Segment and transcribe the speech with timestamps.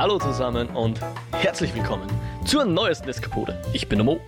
[0.00, 0.98] Hallo zusammen und
[1.30, 2.08] herzlich willkommen
[2.46, 3.60] zur neuesten Eskapode.
[3.74, 4.18] Ich bin der Mo.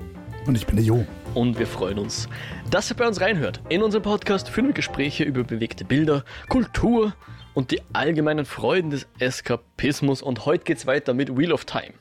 [0.47, 1.07] Und ich bin der Jo.
[1.33, 2.29] Und wir freuen uns,
[2.71, 3.63] dass ihr bei uns reinhört.
[3.71, 7.15] In unserem Podcast führen wir Gespräche über bewegte Bilder, Kultur
[7.55, 10.21] und die allgemeinen Freuden des Eskapismus.
[10.21, 11.95] Und heute geht's weiter mit Wheel of Time.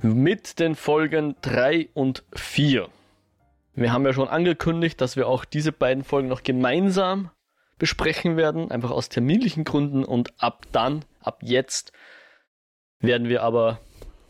[0.00, 2.88] Mit den Folgen 3 und 4.
[3.74, 7.28] Wir haben ja schon angekündigt, dass wir auch diese beiden Folgen noch gemeinsam
[7.76, 10.06] besprechen werden, einfach aus terminlichen Gründen.
[10.06, 11.92] Und ab dann, ab jetzt,
[13.02, 13.80] werden wir aber,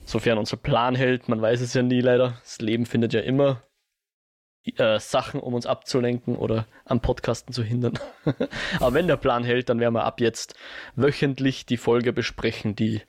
[0.05, 3.63] sofern unser Plan hält, man weiß es ja nie leider, das Leben findet ja immer
[4.65, 7.99] äh, Sachen, um uns abzulenken oder am Podcasten zu hindern.
[8.81, 10.55] aber wenn der Plan hält, dann werden wir ab jetzt
[10.97, 13.03] wöchentlich die Folge besprechen, die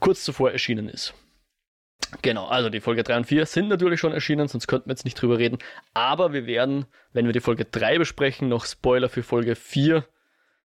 [0.00, 1.14] kurz zuvor erschienen ist.
[2.22, 5.04] Genau, also die Folge 3 und 4 sind natürlich schon erschienen, sonst könnten wir jetzt
[5.04, 5.58] nicht drüber reden.
[5.94, 10.04] Aber wir werden, wenn wir die Folge 3 besprechen, noch Spoiler für Folge 4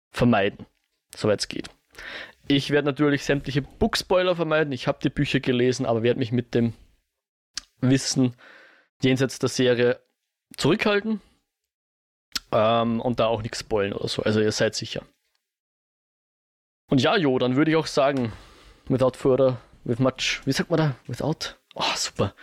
[0.10, 0.66] vermeiden,
[1.16, 1.70] soweit es geht.
[2.48, 4.72] Ich werde natürlich sämtliche Bookspoiler vermeiden.
[4.72, 6.74] Ich habe die Bücher gelesen, aber werde mich mit dem
[7.82, 8.36] Wissen
[9.02, 10.00] jenseits der Serie
[10.56, 11.22] zurückhalten
[12.52, 14.24] ähm, und da auch nichts spoilen oder so.
[14.24, 15.04] Also ihr seid sicher.
[16.90, 18.32] Und ja, Jo, dann würde ich auch sagen,
[18.88, 20.96] without further, with much, wie sagt man da?
[21.08, 21.56] Without?
[21.76, 22.34] Oh, super.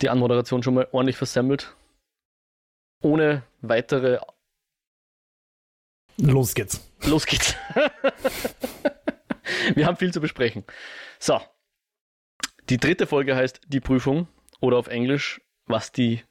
[0.00, 1.76] Die Anmoderation schon mal ordentlich versemmelt.
[3.02, 4.20] Ohne weitere.
[6.16, 6.80] Los geht's.
[7.04, 7.54] Los geht's.
[9.74, 10.64] Wir haben viel zu besprechen.
[11.18, 11.40] So.
[12.68, 14.28] Die dritte Folge heißt Die Prüfung
[14.60, 16.22] oder auf Englisch, was die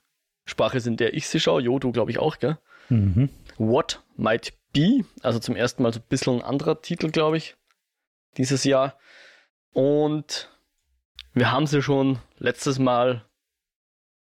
[0.45, 1.61] Sprache ist, in der ich sie schaue.
[1.61, 2.57] Jo, du glaube ich auch, gell?
[2.89, 3.29] Mhm.
[3.57, 5.03] What Might Be.
[5.21, 7.55] Also zum ersten Mal so ein bisschen ein anderer Titel, glaube ich,
[8.37, 8.97] dieses Jahr.
[9.73, 10.49] Und
[11.33, 13.25] wir haben sie schon letztes Mal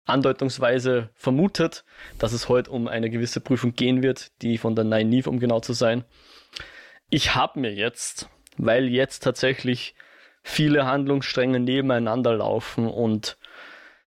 [0.06, 1.86] andeutungsweise vermutet,
[2.19, 5.59] dass es heute um eine gewisse Prüfung gehen wird, die von der Nine um genau
[5.59, 6.03] zu sein.
[7.09, 9.96] Ich habe mir jetzt weil jetzt tatsächlich
[10.42, 13.38] viele Handlungsstränge nebeneinander laufen und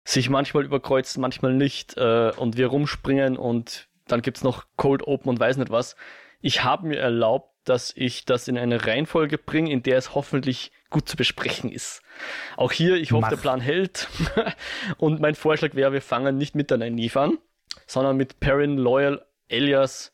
[0.05, 5.07] sich manchmal überkreuzen, manchmal nicht äh, und wir rumspringen und dann gibt es noch Cold
[5.07, 5.97] Open und weiß nicht was.
[6.41, 10.73] Ich habe mir erlaubt, dass ich das in eine Reihenfolge bringe, in der es hoffentlich
[10.91, 12.03] gut zu besprechen ist.
[12.57, 13.29] Auch hier, ich hoffe, Mach.
[13.31, 14.09] der Plan hält.
[14.99, 17.39] und mein Vorschlag wäre, wir fangen nicht mit der Nynaeve an,
[17.87, 20.13] sondern mit Perrin, Loyal, Elias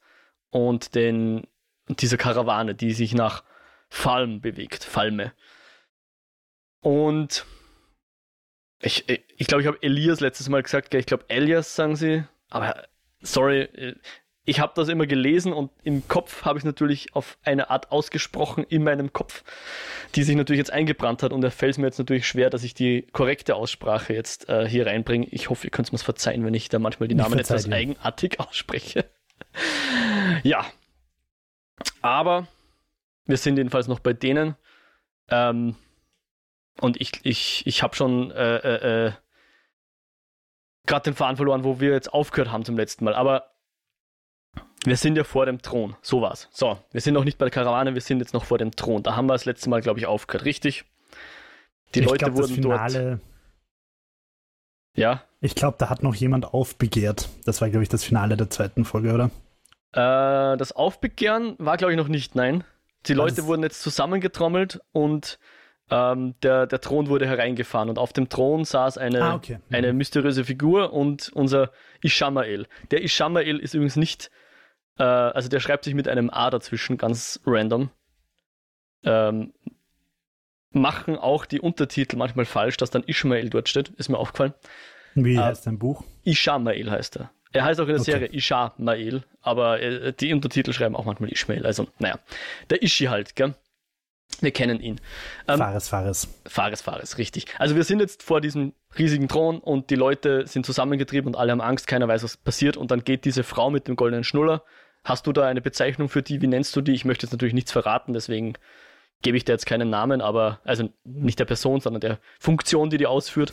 [0.50, 1.48] und den,
[1.88, 3.42] dieser Karawane, die sich nach
[3.90, 5.32] Falm bewegt, Falme.
[6.80, 7.44] Und
[8.80, 12.24] ich glaube, ich, glaub, ich habe Elias letztes Mal gesagt, ich glaube Elias sagen sie,
[12.48, 12.88] aber
[13.20, 13.96] sorry,
[14.46, 18.64] ich habe das immer gelesen und im Kopf habe ich natürlich auf eine Art ausgesprochen
[18.68, 19.44] in meinem Kopf,
[20.14, 22.64] die sich natürlich jetzt eingebrannt hat und da fällt es mir jetzt natürlich schwer, dass
[22.64, 25.26] ich die korrekte Aussprache jetzt äh, hier reinbringe.
[25.30, 28.40] Ich hoffe, ihr könnt es mir verzeihen, wenn ich da manchmal die Namen etwas eigenartig
[28.40, 29.04] ausspreche.
[30.42, 30.64] ja.
[32.00, 32.48] Aber
[33.26, 34.56] wir sind jedenfalls noch bei denen.
[35.28, 35.76] Ähm,
[36.80, 39.12] und ich, ich, ich habe schon äh, äh, äh
[40.86, 43.14] gerade den Faden verloren, wo wir jetzt aufgehört haben zum letzten Mal.
[43.14, 43.52] Aber
[44.84, 45.96] wir sind ja vor dem Thron.
[46.00, 46.48] So war's.
[46.50, 49.02] So, wir sind noch nicht bei der Karawane, wir sind jetzt noch vor dem Thron.
[49.02, 50.84] Da haben wir das letzte Mal, glaube ich, aufgehört, richtig?
[51.94, 53.20] Die ich Leute glaub, wurden Finale, dort.
[54.96, 55.22] Ja.
[55.40, 57.28] Ich glaube, da hat noch jemand aufbegehrt.
[57.44, 59.30] Das war, glaube ich, das Finale der zweiten Folge, oder?
[59.92, 62.64] Äh, das Aufbegehren war, glaube ich, noch nicht, nein.
[63.06, 65.38] Die Leute wurden jetzt zusammengetrommelt und
[65.90, 69.58] ähm, der, der Thron wurde hereingefahren und auf dem Thron saß eine, ah, okay.
[69.68, 69.74] mhm.
[69.74, 71.72] eine mysteriöse Figur und unser
[72.02, 72.66] Ishamael.
[72.90, 74.30] Der Ishamael ist übrigens nicht,
[74.98, 77.90] äh, also der schreibt sich mit einem A dazwischen, ganz random.
[79.02, 79.52] Ähm,
[80.72, 84.54] machen auch die Untertitel manchmal falsch, dass dann Ishmael dort steht, ist mir aufgefallen.
[85.14, 86.04] Wie äh, heißt dein Buch?
[86.22, 87.30] Ishamael heißt er.
[87.52, 88.12] Er heißt auch in der okay.
[88.12, 91.66] Serie Ishmael, aber äh, die Untertitel schreiben auch manchmal Ishmael.
[91.66, 92.18] Also, naja,
[92.70, 93.54] der Ishi halt, gell?
[94.40, 95.00] Wir kennen ihn.
[95.48, 96.28] Ähm, Fares, Fares.
[96.46, 97.46] Fares, Fares, richtig.
[97.58, 101.52] Also wir sind jetzt vor diesem riesigen Thron und die Leute sind zusammengetrieben und alle
[101.52, 102.76] haben Angst, keiner weiß, was passiert.
[102.76, 104.62] Und dann geht diese Frau mit dem goldenen Schnuller.
[105.04, 106.40] Hast du da eine Bezeichnung für die?
[106.40, 106.92] Wie nennst du die?
[106.92, 108.54] Ich möchte jetzt natürlich nichts verraten, deswegen
[109.22, 112.96] gebe ich dir jetzt keinen Namen, aber, also nicht der Person, sondern der Funktion, die
[112.96, 113.52] die ausführt.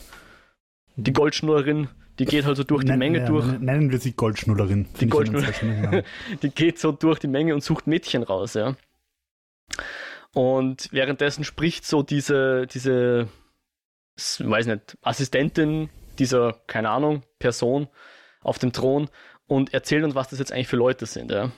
[0.95, 3.45] Die Goldschnurrerin die geht halt so durch die Menge ja, durch.
[3.59, 4.87] Nennen wir sie Goldschnullerin.
[4.99, 6.03] Die Goldschnullerin.
[6.41, 8.75] die geht so durch die Menge und sucht Mädchen raus, ja.
[10.33, 13.27] Und währenddessen spricht so diese, diese,
[14.39, 17.87] weiß nicht, Assistentin dieser, keine Ahnung, Person
[18.41, 19.09] auf dem Thron
[19.45, 21.51] und erzählt uns, was das jetzt eigentlich für Leute sind, ja.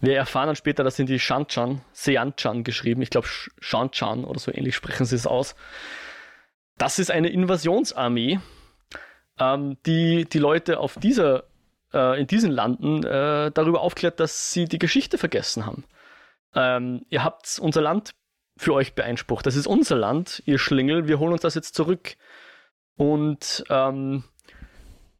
[0.00, 3.02] Wir erfahren dann später, das sind die Shanchan, Seanchan geschrieben.
[3.02, 5.54] Ich glaube, Shanchan oder so ähnlich sprechen sie es aus.
[6.78, 8.40] Das ist eine Invasionsarmee,
[9.40, 11.44] ähm, die die Leute auf dieser,
[11.92, 15.84] äh, in diesen Landen äh, darüber aufklärt, dass sie die Geschichte vergessen haben.
[16.54, 18.10] Ähm, ihr habt unser Land
[18.56, 19.46] für euch beeinsprucht.
[19.46, 21.08] Das ist unser Land, ihr Schlingel.
[21.08, 22.16] Wir holen uns das jetzt zurück.
[22.96, 24.24] Und ähm,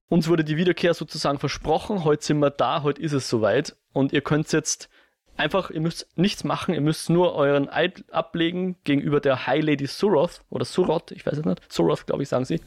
[0.09, 2.05] uns wurde die Wiederkehr sozusagen versprochen.
[2.05, 3.77] Heute sind wir da, heute ist es soweit.
[3.93, 4.91] Und ihr könnt jetzt
[5.37, 9.87] einfach, ihr müsst nichts machen, ihr müsst nur euren Eid ablegen gegenüber der High Lady
[9.87, 11.73] Suroth oder Suroth, ich weiß es nicht.
[11.73, 12.61] Suroth, glaube ich, sagen sie.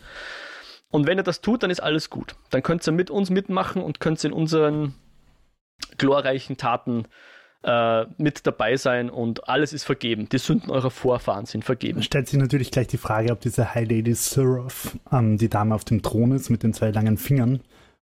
[0.93, 2.35] Und wenn ihr das tut, dann ist alles gut.
[2.51, 4.93] Dann könnt ihr mit uns mitmachen und könnt in unseren
[5.97, 7.05] glorreichen Taten
[7.63, 10.29] äh, mit dabei sein und alles ist vergeben.
[10.29, 12.03] Die Sünden eurer Vorfahren sind vergeben.
[12.03, 15.83] Stellt sich natürlich gleich die Frage, ob diese High Lady Suroth ähm, die Dame auf
[15.83, 17.61] dem Thron ist mit den zwei langen Fingern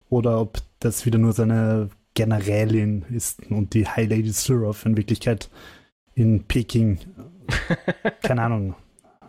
[0.09, 5.49] oder ob das wieder nur seine Generälin ist und die High Lady Suroth in Wirklichkeit
[6.15, 6.99] in Peking,
[8.23, 8.75] keine Ahnung,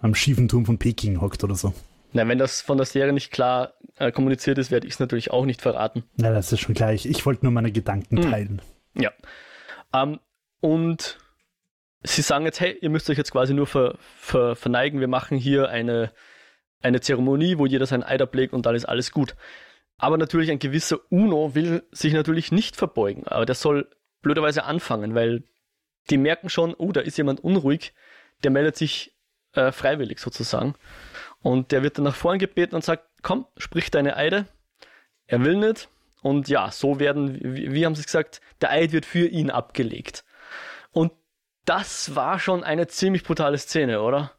[0.03, 1.73] am schiefen Turm von Peking hockt oder so.
[2.15, 5.33] Na, wenn das von der Serie nicht klar äh, kommuniziert ist, werde ich es natürlich
[5.33, 6.05] auch nicht verraten.
[6.17, 7.07] Ja, das ist schon gleich.
[7.07, 8.31] Ich wollte nur meine Gedanken hm.
[8.31, 8.63] teilen.
[8.95, 9.11] Ja.
[9.93, 10.21] Ähm,
[10.61, 11.19] und
[12.05, 15.01] sie sagen jetzt, hey, ihr müsst euch jetzt quasi nur ver, ver, verneigen.
[15.01, 16.13] Wir machen hier eine,
[16.83, 19.35] eine Zeremonie, wo jeder sein Eid ablegt und dann ist alles gut.
[19.99, 23.27] Aber natürlich ein gewisser Uno will sich natürlich nicht verbeugen.
[23.27, 23.91] Aber der soll
[24.23, 25.43] blöderweise anfangen, weil
[26.11, 27.93] die merken schon, oh, da ist jemand unruhig.
[28.45, 29.17] Der meldet sich
[29.55, 30.75] äh, freiwillig sozusagen.
[31.45, 34.47] Und der wird dann nach vorn gebeten und sagt, komm, sprich deine Eide.
[35.27, 35.91] Er will nicht.
[36.23, 40.25] Und ja, so werden, wie, wie haben sie gesagt, der Eid wird für ihn abgelegt.
[40.91, 41.13] Und
[41.67, 44.33] das war schon eine ziemlich brutale Szene, oder?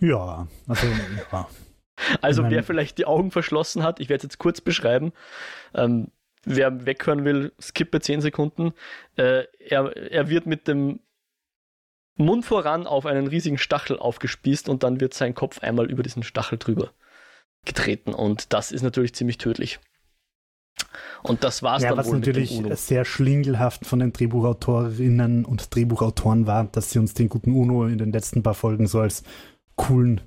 [0.00, 0.88] Ja, also
[1.32, 1.48] ja.
[2.20, 5.12] Also wer vielleicht die Augen verschlossen hat, ich werde es jetzt kurz beschreiben.
[5.72, 6.08] Ähm,
[6.42, 8.72] wer weghören will, skippe 10 Sekunden.
[9.14, 10.98] Äh, er, er wird mit dem
[12.16, 16.22] Mund voran auf einen riesigen Stachel aufgespießt und dann wird sein Kopf einmal über diesen
[16.22, 16.90] Stachel drüber
[17.64, 18.12] getreten.
[18.12, 19.80] Und das ist natürlich ziemlich tödlich.
[21.22, 25.74] Und das war es ja, dann was wohl natürlich sehr schlingelhaft von den Drehbuchautorinnen und
[25.74, 29.22] Drehbuchautoren war, dass sie uns den guten Uno in den letzten paar Folgen so als
[29.76, 30.20] coolen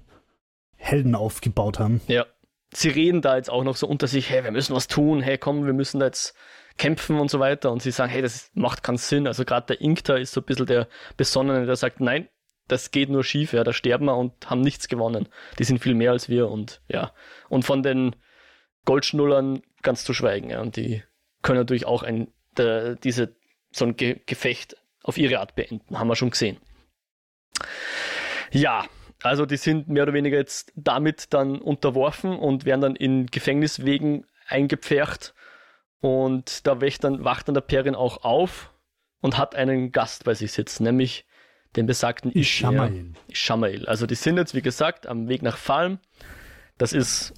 [0.75, 2.01] Helden aufgebaut haben.
[2.07, 2.25] Ja.
[2.73, 5.37] Sie reden da jetzt auch noch so unter sich, hey, wir müssen was tun, hey,
[5.37, 6.35] komm, wir müssen da jetzt
[6.77, 7.71] kämpfen und so weiter.
[7.71, 9.27] Und sie sagen, hey, das macht keinen Sinn.
[9.27, 10.87] Also gerade der Inkter ist so ein bisschen der
[11.17, 12.27] Besonnene, der sagt, nein,
[12.67, 15.27] das geht nur schief, ja, da sterben wir und haben nichts gewonnen.
[15.59, 17.11] Die sind viel mehr als wir und ja.
[17.47, 18.15] Und von den
[18.85, 20.49] Goldschnullern ganz zu schweigen.
[20.49, 20.61] Ja.
[20.61, 21.03] Und die
[21.41, 22.27] können natürlich auch ein,
[22.57, 23.35] der, diese,
[23.71, 25.99] so ein Ge Gefecht auf ihre Art beenden.
[25.99, 26.57] Haben wir schon gesehen.
[28.51, 28.85] Ja,
[29.21, 34.25] also die sind mehr oder weniger jetzt damit dann unterworfen und werden dann in Gefängniswegen
[34.47, 35.34] eingepfercht.
[36.05, 38.71] Und da wacht dann, wacht dann der Perrin auch auf
[39.21, 41.25] und hat einen Gast bei sich sitzen, nämlich
[41.75, 43.13] den besagten Ishamael.
[43.27, 43.87] Ishamael.
[43.87, 45.97] Also die sind jetzt, wie gesagt, am Weg nach Falm.
[46.77, 47.33] Das ist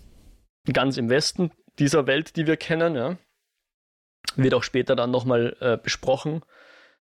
[0.73, 2.95] ganz im Westen dieser Welt, die wir kennen.
[2.95, 3.17] Ja.
[4.35, 6.41] Wird auch später dann nochmal äh, besprochen,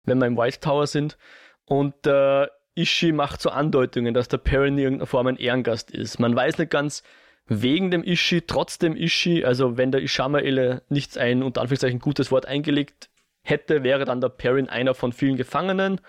[0.03, 1.19] wenn wir im White Tower sind.
[1.65, 6.17] Und äh, Ishi macht so Andeutungen, dass der Perrin in irgendeiner Form ein Ehrengast ist.
[6.17, 7.03] Man weiß nicht ganz,
[7.47, 12.45] wegen dem Ishi, trotzdem Ishi, also wenn der Ishamaele nichts ein, unter Anführungszeichen, gutes Wort
[12.45, 13.09] eingelegt
[13.43, 15.99] hätte, wäre dann der Perrin einer von vielen Gefangenen.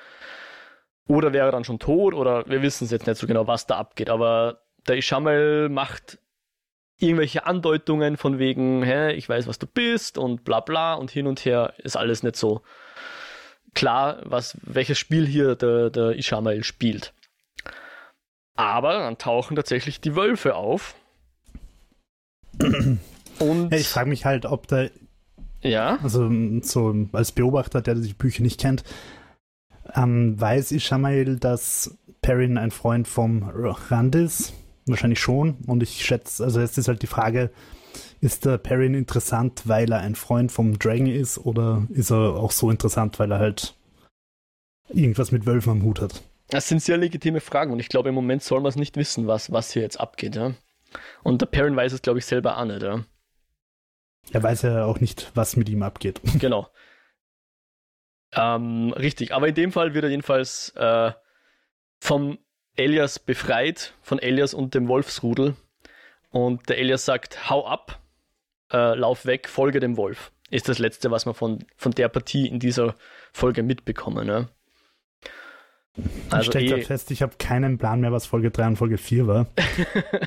[1.09, 3.77] Oder wäre dann schon tot, oder wir wissen es jetzt nicht so genau, was da
[3.77, 4.09] abgeht.
[4.09, 6.19] Aber der Ishamael macht
[6.99, 11.27] irgendwelche Andeutungen von wegen, hä, ich weiß, was du bist und bla bla und hin
[11.27, 12.63] und her ist alles nicht so
[13.75, 17.13] klar, was, welches Spiel hier der, der Ishamael spielt.
[18.55, 20.95] Aber dann tauchen tatsächlich die Wölfe auf.
[23.39, 24.87] Und ich frage mich halt, ob da.
[25.63, 25.99] Ja.
[26.03, 26.31] Also,
[26.63, 28.83] so als Beobachter, der die Bücher nicht kennt,
[29.95, 34.53] ähm, weiß Ishamael, dass Perrin ein Freund vom Rand ist?
[34.87, 35.57] Wahrscheinlich schon.
[35.67, 37.51] Und ich schätze, also jetzt ist halt die Frage,
[38.21, 42.53] ist der Perrin interessant, weil er ein Freund vom Dragon ist, oder ist er auch
[42.53, 43.75] so interessant, weil er halt
[44.89, 46.23] irgendwas mit Wölfen am Hut hat?
[46.49, 49.27] Das sind sehr legitime Fragen und ich glaube, im Moment soll man es nicht wissen,
[49.27, 50.53] was, was hier jetzt abgeht, ja.
[51.23, 53.05] Und der Perrin weiß es, glaube ich, selber auch nicht, ja.
[54.31, 56.21] Er weiß ja auch nicht, was mit ihm abgeht.
[56.39, 56.69] Genau.
[58.35, 61.13] Ähm, richtig, aber in dem Fall wird er jedenfalls äh,
[61.99, 62.39] vom
[62.77, 65.55] Elias befreit, von Elias und dem Wolfsrudel.
[66.31, 68.01] Und der Elias sagt, hau ab,
[68.73, 70.33] äh, lauf weg, folge dem Wolf.
[70.51, 72.95] Ist das Letzte, was wir von, von der Partie in dieser
[73.33, 74.27] Folge mitbekommen.
[74.27, 74.49] Ne?
[76.31, 78.97] Also ich stelle eh, fest, ich habe keinen Plan mehr, was Folge 3 und Folge
[78.97, 79.47] 4 war.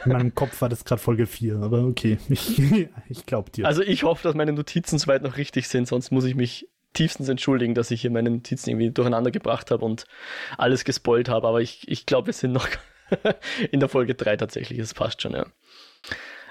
[0.05, 2.61] In meinem Kopf war das gerade Folge 4, aber okay, ich,
[3.09, 3.65] ich glaube dir.
[3.65, 7.29] Also ich hoffe, dass meine Notizen soweit noch richtig sind, sonst muss ich mich tiefstens
[7.29, 10.05] entschuldigen, dass ich hier meine Notizen irgendwie durcheinander gebracht habe und
[10.57, 12.67] alles gespoilt habe, aber ich, ich glaube, wir sind noch
[13.71, 15.45] in der Folge 3 tatsächlich, es passt schon, ja.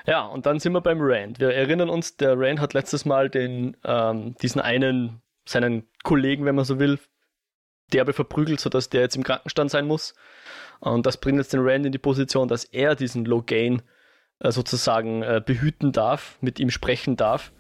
[0.07, 1.41] Ja, und dann sind wir beim Rand.
[1.41, 6.57] Wir erinnern uns, der Rand hat letztes Mal den, ähm, diesen einen, seinen Kollegen, wenn
[6.57, 6.99] man so will,
[7.95, 10.15] derbe verprügelt, sodass der jetzt im Krankenstand sein muss.
[10.81, 13.83] Und das bringt jetzt den Rand in die Position, dass er diesen Logain
[14.41, 17.53] äh, sozusagen äh, behüten darf, mit ihm sprechen darf,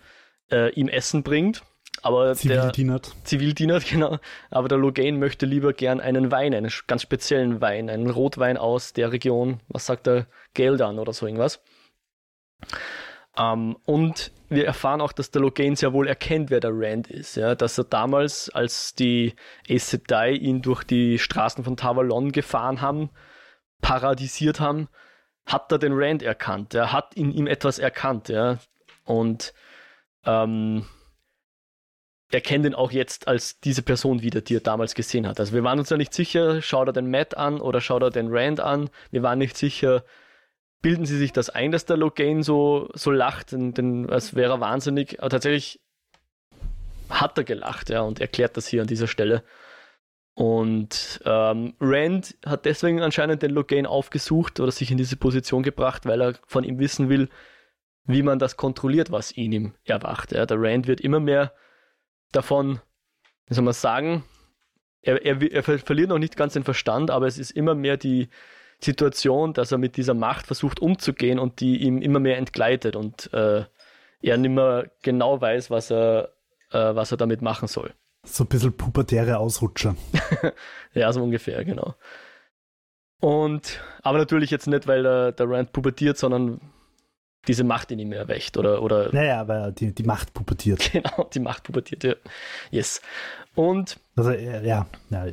[0.50, 1.62] äh, ihm Essen bringt.
[2.02, 3.06] Aber Zivildienert.
[3.06, 4.18] Der, Zivildienert, genau.
[4.50, 8.92] Aber der Logain möchte lieber gern einen Wein, einen ganz speziellen Wein, einen Rotwein aus
[8.92, 11.62] der Region, was sagt der, Geldan oder so irgendwas.
[13.36, 17.36] Ähm, und wir erfahren auch, dass der Logain sehr wohl erkennt, wer der Rand ist.
[17.36, 17.54] Ja?
[17.54, 19.34] Dass er damals, als die
[19.68, 23.10] Aes Sedai ihn durch die Straßen von Tavalon gefahren haben,
[23.80, 24.88] paradisiert haben,
[25.46, 26.74] hat er den Rand erkannt.
[26.74, 28.28] Er hat in ihm etwas erkannt.
[28.28, 28.58] Ja?
[29.04, 29.52] Und
[30.24, 30.86] ähm,
[32.30, 35.38] er kennt ihn auch jetzt als diese Person wieder, die er damals gesehen hat.
[35.38, 38.10] Also wir waren uns ja nicht sicher, schaut er den Matt an oder schaut er
[38.10, 38.90] den Rand an.
[39.10, 40.04] Wir waren nicht sicher,
[40.84, 44.52] bilden sie sich das ein, dass der Logain so, so lacht, denn, denn als wäre
[44.52, 45.18] er wahnsinnig.
[45.18, 45.80] Aber tatsächlich
[47.08, 49.44] hat er gelacht, ja, und erklärt das hier an dieser Stelle.
[50.34, 56.04] Und ähm, Rand hat deswegen anscheinend den Logain aufgesucht oder sich in diese Position gebracht,
[56.04, 57.30] weil er von ihm wissen will,
[58.04, 60.32] wie man das kontrolliert, was in ihm erwacht.
[60.32, 60.44] Ja.
[60.44, 61.54] Der Rand wird immer mehr
[62.30, 62.78] davon,
[63.46, 64.22] wie soll man sagen,
[65.00, 68.28] er, er, er verliert noch nicht ganz den Verstand, aber es ist immer mehr die,
[68.84, 73.32] Situation, dass er mit dieser Macht versucht umzugehen und die ihm immer mehr entgleitet und
[73.32, 73.64] äh,
[74.22, 76.30] er nicht mehr genau weiß, was er,
[76.70, 77.92] äh, was er damit machen soll.
[78.24, 79.96] So ein bisschen pubertäre Ausrutscher.
[80.94, 81.94] ja, so ungefähr, genau.
[83.20, 86.60] Und, aber natürlich jetzt nicht, weil der, der Rand pubertiert, sondern
[87.46, 89.12] diese Macht in ihm erwächt oder, oder.
[89.12, 90.90] Naja, aber die, die Macht pubertiert.
[90.92, 92.14] Genau, die Macht pubertiert, ja.
[92.70, 93.02] Yes.
[93.54, 93.98] Und.
[94.16, 94.86] Also, ja, ja.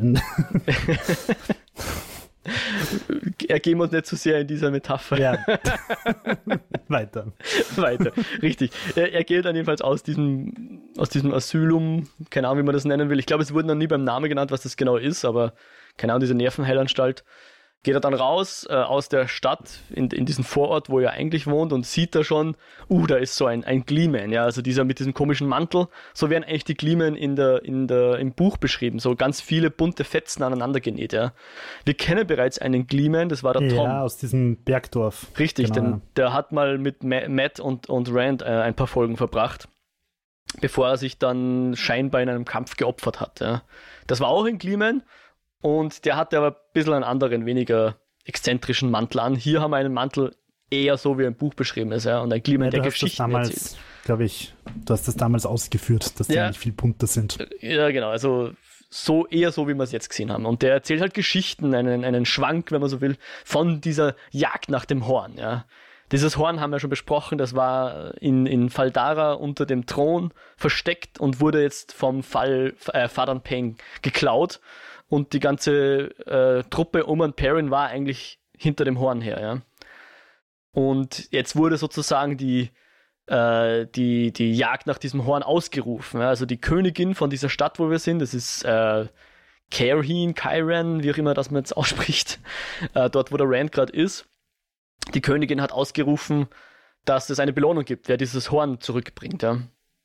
[3.48, 5.20] ergeben wir uns nicht zu so sehr in dieser Metapher.
[5.20, 5.38] Ja.
[6.88, 7.32] Weiter.
[7.76, 8.72] Weiter, richtig.
[8.96, 12.86] Er, er, geht dann jedenfalls aus diesem, aus diesem Asylum, keine Ahnung, wie man das
[12.86, 13.20] nennen will.
[13.20, 15.54] Ich glaube, es wurde noch nie beim Namen genannt, was das genau ist, aber
[15.98, 17.24] keine Ahnung, diese Nervenheilanstalt
[17.84, 21.48] geht er dann raus äh, aus der Stadt in, in diesen Vorort, wo er eigentlich
[21.48, 22.56] wohnt und sieht da schon,
[22.90, 25.88] uh, da ist so ein, ein Gleeman, ja, also dieser mit diesem komischen Mantel.
[26.14, 29.72] So werden eigentlich die Gleeman in der, in der, im Buch beschrieben, so ganz viele
[29.72, 31.34] bunte Fetzen aneinander genäht, ja.
[31.84, 33.86] Wir kennen bereits einen Gleeman, das war der ja, Tom.
[33.86, 35.28] Ja, aus diesem Bergdorf.
[35.40, 35.92] Richtig, genau.
[35.92, 39.68] denn der hat mal mit Matt und, und Rand äh, ein paar Folgen verbracht,
[40.60, 43.64] bevor er sich dann scheinbar in einem Kampf geopfert hat, ja.
[44.06, 45.02] Das war auch ein Gleeman
[45.62, 49.36] und der hatte aber ein bisschen einen anderen, weniger exzentrischen Mantel an.
[49.36, 50.36] Hier haben wir einen Mantel
[50.70, 53.18] eher so, wie ein Buch beschrieben ist, ja, und ein Klima ja, der Geschichte.
[53.18, 54.54] damals, glaube ich,
[54.86, 56.48] du hast das damals ausgeführt, dass die ja.
[56.48, 57.38] nicht viel bunter sind.
[57.60, 58.52] Ja, genau, also
[58.90, 60.46] so eher so, wie wir es jetzt gesehen haben.
[60.46, 64.70] Und der erzählt halt Geschichten, einen, einen Schwank, wenn man so will, von dieser Jagd
[64.70, 65.66] nach dem Horn, ja.
[66.12, 71.22] Dieses Horn haben wir schon besprochen, das war in, in Faldara unter dem Thron versteckt
[71.22, 74.60] und wurde jetzt vom Fall äh, Fadan Peng geklaut
[75.12, 79.62] und die ganze äh, Truppe um an Perrin war eigentlich hinter dem Horn her, ja.
[80.72, 82.72] Und jetzt wurde sozusagen die,
[83.26, 86.22] äh, die, die Jagd nach diesem Horn ausgerufen.
[86.22, 86.30] Ja?
[86.30, 89.08] Also die Königin von dieser Stadt, wo wir sind, das ist äh,
[89.70, 92.40] Kairhin, Kyran, wie auch immer das man jetzt ausspricht,
[92.94, 94.30] äh, dort wo der Rand gerade ist.
[95.14, 96.48] Die Königin hat ausgerufen,
[97.04, 99.44] dass es eine Belohnung gibt, wer dieses Horn zurückbringt.
[99.44, 99.58] Ja?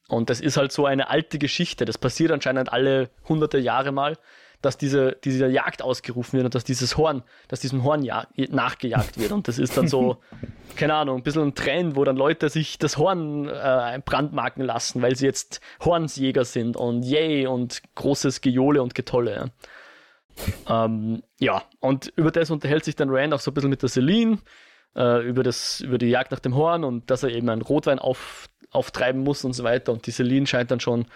[0.08, 1.84] Und das ist halt so eine alte Geschichte.
[1.84, 4.18] Das passiert anscheinend alle hunderte Jahre mal,
[4.62, 9.18] dass diese, diese Jagd ausgerufen wird und dass dieses Horn, dass diesem Horn ja, nachgejagt
[9.18, 9.32] wird.
[9.32, 10.18] Und das ist dann so,
[10.76, 15.02] keine Ahnung, ein bisschen ein Trend, wo dann Leute sich das Horn äh, brandmarken lassen,
[15.02, 19.52] weil sie jetzt Hornsjäger sind und yay und großes Gejohle und Getolle.
[20.66, 20.84] Ja.
[20.84, 23.88] ähm, ja, und über das unterhält sich dann Rand auch so ein bisschen mit der
[23.88, 24.38] Celine,
[24.94, 27.98] äh, über, das, über die Jagd nach dem Horn und dass er eben einen Rotwein
[27.98, 29.92] auf, auftreiben muss und so weiter.
[29.92, 31.06] Und die Celine scheint dann schon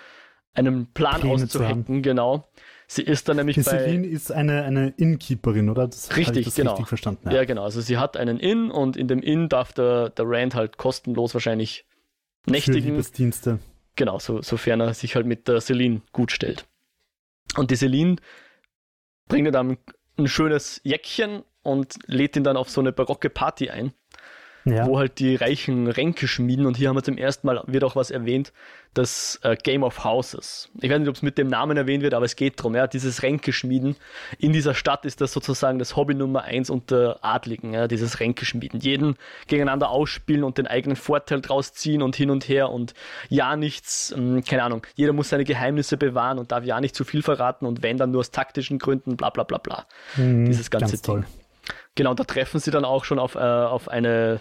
[0.54, 2.48] einen Plan Pläne auszuhacken, genau.
[2.92, 3.78] Sie ist dann nämlich die bei.
[3.78, 5.86] Celine ist eine, eine Innkeeperin, oder?
[5.86, 6.72] Das richtig, das genau.
[6.72, 7.30] richtig verstanden.
[7.30, 7.36] Ja.
[7.36, 7.44] ja.
[7.44, 7.62] genau.
[7.62, 11.32] Also sie hat einen Inn und in dem Inn darf der, der Rand halt kostenlos
[11.32, 11.86] wahrscheinlich
[12.46, 12.82] nächtigen.
[12.82, 13.60] Für Liebesdienste.
[13.94, 16.66] Genau, so, sofern er sich halt mit der Celine gut stellt.
[17.56, 18.16] Und die Celine
[19.28, 19.78] bringt ihr dann
[20.18, 23.92] ein schönes Jäckchen und lädt ihn dann auf so eine barocke Party ein
[24.64, 24.86] ja.
[24.86, 26.66] wo halt die reichen Ränke schmieden.
[26.66, 28.52] Und hier haben wir zum ersten Mal, wird auch was erwähnt,
[28.92, 30.68] das äh, Game of Houses.
[30.80, 32.88] Ich weiß nicht, ob es mit dem Namen erwähnt wird, aber es geht darum, ja,
[32.88, 33.96] dieses Ränkeschmieden.
[34.38, 38.80] In dieser Stadt ist das sozusagen das Hobby Nummer eins unter Adligen, ja, dieses Ränkeschmieden.
[38.80, 42.94] Jeden gegeneinander ausspielen und den eigenen Vorteil draus ziehen und hin und her und
[43.28, 46.96] ja nichts, mh, hm, keine Ahnung, jeder muss seine Geheimnisse bewahren und darf ja nicht
[46.96, 49.86] zu viel verraten und wenn dann nur aus taktischen Gründen, bla bla bla bla.
[50.16, 51.02] Mhm, dieses ganze Ding.
[51.02, 51.24] Toll.
[51.94, 54.40] Genau, da treffen sie dann auch schon auf, äh, auf eine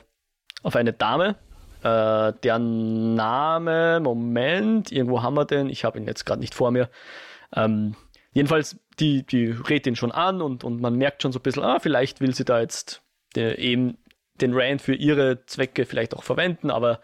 [0.64, 1.36] auf eine Dame,
[1.84, 6.72] äh, deren Name, Moment, irgendwo haben wir den, ich habe ihn jetzt gerade nicht vor
[6.72, 6.90] mir.
[7.56, 7.96] Ähm,
[8.34, 11.64] jedenfalls, die, die redet ihn schon an und, und man merkt schon so ein bisschen,
[11.64, 13.02] ah, vielleicht will sie da jetzt
[13.36, 13.98] der, eben
[14.36, 17.00] den Rand für ihre Zwecke vielleicht auch verwenden, aber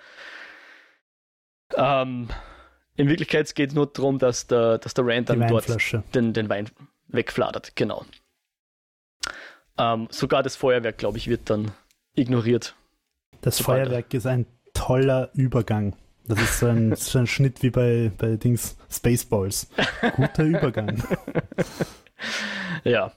[1.75, 2.29] ähm,
[2.95, 5.67] in Wirklichkeit geht es nur darum, dass der, dass der Rand dann dort
[6.13, 6.69] den, den Wein
[7.07, 8.05] wegfladert, genau.
[9.77, 11.71] Ähm, sogar das Feuerwerk, glaube ich, wird dann
[12.15, 12.75] ignoriert.
[13.45, 15.95] Das Feuerwerk ist ein toller Übergang.
[16.27, 19.69] Das ist so ein, so ein Schnitt wie bei, bei Dings Spaceballs.
[20.15, 21.03] Guter Übergang.
[22.83, 23.11] ja.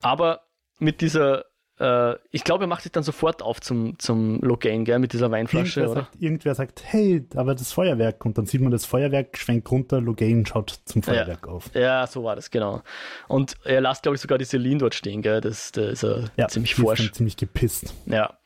[0.00, 0.40] Aber
[0.78, 1.44] mit dieser
[1.78, 5.30] äh, ich glaube, er macht sich dann sofort auf zum, zum Logain, gell, mit dieser
[5.30, 6.00] Weinflasche, irgendwer oder?
[6.02, 8.24] Sagt, irgendwer sagt, hey, aber das Feuerwerk.
[8.24, 11.52] Und dann sieht man das Feuerwerk, schwenkt runter, Logain schaut zum Feuerwerk ja.
[11.52, 11.74] auf.
[11.74, 12.82] Ja, so war das, genau.
[13.28, 15.40] Und er lässt, glaube ich, sogar die Celine dort stehen, gell.
[15.40, 17.12] Das, da ist er ja, ziemlich forsch.
[17.12, 17.92] ziemlich gepisst.
[18.06, 18.38] Ja.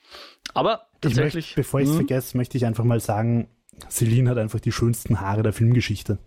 [0.57, 1.47] Aber tatsächlich.
[1.47, 2.07] Möchte, bevor ich es hm?
[2.07, 3.49] vergesse, möchte ich einfach mal sagen,
[3.91, 6.19] Celine hat einfach die schönsten Haare der Filmgeschichte.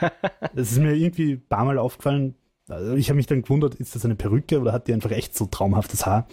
[0.54, 2.34] Es ist mir irgendwie ein paar Mal aufgefallen,
[2.68, 5.34] also ich habe mich dann gewundert, ist das eine Perücke oder hat die einfach echt
[5.34, 6.28] so traumhaftes Haar?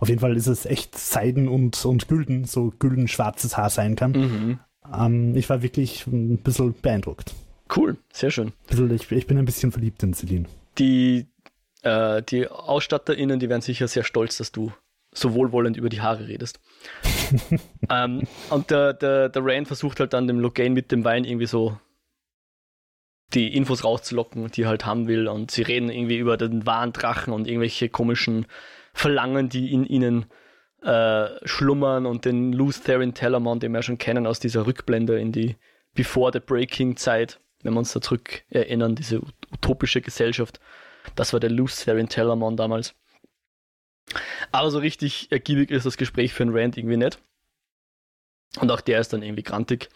[0.00, 4.12] Auf jeden Fall ist es echt Seiden und, und Gülden, so gülden-schwarzes Haar sein kann.
[4.12, 4.58] Mhm.
[4.92, 7.34] Ähm, ich war wirklich ein bisschen beeindruckt.
[7.74, 8.52] Cool, sehr schön.
[8.68, 10.46] Ich, ich bin ein bisschen verliebt in Celine.
[10.78, 11.26] Die,
[11.82, 14.72] äh, die AusstatterInnen, die werden sicher sehr stolz, dass du
[15.12, 16.60] so wohlwollend über die Haare redest.
[17.90, 21.46] ähm, und der, der, der Rand versucht halt dann dem Logain mit dem Wein irgendwie
[21.46, 21.78] so
[23.34, 25.28] die Infos rauszulocken, die er halt haben will.
[25.28, 28.46] Und sie reden irgendwie über den wahren Drachen und irgendwelche komischen
[28.92, 30.26] Verlangen, die in ihnen
[30.82, 35.32] äh, schlummern und den Luz Therin Telamon, den wir schon kennen aus dieser Rückblende in
[35.32, 35.56] die
[35.94, 39.20] Before the Breaking Zeit, wenn wir uns da zurück erinnern, diese
[39.52, 40.60] utopische Gesellschaft.
[41.16, 42.94] Das war der Luz Therin Telamon damals.
[44.52, 47.18] Aber so richtig ergiebig ist das Gespräch für einen Rand irgendwie nicht.
[48.60, 49.88] Und auch der ist dann irgendwie grantig.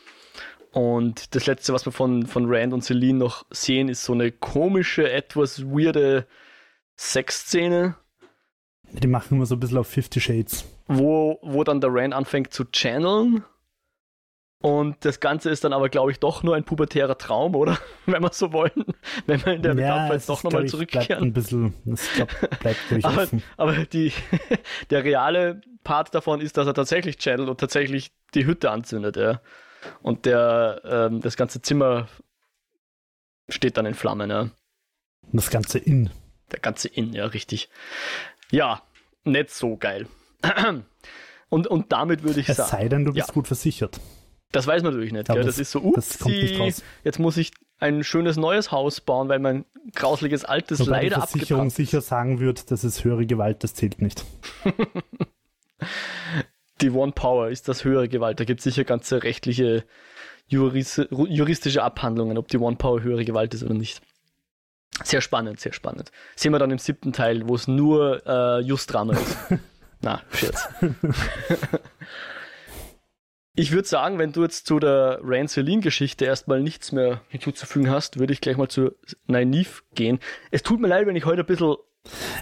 [0.73, 4.33] Und das letzte, was wir von, von Rand und Celine noch sehen, ist so eine
[4.33, 6.27] komische, etwas weirde
[6.97, 7.97] Sexszene.
[8.91, 10.65] Die machen immer so ein bisschen auf Fifty Shades.
[10.87, 13.45] Wo, wo dann der Rand anfängt zu channeln.
[14.63, 17.79] Und das Ganze ist dann aber, glaube ich, doch nur ein pubertärer Traum, oder?
[18.07, 18.85] Wenn wir so wollen.
[19.27, 21.07] Wenn wir in der ja, jetzt doch nochmal zurückkehren.
[21.09, 23.43] Bleibt ein bisschen, das glaub, bleibt, ich, aber, offen.
[23.57, 24.13] aber die,
[24.91, 29.41] der reale Part davon ist, dass er tatsächlich channelt und tatsächlich die Hütte anzündet, ja.
[30.01, 32.07] Und der, ähm, das ganze Zimmer
[33.49, 34.49] steht dann in Flammen, ja.
[35.33, 36.11] Das ganze Inn.
[36.53, 37.69] Der ganze Inn, ja, richtig.
[38.53, 38.83] Ja,
[39.25, 40.07] nicht so geil.
[41.49, 42.67] Und, und damit würde ich es sagen.
[42.67, 43.35] Es sei denn, du bist ja.
[43.35, 44.01] gut versichert.
[44.53, 45.29] Das weiß man natürlich nicht.
[45.29, 46.19] Ja, das, das, ist so, ups,
[47.05, 51.29] jetzt muss ich ein schönes neues Haus bauen, weil mein grausliches altes Wobei leider die
[51.29, 54.25] Versicherung sicher sagen wird, dass es höhere Gewalt, das zählt nicht.
[56.81, 58.39] die One Power ist das höhere Gewalt.
[58.39, 59.85] Da gibt es sicher ganze rechtliche,
[60.47, 64.01] juris juristische Abhandlungen, ob die One Power höhere Gewalt ist oder nicht.
[65.03, 66.13] Sehr spannend, sehr spannend.
[66.37, 69.37] Sehen wir dann im siebten Teil, wo es nur äh, Just-Drama ist.
[70.03, 70.69] Na, Scherz.
[73.55, 78.19] ich würde sagen, wenn du jetzt zu der Rand Celine-Geschichte erstmal nichts mehr hinzuzufügen hast,
[78.19, 78.93] würde ich gleich mal zu
[79.27, 80.21] Nynaeve gehen.
[80.51, 81.77] Es tut mir leid, wenn ich heute ein bisschen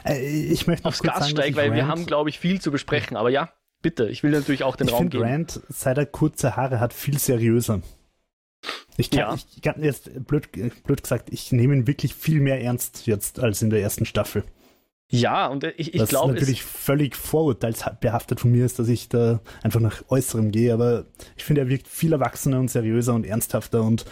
[0.07, 3.17] äh, ich möchte aufs Gas steige, weil Rand wir haben, glaube ich, viel zu besprechen.
[3.17, 5.25] Aber ja, Bitte, ich will natürlich auch den ich Raum geben.
[5.25, 7.81] Rand, seit er kurze Haare hat, viel seriöser.
[8.99, 9.35] Ich kann, ja.
[9.35, 10.51] ich kann jetzt, blöd,
[10.85, 14.45] blöd gesagt, ich nehme ihn wirklich viel mehr ernst jetzt als in der ersten Staffel.
[15.11, 16.33] Ja, und ich, ich Was glaube.
[16.33, 21.45] natürlich völlig vorurteilsbehaftet von mir ist, dass ich da einfach nach Äußerem gehe, aber ich
[21.45, 24.05] finde, er wirkt viel erwachsener und seriöser und ernsthafter und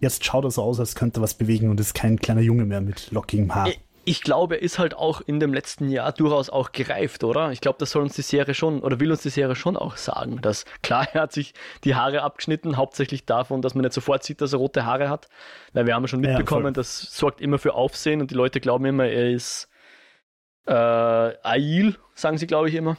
[0.00, 2.66] jetzt schaut er so aus, als könnte er was bewegen und ist kein kleiner Junge
[2.66, 3.68] mehr mit lockigem Haar.
[3.68, 7.52] Ich, ich glaube, er ist halt auch in dem letzten Jahr durchaus auch gereift, oder?
[7.52, 9.96] Ich glaube, das soll uns die Serie schon, oder will uns die Serie schon auch
[9.96, 14.22] sagen, dass klar, er hat sich die Haare abgeschnitten, hauptsächlich davon, dass man nicht sofort
[14.22, 15.28] sieht, dass er rote Haare hat,
[15.72, 18.84] weil wir haben schon mitbekommen, ja, das sorgt immer für Aufsehen und die Leute glauben
[18.84, 19.68] immer, er ist
[20.66, 22.96] äh, Ail, sagen sie, glaube ich, immer.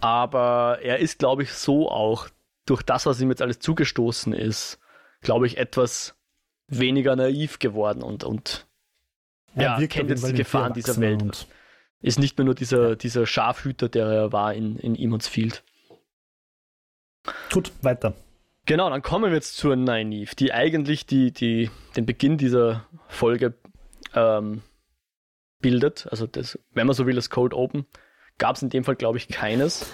[0.00, 2.28] Aber er ist, glaube ich, so auch,
[2.66, 4.78] durch das, was ihm jetzt alles zugestoßen ist,
[5.22, 6.14] glaube ich, etwas
[6.68, 8.66] weniger naiv geworden und, und
[9.54, 11.46] ja, kennt jetzt die Gefahren dieser Welt.
[12.00, 15.64] Ist nicht mehr nur dieser, dieser Schafhüter, der er war in, in Emon's Field.
[17.50, 18.14] Gut, weiter.
[18.66, 23.54] Genau, dann kommen wir jetzt zur Nynaeve, die eigentlich die, die, den Beginn dieser Folge
[24.14, 24.62] ähm,
[25.60, 26.06] bildet.
[26.10, 27.86] Also, das, wenn man so will, das Cold Open.
[28.38, 29.92] Gab es in dem Fall, glaube ich, keines.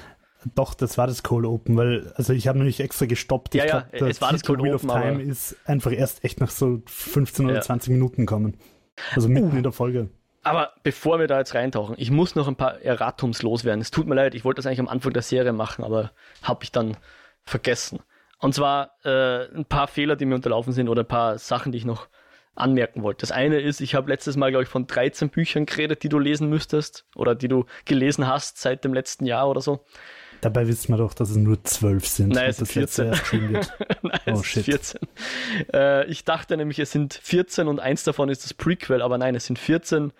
[0.54, 3.54] Doch, das war das Cold Open, weil, also ich habe nämlich extra gestoppt.
[3.54, 4.90] Ja, ich ja, glaub, es war das Cold Wheel Open.
[4.90, 7.60] of Time ist einfach erst echt nach so 15 oder ja.
[7.62, 8.58] 20 Minuten kommen.
[9.14, 9.56] Also mitten uh.
[9.56, 10.10] in der Folge.
[10.42, 13.80] Aber bevor wir da jetzt reintauchen, ich muss noch ein paar Erratums loswerden.
[13.80, 16.64] Es tut mir leid, ich wollte das eigentlich am Anfang der Serie machen, aber habe
[16.64, 16.98] ich dann
[17.44, 18.00] vergessen.
[18.38, 21.78] Und zwar äh, ein paar Fehler, die mir unterlaufen sind oder ein paar Sachen, die
[21.78, 22.08] ich noch
[22.54, 23.20] anmerken wollte.
[23.20, 26.18] Das eine ist, ich habe letztes Mal, glaube ich, von 13 Büchern geredet, die du
[26.18, 29.84] lesen müsstest oder die du gelesen hast seit dem letzten Jahr oder so.
[30.40, 32.28] Dabei wissen wir doch, dass es nur 12 sind.
[32.34, 33.10] Nein, es sind 14.
[34.02, 34.64] Nein, oh, es shit.
[34.64, 35.00] 14.
[35.72, 39.34] Äh, ich dachte nämlich, es sind 14 und eins davon ist das Prequel, aber nein,
[39.34, 40.12] es sind 14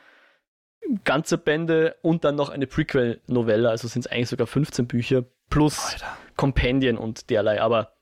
[1.04, 5.92] ganze Bände und dann noch eine Prequel-Novelle, also sind es eigentlich sogar 15 Bücher plus
[5.92, 6.16] Alter.
[6.36, 7.92] Companion und derlei, aber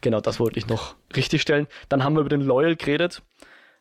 [0.00, 1.66] genau das wollte ich noch richtig stellen.
[1.88, 3.22] Dann haben wir über den Loyal geredet.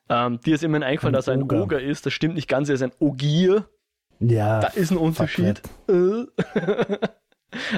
[0.10, 1.64] Ähm, dir ist immerhin eingefallen, ein dass er ein Oger.
[1.64, 2.06] Oger ist.
[2.06, 3.70] Das stimmt nicht ganz, er ist ein Ogier.
[4.20, 4.60] Ja.
[4.60, 5.62] Da ist ein Unterschied.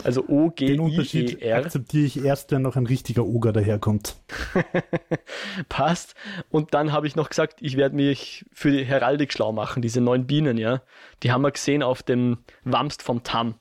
[0.04, 0.76] Also O-G-I-E-R.
[0.76, 4.18] Den Unterschied akzeptiere ich erst, wenn noch ein richtiger Oger daherkommt.
[5.70, 6.16] Passt.
[6.52, 10.00] Und dann habe ich noch gesagt, ich werde mich für die Heraldik schlau machen, diese
[10.00, 10.84] neun Bienen, ja.
[11.24, 13.56] Die haben wir gesehen auf dem Wamst vom Tam.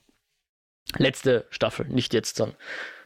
[0.98, 2.52] Letzte Staffel, nicht jetzt dann.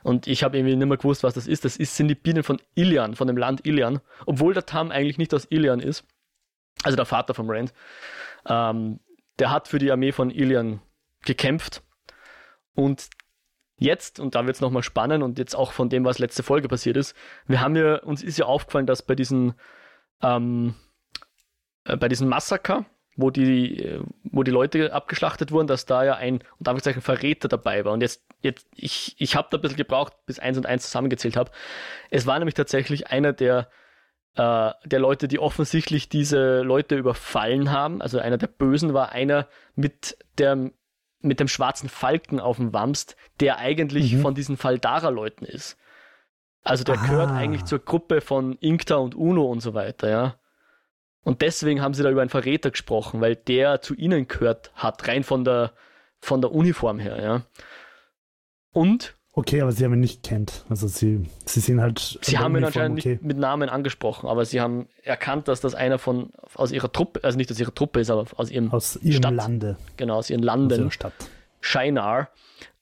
[0.07, 1.65] Und ich habe irgendwie nicht mehr gewusst, was das ist.
[1.65, 4.01] Das ist, sind die Bienen von Ilian, von dem Land Ilian.
[4.25, 6.05] Obwohl der Tam eigentlich nicht aus Ilian ist.
[6.85, 7.75] Also der Vater vom Rand.
[8.47, 9.01] Ähm,
[9.41, 10.81] der hat für die Armee von Ilian
[11.25, 11.83] gekämpft
[12.75, 13.09] und
[13.79, 16.69] jetzt, und da wird es nochmal spannend und jetzt auch von dem, was letzte Folge
[16.69, 17.17] passiert ist,
[17.49, 19.55] wir haben ja, uns ist ja aufgefallen, dass bei diesen,
[20.23, 20.75] ähm,
[21.85, 22.85] äh, bei diesen Massaker,
[23.17, 27.49] wo die, äh, wo die Leute abgeschlachtet wurden, dass da ja ein, und ein Verräter
[27.49, 27.93] dabei war.
[27.93, 31.37] Und jetzt, jetzt, ich, ich habe da ein bisschen gebraucht, bis eins und eins zusammengezählt
[31.37, 31.51] habe.
[32.11, 33.69] Es war nämlich tatsächlich einer der,
[34.35, 38.03] äh, der Leute, die offensichtlich diese Leute überfallen haben.
[38.03, 40.71] Also einer der Bösen war einer mit der
[41.21, 44.21] mit dem schwarzen Falken auf dem Wamst, der eigentlich mhm.
[44.21, 45.77] von diesen Faldara-Leuten ist.
[46.63, 47.07] Also der Aha.
[47.07, 50.35] gehört eigentlich zur Gruppe von Inkta und Uno und so weiter, ja.
[51.23, 55.09] Und deswegen haben sie da über einen Verräter gesprochen, weil der zu ihnen gehört hat,
[55.09, 55.73] rein von der,
[56.21, 57.43] von der Uniform her, ja.
[58.77, 60.65] Und Okay, aber sie haben ihn nicht kennt.
[60.71, 62.19] Also sie, sie sind halt.
[62.23, 63.11] Sie haben ihn anscheinend okay.
[63.11, 67.21] nicht mit Namen angesprochen, aber sie haben erkannt, dass das einer von aus ihrer Truppe,
[67.23, 69.77] also nicht aus ihrer Truppe ist, aber aus ihrem aus ihrem Stadt, Lande.
[69.99, 70.73] Genau, aus ihren Landen.
[70.73, 71.13] Aus ihrer Stadt.
[71.61, 72.31] Shinar,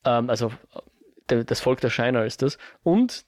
[0.04, 0.52] ähm, also
[1.26, 2.57] das Volk der Shinar ist das.
[2.85, 3.24] Und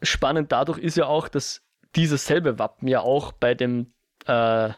[0.00, 1.62] spannend dadurch ist ja auch, dass
[1.96, 3.92] dieses selbe Wappen ja auch bei dem
[4.26, 4.70] äh,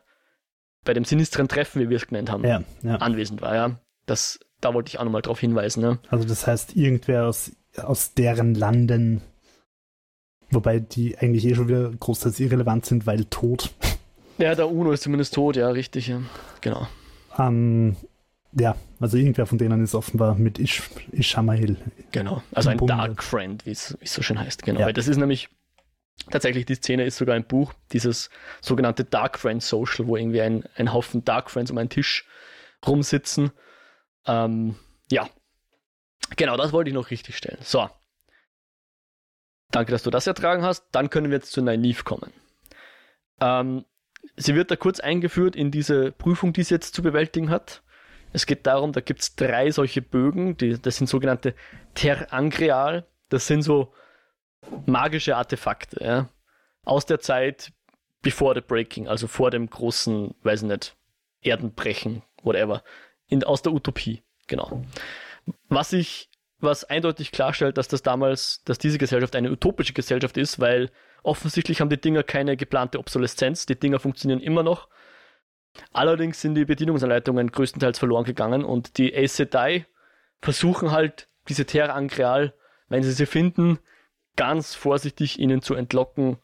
[0.85, 2.97] bei dem sinistren Treffen, wie wir es genannt haben, ja, ja.
[2.97, 3.55] anwesend war.
[3.55, 5.83] Ja, das da wollte ich auch nochmal drauf hinweisen.
[5.83, 5.99] Ne?
[6.09, 9.23] Also das heißt, irgendwer aus aus deren Landen.
[10.51, 13.71] Wobei die eigentlich eh schon wieder großteils irrelevant sind, weil tot.
[14.39, 16.23] Ja, der UNO ist zumindest tot, ja, richtig, ja.
[16.61, 16.89] Genau.
[17.39, 17.95] Ähm,
[18.59, 21.77] ja, also irgendwer von denen ist offenbar mit Ish, Ishamael.
[22.11, 22.95] Genau, also ein Bunde.
[22.95, 24.65] Dark Friend, wie es so schön heißt.
[24.65, 24.87] Genau, ja.
[24.87, 25.51] weil das ist nämlich
[26.31, 28.29] tatsächlich, die Szene ist sogar ein Buch, dieses
[28.61, 32.27] sogenannte Dark Friend Social, wo irgendwie ein, ein Haufen Dark Friends um einen Tisch
[32.85, 33.53] rumsitzen.
[34.27, 34.77] Ähm,
[35.11, 35.29] ja,
[36.37, 37.59] Genau, das wollte ich noch richtig stellen.
[37.63, 37.89] So.
[39.71, 40.87] Danke, dass du das ertragen hast.
[40.93, 42.33] Dann können wir jetzt zu Nynaeve kommen.
[43.41, 43.85] Ähm,
[44.37, 47.83] sie wird da kurz eingeführt in diese Prüfung, die sie jetzt zu bewältigen hat.
[48.33, 51.55] Es geht darum, da gibt es drei solche Bögen, die, das sind sogenannte
[51.95, 53.07] Ter Angreal.
[53.29, 53.93] Das sind so
[54.87, 56.29] magische Artefakte, ja?
[56.85, 57.73] aus der Zeit
[58.23, 60.97] bevor the Breaking, also vor dem großen, weiß nicht,
[61.41, 62.83] Erdenbrechen, whatever,
[63.31, 64.85] in, aus der Utopie, genau.
[65.69, 70.61] Was ich, was eindeutig klarstellt, dass das damals, dass diese Gesellschaft eine utopische Gesellschaft ist,
[70.61, 70.91] weil
[71.23, 74.89] offensichtlich haben die Dinger keine geplante Obsoleszenz, die Dinger funktionieren immer noch.
[75.93, 79.87] Allerdings sind die Bedienungsanleitungen größtenteils verloren gegangen und die Aes Sedai
[80.41, 82.53] versuchen halt diese Terra Angreal,
[82.89, 83.79] wenn sie sie finden,
[84.37, 86.39] ganz vorsichtig ihnen zu entlocken,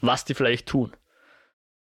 [0.00, 0.96] was die vielleicht tun.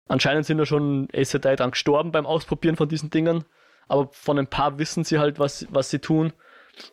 [0.08, 3.46] Anscheinend sind da schon Aes Sedai dran gestorben beim Ausprobieren von diesen Dingern
[3.92, 6.32] aber von ein paar wissen sie halt, was, was sie tun.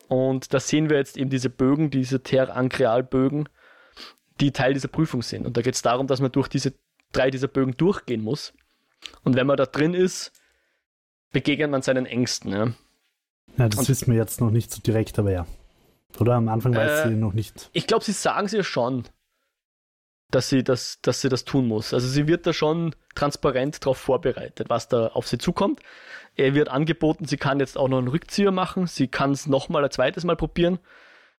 [0.09, 3.49] Und da sehen wir jetzt eben diese Bögen, diese Ter-Ankreal-Bögen,
[4.41, 5.47] die Teil dieser Prüfung sind.
[5.47, 6.75] Und da geht es darum, dass man durch diese
[7.13, 8.53] drei dieser Bögen durchgehen muss.
[9.23, 10.33] Und wenn man da drin ist,
[11.31, 12.51] begegnet man seinen Ängsten.
[12.51, 12.67] Ja,
[13.57, 15.47] ja das Und, wissen wir jetzt noch nicht so direkt, aber ja.
[16.19, 17.71] Oder am Anfang weiß äh, sie noch nicht.
[17.75, 19.05] Ich glaube, sie sagen es ja schon
[20.31, 21.95] dass sie das, dass sie das tun muss.
[21.95, 25.81] Also sie wird da schon transparent darauf vorbereitet, was da auf sie zukommt.
[26.37, 28.87] Er wird angeboten, sie kann jetzt auch noch einen Rückzieher machen.
[28.87, 30.79] Sie kann es nochmal ein zweites Mal probieren.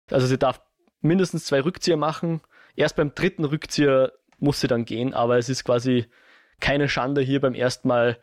[0.10, 0.62] Also sie darf
[1.02, 2.41] mindestens zwei Rückzieher machen.
[2.75, 6.08] Erst beim dritten Rückzieher muss sie dann gehen, aber es ist quasi
[6.60, 8.17] keine Schande hier beim ersten Mal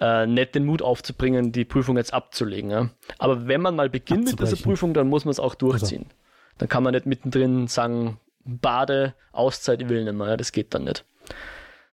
[0.00, 2.70] äh, nicht den Mut aufzubringen, die Prüfung jetzt abzulegen.
[2.70, 2.90] Ja?
[3.18, 6.04] Aber wenn man mal beginnt mit dieser Prüfung, dann muss man es auch durchziehen.
[6.04, 6.16] Also.
[6.58, 10.28] Dann kann man nicht mittendrin sagen, Bade, Auszeit, ich will nicht mehr.
[10.28, 11.04] Ja, das geht dann nicht.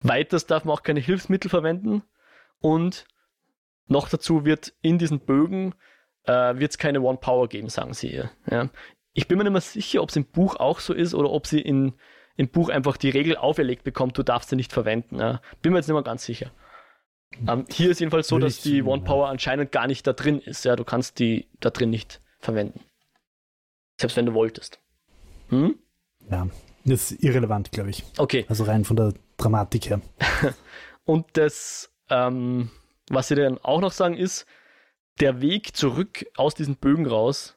[0.00, 2.02] Weiters darf man auch keine Hilfsmittel verwenden
[2.60, 3.06] und
[3.86, 5.74] noch dazu wird in diesen Bögen
[6.24, 8.30] äh, wird keine One Power geben, sagen sie ihr.
[8.50, 8.68] Ja.
[9.12, 11.46] Ich bin mir nicht mehr sicher, ob es im Buch auch so ist oder ob
[11.46, 11.94] sie in,
[12.36, 15.18] im Buch einfach die Regel auferlegt bekommt, du darfst sie nicht verwenden.
[15.18, 15.40] Ja.
[15.62, 16.52] Bin mir jetzt nicht mehr ganz sicher.
[17.46, 19.02] Ähm, hier ist jedenfalls so, dass die One.
[19.02, 20.64] Power anscheinend gar nicht da drin ist.
[20.64, 22.80] Ja, du kannst die da drin nicht verwenden.
[23.98, 24.80] Selbst wenn du wolltest.
[25.48, 25.78] Hm?
[26.30, 26.48] Ja,
[26.84, 28.04] das ist irrelevant, glaube ich.
[28.18, 28.44] Okay.
[28.48, 30.00] Also rein von der Dramatik her.
[31.04, 32.70] Und das, ähm,
[33.08, 34.46] was sie dann auch noch sagen, ist,
[35.20, 37.56] der Weg zurück aus diesen Bögen raus,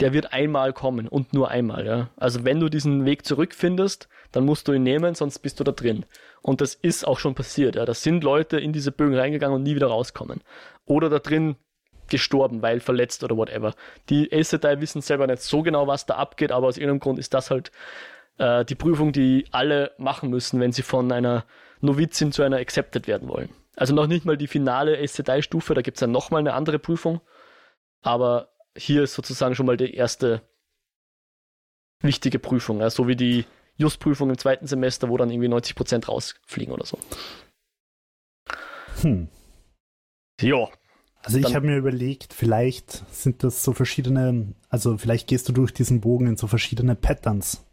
[0.00, 1.84] der wird einmal kommen und nur einmal.
[1.84, 2.10] Ja?
[2.16, 5.72] Also wenn du diesen Weg zurückfindest, dann musst du ihn nehmen, sonst bist du da
[5.72, 6.04] drin.
[6.40, 7.74] Und das ist auch schon passiert.
[7.74, 7.84] Ja?
[7.84, 10.42] Da sind Leute in diese Bögen reingegangen und nie wieder rauskommen.
[10.84, 11.56] Oder da drin
[12.08, 13.74] gestorben, weil verletzt oder whatever.
[14.08, 17.18] Die Aes Sedai wissen selber nicht so genau, was da abgeht, aber aus irgendeinem Grund
[17.18, 17.70] ist das halt
[18.38, 21.44] äh, die Prüfung, die alle machen müssen, wenn sie von einer
[21.80, 23.50] Novizin zu einer Accepted werden wollen.
[23.76, 26.78] Also noch nicht mal die finale Aes Sedai-Stufe, da gibt es dann nochmal eine andere
[26.78, 27.20] Prüfung.
[28.02, 30.42] Aber hier ist sozusagen schon mal die erste
[32.00, 33.44] wichtige Prüfung, ja, so wie die
[33.76, 36.98] Just-Prüfung im zweiten Semester, wo dann irgendwie 90% rausfliegen oder so.
[39.02, 39.28] Hm.
[40.40, 40.68] Ja,
[41.22, 45.72] Also ich habe mir überlegt, vielleicht sind das so verschiedene, also vielleicht gehst du durch
[45.72, 47.66] diesen Bogen in so verschiedene Patterns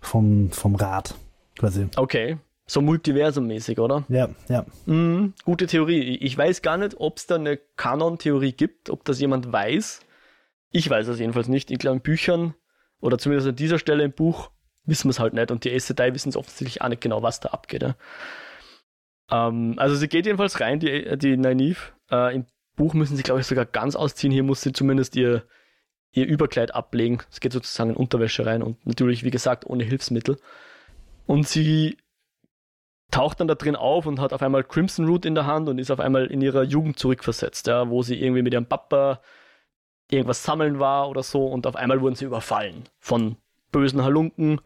[0.00, 1.14] vom, vom Rad
[1.58, 1.88] quasi.
[1.96, 2.38] okay.
[2.66, 4.04] So multiversummäßig, oder?
[4.08, 4.64] Ja, ja.
[4.86, 6.16] Mhm, gute Theorie.
[6.18, 9.98] Ich weiß gar nicht, ob es da eine Kanon-Theorie gibt, ob das jemand weiß.
[10.70, 11.72] Ich weiß es jedenfalls nicht.
[11.72, 12.54] Ich glaube, in Büchern
[13.00, 14.52] oder zumindest an dieser Stelle im Buch
[14.84, 17.40] wissen wir es halt nicht und die Sedai wissen es offensichtlich auch nicht genau, was
[17.40, 17.82] da abgeht.
[17.82, 17.96] Ja.
[19.30, 21.80] Ähm, also sie geht jedenfalls rein, die, die Nynaeve.
[22.10, 22.46] Äh, Im
[22.80, 24.32] Buch müssen sie, glaube ich, sogar ganz ausziehen.
[24.32, 25.42] Hier muss sie zumindest ihr,
[26.12, 27.18] ihr Überkleid ablegen.
[27.30, 30.38] Es geht sozusagen in Unterwäsche rein und natürlich, wie gesagt, ohne Hilfsmittel.
[31.26, 31.98] Und sie
[33.10, 35.78] taucht dann da drin auf und hat auf einmal Crimson Root in der Hand und
[35.78, 39.20] ist auf einmal in ihrer Jugend zurückversetzt, ja, wo sie irgendwie mit ihrem Papa
[40.10, 43.36] irgendwas sammeln war oder so und auf einmal wurden sie überfallen von
[43.72, 44.62] bösen Halunken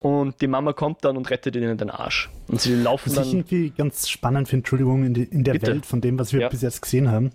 [0.00, 2.30] und die Mama kommt dann und rettet ihnen den Arsch.
[2.46, 5.66] Und sie laufen Was ich irgendwie ganz spannend finde, Entschuldigung, in, die, in der Bitte.
[5.72, 6.48] Welt von dem, was wir Ja.
[6.48, 7.32] bis jetzt gesehen haben.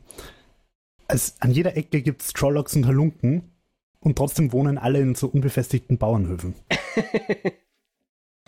[1.07, 3.51] Es, an jeder Ecke gibt es Trollocs und Halunken
[3.99, 6.55] und trotzdem wohnen alle in so unbefestigten Bauernhöfen.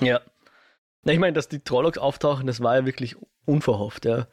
[0.01, 0.19] Ja.
[1.04, 4.28] Na, ich meine, dass die Trollocs auftauchen, das war ja wirklich unverhofft, ja.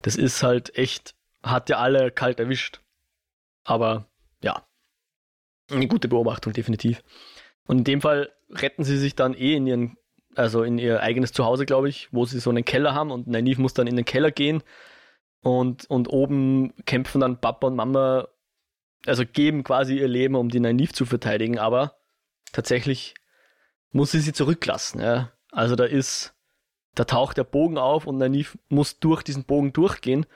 [0.00, 2.80] Das ist halt echt, hat ja alle kalt erwischt.
[3.64, 4.06] Aber
[4.42, 4.66] ja,
[5.70, 7.02] eine gute Beobachtung, definitiv.
[7.66, 9.96] Und in dem Fall retten sie sich dann eh in ihren,
[10.34, 13.60] also in ihr eigenes Zuhause, glaube ich, wo sie so einen Keller haben und Nynaeve
[13.60, 14.62] muss dann in den Keller gehen
[15.42, 18.28] und, und oben kämpfen dann Papa und Mama,
[19.06, 21.96] also geben quasi ihr Leben, um die Nynaeve zu verteidigen, aber
[22.52, 23.14] tatsächlich
[23.92, 25.30] muss sie sie zurücklassen, ja.
[25.52, 26.34] Also da ist,
[26.94, 30.26] da taucht der Bogen auf und Nynaeve muss durch diesen Bogen durchgehen.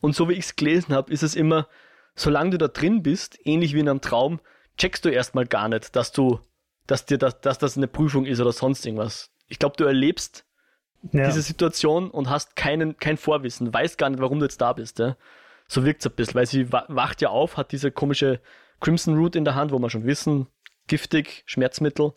[0.00, 1.68] Und so wie ich es gelesen habe, ist es immer,
[2.14, 4.40] solange du da drin bist, ähnlich wie in einem Traum,
[4.78, 6.40] checkst du erstmal gar nicht, dass du,
[6.86, 9.30] dass dir das, dass das eine Prüfung ist oder sonst irgendwas.
[9.48, 10.44] Ich glaube, du erlebst
[11.12, 14.72] Ja, diese Situation und hast keinen, kein Vorwissen, weißt gar nicht, warum du jetzt da
[14.72, 14.98] bist.
[14.98, 15.16] Ja?
[15.68, 18.40] So wirkt es ein bisschen, weil sie wa- wacht ja auf, hat diese komische
[18.80, 20.46] Crimson Root in der Hand, wo wir schon wissen,
[20.88, 22.12] giftig, Schmerzmittel,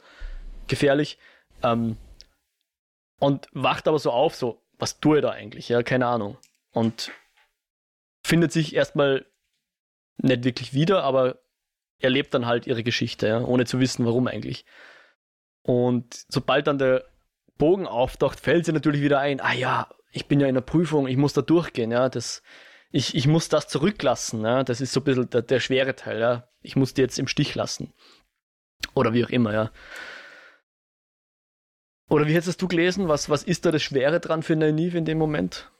[0.68, 1.20] gefährlich.
[1.64, 1.98] Ähm,
[3.20, 5.70] und wacht aber so auf, so, was tue ich da eigentlich?
[5.70, 6.38] Ja, keine Ahnung.
[6.72, 7.12] Und
[8.26, 9.26] findet sich erstmal
[10.18, 11.40] nicht wirklich wieder, aber
[12.00, 14.66] erlebt dann halt ihre Geschichte, ja, ohne zu wissen, warum eigentlich.
[15.62, 17.06] Und sobald dann der
[17.58, 21.08] Bogen auftaucht, fällt sie natürlich wieder ein, ah ja, ich bin ja in der Prüfung,
[21.08, 22.44] ich muss da durchgehen, ja, das,
[22.92, 26.20] ich, ich muss das zurücklassen, ja, das ist so ein bisschen der, der schwere Teil,
[26.20, 27.94] ja, ich muss die jetzt im Stich lassen.
[28.94, 29.72] Oder wie auch immer, ja.
[32.10, 33.08] Oder wie hättest du gelesen?
[33.08, 35.72] Was, was ist da das Schwere dran für Nynaeve in dem Moment?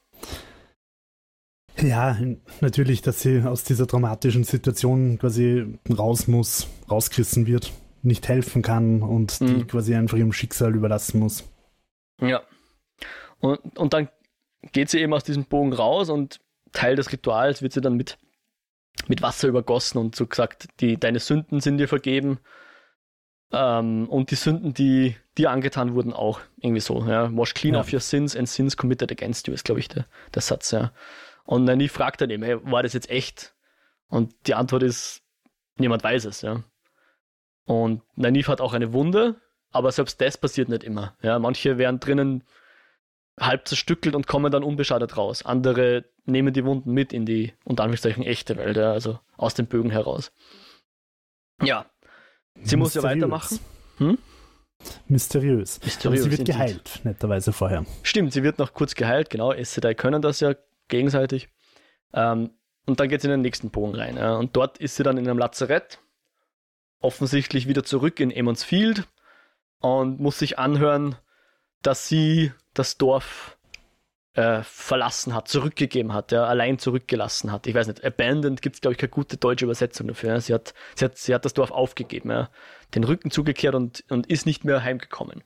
[1.86, 2.18] Ja,
[2.62, 7.72] natürlich, dass sie aus dieser dramatischen Situation quasi raus muss, rausgerissen wird,
[8.02, 9.68] nicht helfen kann und die Mhm.
[9.68, 11.44] quasi einfach ihrem Schicksal überlassen muss.
[12.22, 12.42] Ja.
[13.40, 14.10] Und, und dann
[14.72, 16.40] geht sie eben aus diesem Bogen raus und
[16.72, 18.18] Teil des Rituals wird sie dann mit,
[19.08, 22.40] mit Wasser übergossen und so gesagt, die, deine Sünden sind dir vergeben.
[23.52, 27.06] Ähm, und die Sünden, die dir angetan wurden, auch irgendwie so.
[27.06, 27.32] Ja?
[27.36, 27.82] Wash clean Ja.
[27.82, 30.92] of your sins and sins committed against you, ist, glaube ich, der, der Satz, ja.
[31.46, 33.56] Und die fragt dann eben, hey, war das jetzt echt?
[34.08, 35.22] Und die Antwort ist,
[35.78, 36.64] niemand weiß es, ja.
[37.66, 41.16] Und Nynaeve hat auch eine Wunde, aber selbst das passiert nicht immer.
[41.22, 42.44] Ja, manche werden drinnen
[43.40, 45.44] halb zerstückelt und kommen dann unbeschadet raus.
[45.46, 49.68] Andere nehmen die Wunden mit in die, unter Anführungszeichen, echte Welt, ja, also aus den
[49.68, 50.32] Bögen heraus.
[51.62, 51.86] Ja,
[52.62, 53.04] sie muss ja Mysteriös.
[53.04, 53.60] weitermachen.
[53.98, 54.18] Hm?
[55.08, 55.80] Mysteriös.
[55.84, 56.56] Mysteriös, Aber sie wird indeed.
[56.56, 57.86] geheilt, netterweise vorher.
[58.04, 59.52] Stimmt, sie wird noch kurz geheilt, genau.
[59.52, 60.56] Aes Sedai können das ja
[60.88, 61.50] gegenseitig.
[62.14, 62.52] Ähm,
[62.86, 64.18] und dann geht sie in den nächsten Bogen rein.
[64.18, 64.36] Ja.
[64.36, 66.00] Und dort ist sie dann in einem Lazarett,
[67.00, 69.08] offensichtlich wieder zurück in Emmons Field.
[69.80, 71.16] und muss sich anhören,
[71.82, 73.58] dass sie das Dorf
[74.34, 77.68] äh, verlassen hat, zurückgegeben hat, ja, allein zurückgelassen hat.
[77.68, 80.32] Ich weiß nicht, abandoned gibt es, glaube ich, keine gute deutsche Übersetzung dafür.
[80.32, 80.42] Ja.
[80.42, 82.50] Sie, hat, sie, hat, sie hat das Dorf aufgegeben, ja,
[82.94, 85.44] den Rücken zugekehrt und, und ist nicht mehr heimgekommen.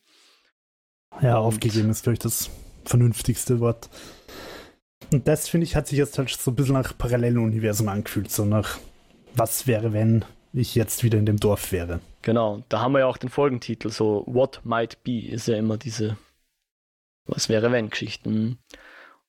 [1.22, 2.50] Ja, und aufgegeben ist, glaube ich, das
[2.86, 3.90] vernünftigste Wort.
[5.12, 8.46] Und das, finde ich, hat sich jetzt halt so ein bisschen nach Paralleluniversum angefühlt, so
[8.46, 8.78] nach
[9.34, 12.00] was wäre, wenn ich jetzt wieder in dem Dorf wäre.
[12.22, 15.78] Genau, da haben wir ja auch den Folgentitel, so What Might Be ist ja immer
[15.78, 16.18] diese
[17.26, 18.60] Was wäre wenn Geschichten.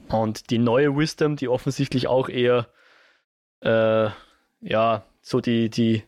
[0.09, 2.69] Und die neue Wisdom, die offensichtlich auch eher,
[3.61, 4.09] äh,
[4.61, 6.03] ja, so die, die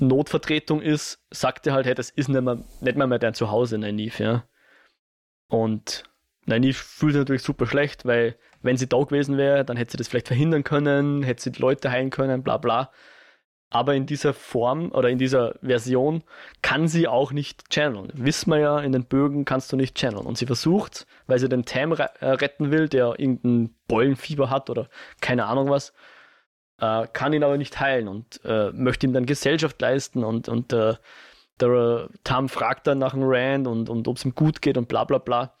[0.00, 4.22] Notvertretung ist, sagte halt, hey, das ist nicht mehr, nicht mehr, mehr dein Zuhause, Nynaeve,
[4.22, 4.44] ja.
[5.48, 6.04] Und
[6.48, 9.96] Nynaeve fühlt sich natürlich super schlecht, weil wenn sie da gewesen wäre, dann hätte sie
[9.98, 12.90] das vielleicht verhindern können, hätte sie die Leute heilen können, bla bla.
[13.70, 16.24] Aber in dieser Form oder in dieser Version
[16.62, 18.10] kann sie auch nicht channeln.
[18.14, 20.26] Wissen wir ja, in den Bögen kannst du nicht channeln.
[20.26, 24.88] Und sie versucht, weil sie den Tam äh, retten will, der irgendein Beulenfieber hat oder
[25.20, 25.92] keine Ahnung was,
[26.80, 30.72] äh, kann ihn aber nicht heilen und äh, möchte ihm dann Gesellschaft leisten und, und
[30.72, 30.94] äh,
[31.60, 34.88] der Tam fragt dann nach einem Rand und, und ob es ihm gut geht und
[34.88, 35.54] bla bla bla.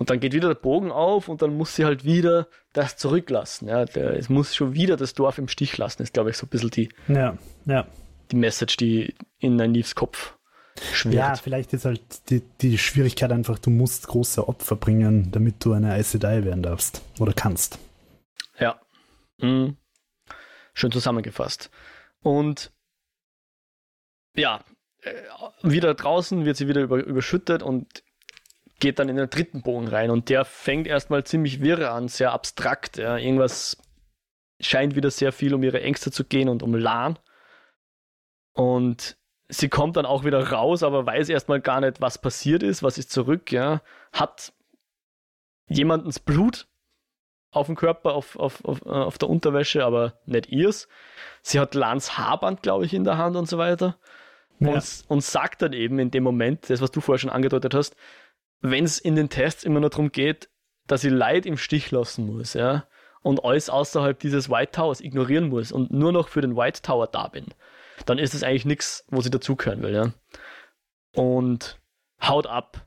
[0.00, 3.68] Und dann geht wieder der Bogen auf und dann muss sie halt wieder das zurücklassen.
[3.68, 6.46] Ja, der, es muss schon wieder das Dorf im Stich lassen, ist, glaube ich, so
[6.46, 7.36] ein bisschen die, ja,
[7.66, 7.86] ja.
[8.30, 10.38] die Message, die in Nynaeves Kopf
[10.94, 11.16] schwirrt.
[11.16, 15.74] Ja, vielleicht ist halt die, die Schwierigkeit einfach, du musst große Opfer bringen, damit du
[15.74, 17.78] eine Aes Sedai werden darfst oder kannst.
[18.58, 18.80] Ja.
[19.36, 19.76] Mhm.
[20.72, 21.70] Schön zusammengefasst.
[22.22, 22.72] Und
[24.34, 24.64] ja,
[25.02, 25.12] äh,
[25.62, 28.02] wieder draußen wird sie wieder über, überschüttet und
[28.80, 32.32] geht dann in den dritten Bogen rein und der fängt erstmal ziemlich wirr an, sehr
[32.32, 32.96] abstrakt.
[32.98, 33.16] Ja.
[33.16, 33.76] Irgendwas
[34.60, 37.18] scheint wieder sehr viel um ihre Ängste zu gehen und um Lan.
[38.52, 39.16] Und
[39.48, 42.98] sie kommt dann auch wieder raus, aber weiß erstmal gar nicht, was passiert ist, was
[42.98, 43.82] ist zurück, ja.
[44.12, 44.52] Hat
[45.68, 46.66] jemandens Blut
[47.52, 50.88] auf dem Körper, auf, auf, auf, äh, auf der Unterwäsche, aber nicht ihrs.
[51.42, 53.96] Sie hat Lans Haarband, glaube ich, in der Hand und so weiter.
[54.58, 54.74] Ja.
[54.74, 57.96] Und, und sagt dann eben in dem Moment, das, was du vorher schon angedeutet hast,
[58.60, 60.48] wenn es in den Tests immer nur darum geht,
[60.86, 62.86] dass ich Leid im Stich lassen muss, ja,
[63.22, 67.06] und alles außerhalb dieses White Towers ignorieren muss und nur noch für den White Tower
[67.06, 67.46] da bin,
[68.06, 70.12] dann ist es eigentlich nichts, wo sie dazugehören will, ja.
[71.14, 71.78] Und
[72.22, 72.86] haut ab.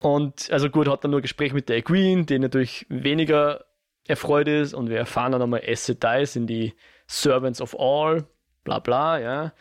[0.00, 3.64] Und also gut, hat dann nur ein Gespräch mit der Queen, die natürlich weniger
[4.06, 6.74] erfreut ist und wir erfahren dann nochmal Aes Sedai sind die
[7.06, 8.26] Servants of All,
[8.64, 9.52] bla bla, ja.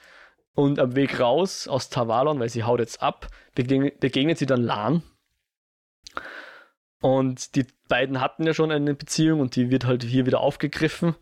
[0.55, 4.61] Und am Weg raus aus Tavalon, weil sie haut jetzt ab, begegnet, begegnet sie dann
[4.61, 5.03] Lan.
[7.01, 11.15] Und die beiden hatten ja schon eine Beziehung und die wird halt hier wieder aufgegriffen.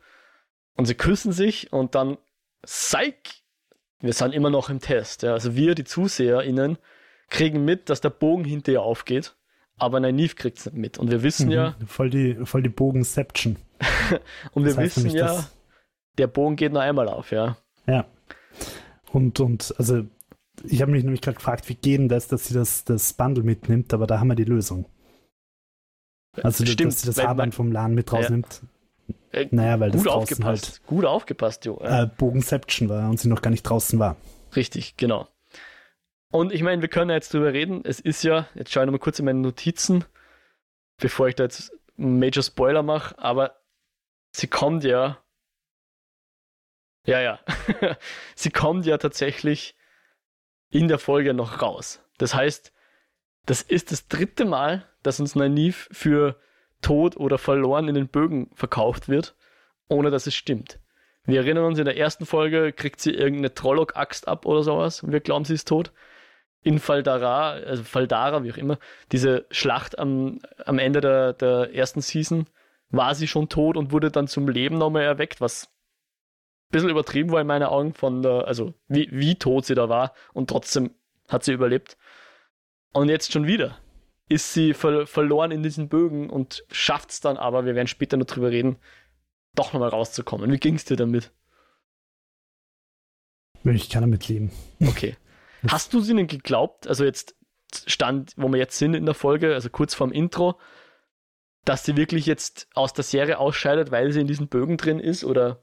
[0.75, 2.17] Und sie küssen sich und dann,
[2.63, 3.43] Psych!
[3.99, 5.23] Wir sind immer noch im Test.
[5.23, 5.33] Ja.
[5.33, 6.77] Also wir, die ZuseherInnen,
[7.29, 9.35] kriegen mit, dass der Bogen hinter ihr aufgeht,
[9.77, 10.97] aber Nynaeve kriegt es nicht mit.
[10.99, 11.75] Und wir wissen mhm, ja.
[11.87, 13.57] Voll die, voll die Bogenception.
[14.51, 15.45] und wir wissen ja,
[16.17, 17.57] der Bogen geht nur einmal auf, ja.
[17.87, 18.05] Ja.
[19.13, 20.05] Und, und also
[20.63, 23.43] ich habe mich nämlich gerade gefragt, wie geht denn das, dass sie das, das Bundle
[23.43, 24.85] mitnimmt, aber da haben wir die Lösung.
[26.41, 28.61] Also, Stimmt, dass sie das Armband vom LAN mit rausnimmt.
[29.33, 29.39] Ja.
[29.39, 30.65] Äh, naja, weil das gut aufgepasst.
[30.71, 31.79] Halt, gut aufgepasst, Jo.
[31.81, 34.15] Äh, Bogenception war und sie noch gar nicht draußen war.
[34.55, 35.27] Richtig, genau.
[36.31, 37.81] Und ich meine, wir können ja jetzt drüber reden.
[37.83, 40.05] Es ist ja, jetzt schaue ich nochmal kurz in meine Notizen,
[40.97, 43.57] bevor ich da jetzt einen Major Spoiler mache, aber
[44.33, 45.17] sie kommt ja
[47.05, 47.39] ja, ja.
[48.35, 49.75] sie kommt ja tatsächlich
[50.69, 52.03] in der Folge noch raus.
[52.17, 52.71] Das heißt,
[53.45, 56.39] das ist das dritte Mal, dass uns Nynaeve für
[56.81, 59.35] tot oder verloren in den Bögen verkauft wird,
[59.87, 60.79] ohne dass es stimmt.
[61.25, 65.11] Wir erinnern uns, in der ersten Folge kriegt sie irgendeine Trolloc-Axt ab oder sowas und
[65.11, 65.91] wir glauben, sie ist tot.
[66.63, 68.77] In Faldara, also Faldara, wie auch immer,
[69.11, 72.47] diese Schlacht am, am Ende der, der ersten Season,
[72.89, 75.71] war sie schon tot und wurde dann zum Leben nochmal erweckt, was
[76.71, 80.13] bisschen übertrieben war in meinen Augen von der, also wie, wie tot sie da war
[80.33, 80.91] und trotzdem
[81.29, 81.97] hat sie überlebt.
[82.93, 83.77] Und jetzt schon wieder
[84.29, 88.17] ist sie ver verloren in diesen Bögen und schafft es dann aber, wir werden später
[88.17, 88.77] noch drüber reden,
[89.55, 90.51] doch nochmal rauszukommen.
[90.51, 91.31] Wie ging es dir damit?
[93.63, 94.51] Ich kann damit leben.
[94.81, 95.15] Okay.
[95.67, 97.35] Hast du sie denn geglaubt, also jetzt
[97.85, 100.57] stand, wo wir jetzt sind in der Folge, also kurz vorm Intro,
[101.65, 105.23] dass sie wirklich jetzt aus der Serie ausscheidet, weil sie in diesen Bögen drin ist,
[105.23, 105.59] oder?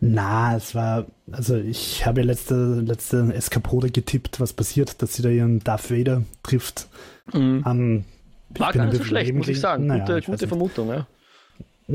[0.00, 5.22] Na, es war, also ich habe ja letzte, letzte Eskapode getippt, was passiert, dass sie
[5.22, 6.88] da ihren Darth Vader trifft.
[7.32, 7.62] Mhm.
[7.64, 8.04] Um,
[8.50, 9.86] war gar nicht so schlecht, muss ich sagen.
[9.86, 11.06] Naja, gute, gute Vermutung, ja.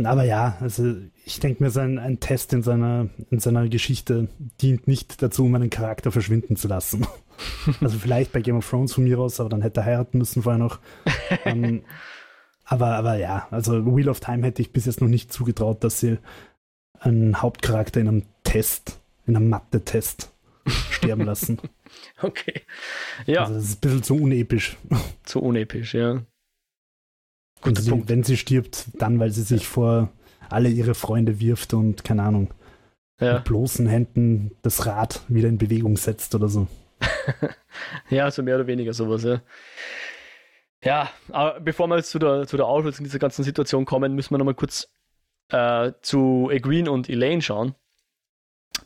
[0.05, 0.95] Aber ja, also
[1.25, 4.29] ich denke mir, sein ein Test in seiner, in seiner Geschichte
[4.61, 7.05] dient nicht dazu, um einen Charakter verschwinden zu lassen.
[7.81, 10.43] also vielleicht bei Game of Thrones von mir aus, aber dann hätte er heiraten müssen
[10.43, 10.79] vorher noch.
[11.45, 11.83] ähm,
[12.71, 15.99] aber, aber ja, also Wheel of Time hätte ich bis jetzt noch nicht zugetraut, dass
[15.99, 16.19] sie
[17.01, 20.31] einen Hauptcharakter in einem Test, in einem Mathe-Test
[20.89, 21.59] sterben lassen.
[22.21, 22.61] Okay.
[23.25, 23.41] Ja.
[23.41, 24.77] Also das ist ein bisschen zu unepisch.
[25.23, 26.21] Zu unepisch, ja.
[27.61, 30.09] Und sie, wenn sie stirbt, dann, weil sie sich vor
[30.49, 32.53] alle ihre Freunde wirft und, keine Ahnung,
[33.19, 33.33] ja.
[33.33, 36.67] mit bloßen Händen das Rad wieder in Bewegung setzt oder so.
[38.09, 39.41] ja, so mehr oder weniger sowas, ja.
[40.83, 44.33] Ja, aber bevor wir jetzt zu der, zu der Auflösung dieser ganzen Situation kommen, müssen
[44.33, 44.91] wir nochmal kurz
[45.49, 47.75] äh, zu Egwene und Elaine schauen.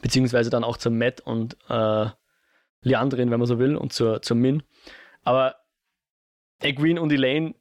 [0.01, 2.07] Beziehungsweise dann auch zu Matt und äh,
[2.81, 4.63] Leandrin, wenn man so will, und zur, zur Min.
[5.23, 5.55] Aber
[6.59, 7.55] Egwene und Elaine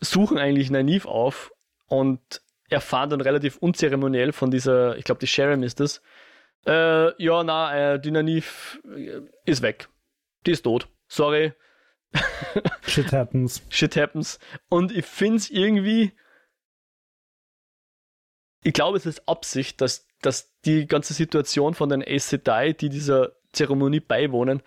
[0.00, 1.52] suchen eigentlich Nynaeve auf
[1.86, 6.02] und erfahren dann relativ unzeremoniell von dieser, ich glaube, die Sharon ist das.
[6.66, 8.46] Äh, ja, na, äh, die Nynaeve
[8.96, 9.88] äh, ist weg.
[10.46, 10.88] Die ist tot.
[11.06, 11.52] Sorry.
[12.86, 13.62] Shit happens.
[13.68, 14.38] Shit happens.
[14.68, 16.12] Und ich finde es irgendwie.
[18.64, 22.88] Ich glaube, es ist Absicht, dass, dass die ganze Situation von den Aes Sedai, die
[22.88, 24.62] dieser Zeremonie beiwohnen,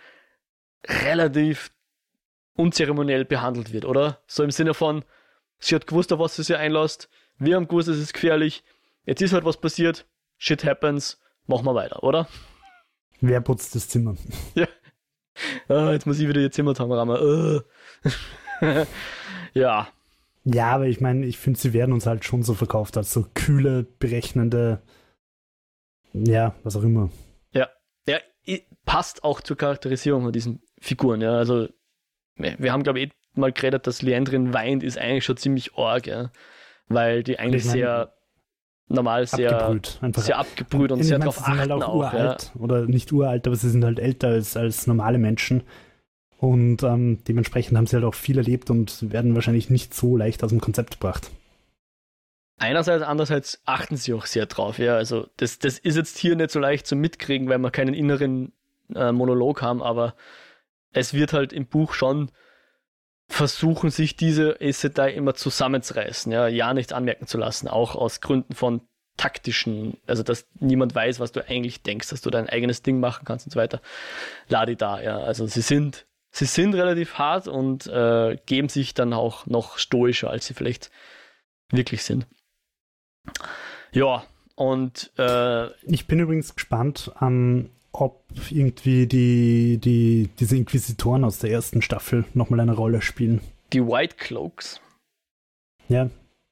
[0.88, 1.72] relativ
[2.56, 4.22] unzeremoniell behandelt wird, oder?
[4.28, 5.04] So im Sinne von,
[5.62, 7.08] Sie hat gewusst, auf was sie sich einlässt.
[7.38, 8.64] Wir haben gewusst, es ist gefährlich.
[9.06, 10.08] Jetzt ist halt was passiert.
[10.38, 11.20] Shit happens.
[11.46, 12.28] Machen wir weiter, oder?
[13.22, 14.16] Wer putzt das Zimmer?
[14.56, 14.68] Ja.
[15.68, 17.18] Ah, jetzt muss ich wieder ihr Zimmer rammen.
[17.22, 17.62] Uh.
[19.54, 19.88] ja.
[20.44, 23.26] Ja, aber ich meine, ich finde, sie werden uns halt schon so verkauft als so
[23.34, 24.82] kühle, berechnende,
[26.14, 27.12] ja, was auch immer.
[27.54, 27.70] Ja,
[28.08, 28.18] ja,
[28.86, 31.22] passt auch zur Charakterisierung von diesen Figuren.
[31.22, 31.68] Ja, also
[32.36, 36.32] wir haben glaube ich mal geredet, dass Leandrin weint, ist eigentlich schon ziemlich arg, ja?
[36.88, 38.14] weil die eigentlich meine, sehr
[38.92, 40.22] normal sehr abgebrüht, einfach.
[40.22, 42.62] sehr abgebrüht und ich sehr darauf achten halt auch, auch uralt ja.
[42.62, 45.64] oder nicht uralt, aber sie sind halt älter als, als normale Menschen
[46.38, 50.44] und ähm, dementsprechend haben sie halt auch viel erlebt und werden wahrscheinlich nicht so leicht
[50.44, 51.30] aus dem Konzept gebracht.
[52.58, 54.78] Einerseits, andererseits achten sie auch sehr drauf.
[54.78, 57.94] Ja, also das, das ist jetzt hier nicht so leicht zu mitkriegen, weil wir keinen
[57.94, 58.54] inneren
[58.94, 60.16] äh, Monolog haben, aber
[60.94, 62.32] es wird halt im Buch schon
[63.32, 68.54] versuchen sich diese Ace immer zusammenzureißen, ja, ja nichts anmerken zu lassen, auch aus Gründen
[68.54, 68.82] von
[69.18, 73.24] taktischen, also dass niemand weiß, was du eigentlich denkst, dass du dein eigenes Ding machen
[73.26, 73.82] kannst und so weiter.
[74.48, 75.18] Ladi da, ja.
[75.18, 80.30] Also sie sind, sie sind relativ hart und äh, geben sich dann auch noch stoischer,
[80.30, 80.92] als sie vielleicht
[81.72, 82.28] wirklich sind.
[83.92, 84.24] Ja,
[84.56, 91.52] und äh, ich bin übrigens gespannt, ähm, ob irgendwie die, die, diese Inquisitoren aus der
[91.52, 93.42] ersten Staffel nochmal eine Rolle spielen.
[93.74, 94.82] Die White Cloaks.
[95.90, 96.10] Ja.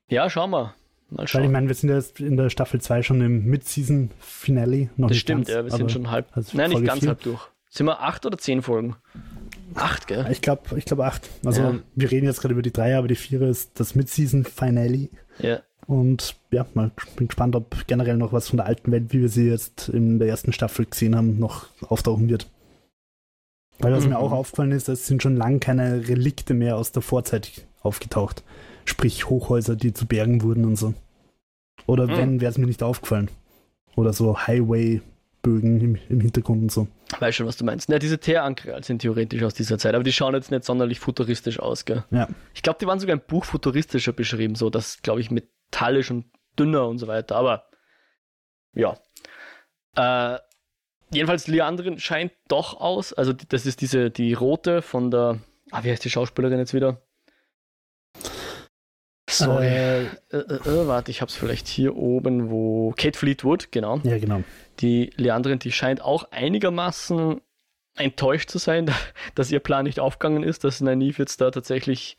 [0.09, 0.75] Ja, schauen wir.
[1.09, 1.41] Mal schauen.
[1.41, 4.89] Weil ich meine, wir sind jetzt in der Staffel 2 schon im Mid-Season-Finale.
[4.97, 6.27] Das stimmt, ganz, ja, wir sind schon halb.
[6.33, 7.09] Also nein, nicht ganz vier.
[7.09, 7.41] halb durch.
[7.69, 8.95] Sind wir acht oder zehn Folgen?
[9.75, 10.27] Acht, gell?
[10.31, 11.29] Ich glaube ich glaub acht.
[11.45, 11.79] Also ja.
[11.95, 15.09] wir reden jetzt gerade über die drei, aber die vier ist das Mid-Season-Finale.
[15.39, 15.61] Ja.
[15.89, 19.29] Und ja, mal bin gespannt, ob generell noch was von der alten Welt, wie wir
[19.29, 22.47] sie jetzt in der ersten Staffel gesehen haben, noch auftauchen wird.
[23.79, 24.11] Weil was mhm.
[24.11, 28.43] mir auch aufgefallen ist, es sind schon lange keine Relikte mehr aus der Vorzeit aufgetaucht.
[28.85, 30.93] Sprich Hochhäuser, die zu Bergen wurden und so.
[31.87, 32.17] Oder mhm.
[32.17, 33.31] wenn, wäre es mir nicht aufgefallen.
[33.95, 36.87] Oder so Highway-Bögen im, im, Hintergrund und so.
[37.17, 37.89] Weiß schon, was du meinst.
[37.89, 41.59] Ja, diese Teeranker sind theoretisch aus dieser Zeit, aber die schauen jetzt nicht sonderlich futuristisch
[41.59, 42.03] aus, gell?
[42.11, 42.27] Ja.
[42.53, 46.11] Ich glaube, die waren sogar im Buch futuristischer beschrieben, so dass, glaube ich, mit metallisch
[46.11, 46.25] und
[46.57, 47.35] dünner und so weiter.
[47.35, 47.65] Aber
[48.73, 48.97] ja.
[49.95, 50.39] Äh,
[51.11, 53.13] jedenfalls Leandrin scheint doch aus.
[53.13, 55.39] Also das ist diese, die rote von der.
[55.71, 57.01] Ah, wie heißt die Schauspielerin jetzt wieder?
[59.29, 59.67] Sorry.
[59.67, 62.93] Äh, äh, äh, warte, ich hab's vielleicht hier oben, wo.
[62.97, 63.99] Kate Fleetwood, genau.
[64.03, 64.43] Ja, genau.
[64.79, 67.39] Die Leandrin, die scheint auch einigermaßen
[67.95, 68.91] enttäuscht zu sein,
[69.35, 72.17] dass ihr Plan nicht aufgegangen ist, dass Nynaeve jetzt da tatsächlich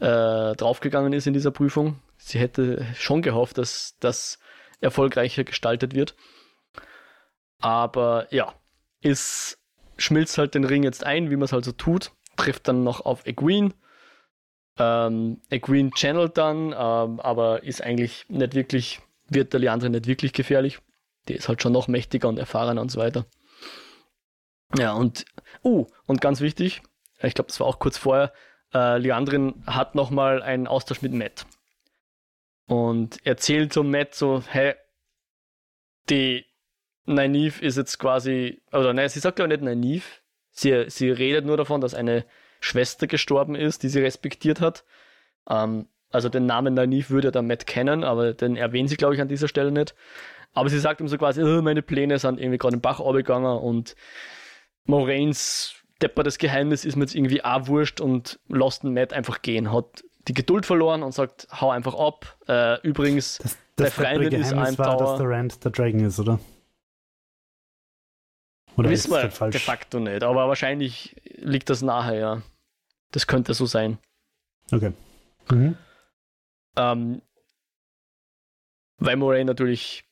[0.00, 2.00] äh, draufgegangen ist in dieser Prüfung.
[2.24, 4.38] Sie hätte schon gehofft, dass das
[4.80, 6.14] erfolgreicher gestaltet wird.
[7.58, 8.54] Aber ja,
[9.02, 9.58] es
[9.96, 13.00] schmilzt halt den Ring jetzt ein, wie man es halt so tut, trifft dann noch
[13.04, 13.70] auf Egwene.
[14.78, 20.32] Ähm, Egwene channelt dann, ähm, aber ist eigentlich nicht wirklich, wird der Leandre nicht wirklich
[20.32, 20.78] gefährlich.
[21.28, 23.26] Die ist halt schon noch mächtiger und erfahrener und so weiter.
[24.78, 25.24] Ja, und,
[25.62, 26.82] uh, und ganz wichtig,
[27.20, 28.32] ich glaube, das war auch kurz vorher,
[28.72, 31.46] äh, Leandrin hat nochmal einen Austausch mit Matt.
[32.66, 34.74] Und erzählt so Matt so, hey,
[36.10, 36.44] die
[37.06, 40.04] Nynaeve ist jetzt quasi, oder nein, sie sagt ja nicht Nynaeve,
[40.50, 42.24] sie, sie redet nur davon, dass eine
[42.60, 44.84] Schwester gestorben ist, die sie respektiert hat.
[45.48, 49.20] Ähm, Also den Namen Nynaeve würde der Matt kennen, aber den erwähnen sie, glaube ich,
[49.20, 49.94] an dieser Stelle nicht.
[50.52, 53.58] Aber sie sagt ihm so quasi, oh, meine Pläne sind irgendwie gerade im Bach abgegangen
[53.58, 53.96] und
[54.84, 59.72] Moraines deppertes Geheimnis ist mir jetzt irgendwie auch wurscht und lässt den Matt einfach gehen.
[59.72, 62.36] Hat die Geduld verloren und sagt, hau einfach ab.
[62.48, 66.18] Äh, übrigens, Das, das Der Freundin ist ein war, dass der Rand der Dragon ist,
[66.20, 66.38] oder?
[68.76, 69.52] Oder ist wissen das wir falsch?
[69.52, 72.42] de facto nicht, aber wahrscheinlich liegt das nahe, ja.
[73.10, 73.98] Das könnte so sein.
[74.70, 74.92] Okay.
[75.50, 75.76] Mhm.
[76.76, 77.20] Ähm,
[78.98, 80.04] weil Moraine natürlich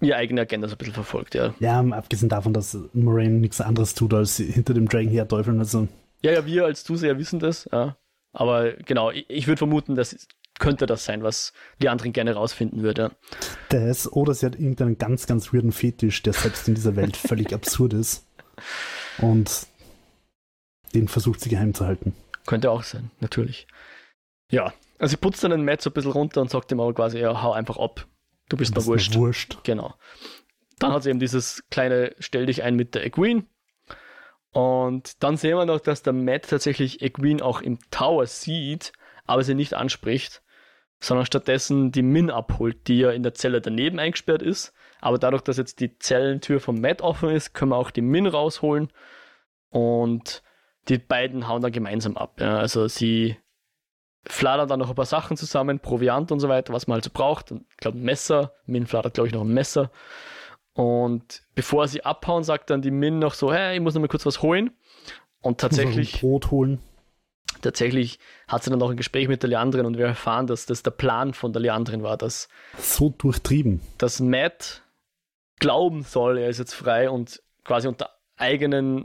[0.00, 1.54] ihre eigene Agenda so ein bisschen verfolgt, ja.
[1.58, 5.58] Ja, abgesehen davon, dass Moraine nichts anderes tut, als hinter dem Dragon her teufeln.
[5.58, 5.88] Also,
[6.22, 7.96] Ja, ja, wir als Zuseher wissen das, ja.
[8.34, 10.26] Aber genau, ich, ich würde vermuten, das
[10.58, 13.12] könnte das sein, was die anderen gerne rausfinden würde.
[13.70, 17.52] Das oder sie hat irgendeinen ganz, ganz weirden Fetisch, der selbst in dieser Welt völlig
[17.52, 18.26] absurd ist.
[19.18, 19.66] Und
[20.94, 22.14] den versucht sie geheim zu halten.
[22.46, 23.66] Könnte auch sein, natürlich.
[24.50, 26.94] Ja, also sie putzt dann den Matt so ein bisschen runter und sagt ihm aber
[26.94, 28.06] quasi, ja, hau einfach ab.
[28.48, 29.14] Du bist mir wurscht.
[29.16, 29.58] wurscht.
[29.64, 29.94] Genau.
[30.78, 33.44] Dann hat sie eben dieses kleine Stell dich ein mit der Egwene.
[34.54, 38.92] Und dann sehen wir noch, dass der Matt tatsächlich Egwene auch im Tower sieht,
[39.26, 40.42] aber sie nicht anspricht,
[41.00, 44.72] sondern stattdessen die Min abholt, die ja in der Zelle daneben eingesperrt ist.
[45.00, 48.28] Aber dadurch, dass jetzt die Zellentür vom Matt offen ist, können wir auch die Min
[48.28, 48.92] rausholen.
[49.70, 50.44] Und
[50.88, 52.40] die beiden hauen dann gemeinsam ab.
[52.40, 52.56] Ja.
[52.58, 53.36] Also sie
[54.24, 57.10] fladern dann noch ein paar Sachen zusammen, Proviant und so weiter, was man halt so
[57.12, 57.50] braucht.
[57.50, 58.54] Ich glaube, ein Messer.
[58.66, 59.90] Min fladert, glaube ich, noch ein Messer.
[60.74, 64.08] Und bevor sie abhauen, sagt dann die Min noch so, hey, ich muss noch mal
[64.08, 64.70] kurz was holen.
[65.40, 66.80] Und tatsächlich, Brot holen.
[67.62, 68.18] tatsächlich
[68.48, 70.90] hat sie dann noch ein Gespräch mit der Leandrin und wir erfahren, dass das der
[70.90, 72.48] Plan von der Leandrin war, dass,
[72.78, 73.80] So durchtrieben.
[73.98, 74.82] dass Matt
[75.60, 79.04] glauben soll, er ist jetzt frei und quasi unter eigenen,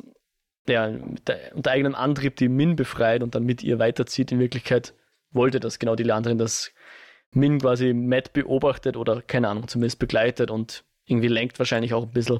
[0.67, 0.89] ja,
[1.27, 4.31] der, unter eigenem Antrieb die Min befreit und dann mit ihr weiterzieht.
[4.31, 4.95] In Wirklichkeit
[5.31, 6.71] wollte das genau die Leandrin, dass
[7.31, 12.11] Min quasi Matt beobachtet oder keine Ahnung, zumindest begleitet und irgendwie lenkt wahrscheinlich auch ein
[12.11, 12.39] bisschen.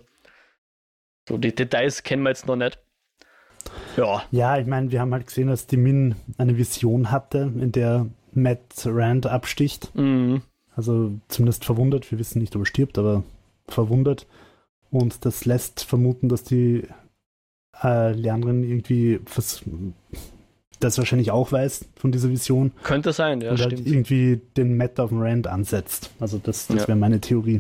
[1.28, 2.80] So, die Details kennen wir jetzt noch nicht.
[3.98, 7.72] Ja, Ja, ich meine, wir haben halt gesehen, dass die Min eine Vision hatte, in
[7.72, 9.94] der Matt Rand absticht.
[9.96, 10.42] mhm.
[10.76, 12.10] Also zumindest verwundert.
[12.10, 13.24] Wir wissen nicht, ob er stirbt, aber
[13.68, 14.28] verwundert.
[14.92, 16.88] Und das lässt vermuten, dass die
[17.84, 19.20] äh, Leandrin irgendwie
[20.80, 23.88] das wahrscheinlich auch weiß von dieser Vision könnte sein, ja, und halt stimmt.
[23.88, 26.12] irgendwie den Matt auf den Rand ansetzt.
[26.20, 26.88] Also das, das Ja.
[26.88, 27.60] wäre meine Theorie,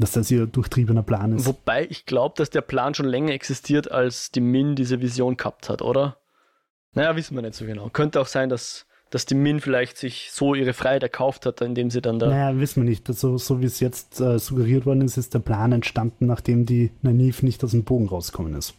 [0.00, 1.46] dass das ihr durchtriebener Plan ist.
[1.46, 5.68] Wobei ich glaube, dass der Plan schon länger existiert, als die Min diese Vision gehabt
[5.68, 6.16] hat, oder?
[6.94, 7.88] Naja, wissen wir nicht so genau.
[7.90, 11.90] Könnte auch sein, dass, dass die Min vielleicht sich so ihre Freiheit erkauft hat, indem
[11.90, 12.26] sie dann da.
[12.28, 13.08] Naja, wissen wir nicht.
[13.08, 16.90] Also, so wie es jetzt äh, suggeriert worden ist, ist der Plan entstanden, nachdem die
[17.02, 18.74] Nynaeve nicht aus dem Bogen rausgekommen ist.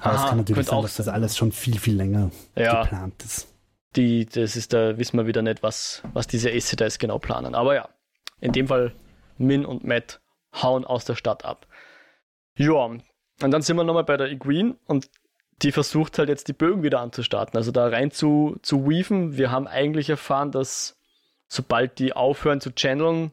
[0.00, 3.22] Aber es Aha, kann natürlich sein, dass das alles schon viel, viel länger ja, geplant
[3.22, 3.46] ist.
[3.94, 7.54] die, das ist da, wissen wir wieder nicht, was, was diese Aes genau planen.
[7.54, 7.88] Aber ja,
[8.40, 8.92] in dem Fall
[9.42, 10.20] Min und Matt
[10.54, 11.66] hauen aus der Stadt ab.
[12.56, 13.02] Ja, und
[13.38, 15.10] dann sind wir nochmal bei der Egwene und
[15.62, 19.36] die versucht halt jetzt die Bögen wieder anzustarten, also da rein zu, zu weaven.
[19.36, 20.98] Wir haben eigentlich erfahren, dass
[21.48, 23.32] sobald die aufhören zu channeln,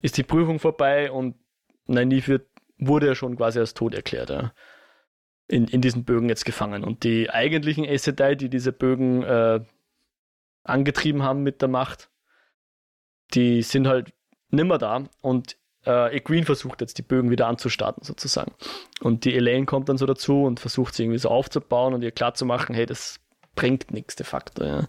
[0.00, 1.36] ist die Prüfung vorbei und
[1.86, 2.46] Nynaeve
[2.78, 4.30] wurde ja schon quasi als tot erklärt.
[4.30, 4.52] Ja.
[5.48, 6.82] In, in diesen Bögen jetzt gefangen.
[6.82, 9.60] Und die eigentlichen Aes Sedai, die diese Bögen äh,
[10.64, 12.10] angetrieben haben mit der Macht,
[13.34, 14.12] die sind halt
[14.52, 18.52] nimmer da und äh, Egwene versucht jetzt die Bögen wieder anzustarten sozusagen.
[19.00, 22.12] Und die Elaine kommt dann so dazu und versucht sie irgendwie so aufzubauen und ihr
[22.12, 23.18] klarzumachen, hey, das
[23.54, 24.64] bringt nichts de facto.
[24.64, 24.88] Ja.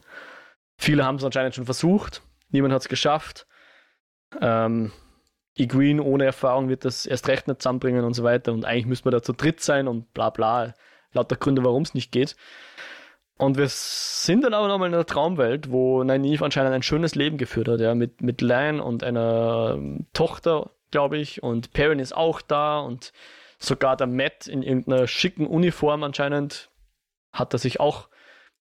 [0.78, 3.48] Viele haben es anscheinend schon versucht, niemand hat es geschafft.
[4.40, 4.92] Ähm,
[5.56, 9.06] Egwene ohne Erfahrung wird das erst recht nicht zusammenbringen und so weiter und eigentlich müssen
[9.06, 10.74] wir da zu dritt sein und bla bla,
[11.12, 12.36] lauter Gründe, warum es nicht geht.
[13.38, 17.38] Und wir sind dann aber nochmal in einer Traumwelt, wo Nynaeve anscheinend ein schönes Leben
[17.38, 22.16] geführt hat, ja, mit, mit Lan und einer ähm, Tochter, glaube ich, und Perrin ist
[22.16, 23.12] auch da und
[23.58, 26.70] sogar der Matt in irgendeiner schicken Uniform anscheinend
[27.32, 28.08] hat er sich auch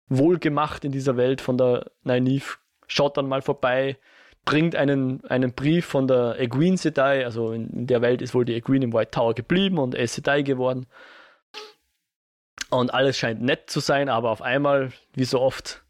[0.09, 2.57] wohl gemacht in dieser Welt von der Nynaeve,
[2.87, 3.99] schaut dann mal vorbei,
[4.45, 8.45] bringt einen, einen Brief von der Egwene Sedai, also in, in der Welt ist wohl
[8.45, 10.87] die Egwene im White Tower geblieben und Sedai geworden.
[12.73, 15.83] Und alles scheint nett zu sein, aber auf einmal, wie so oft,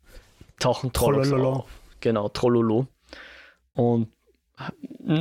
[0.59, 1.69] tauchen Trollocs auf.
[2.01, 2.89] Genau, Trollolo.
[3.75, 4.09] Und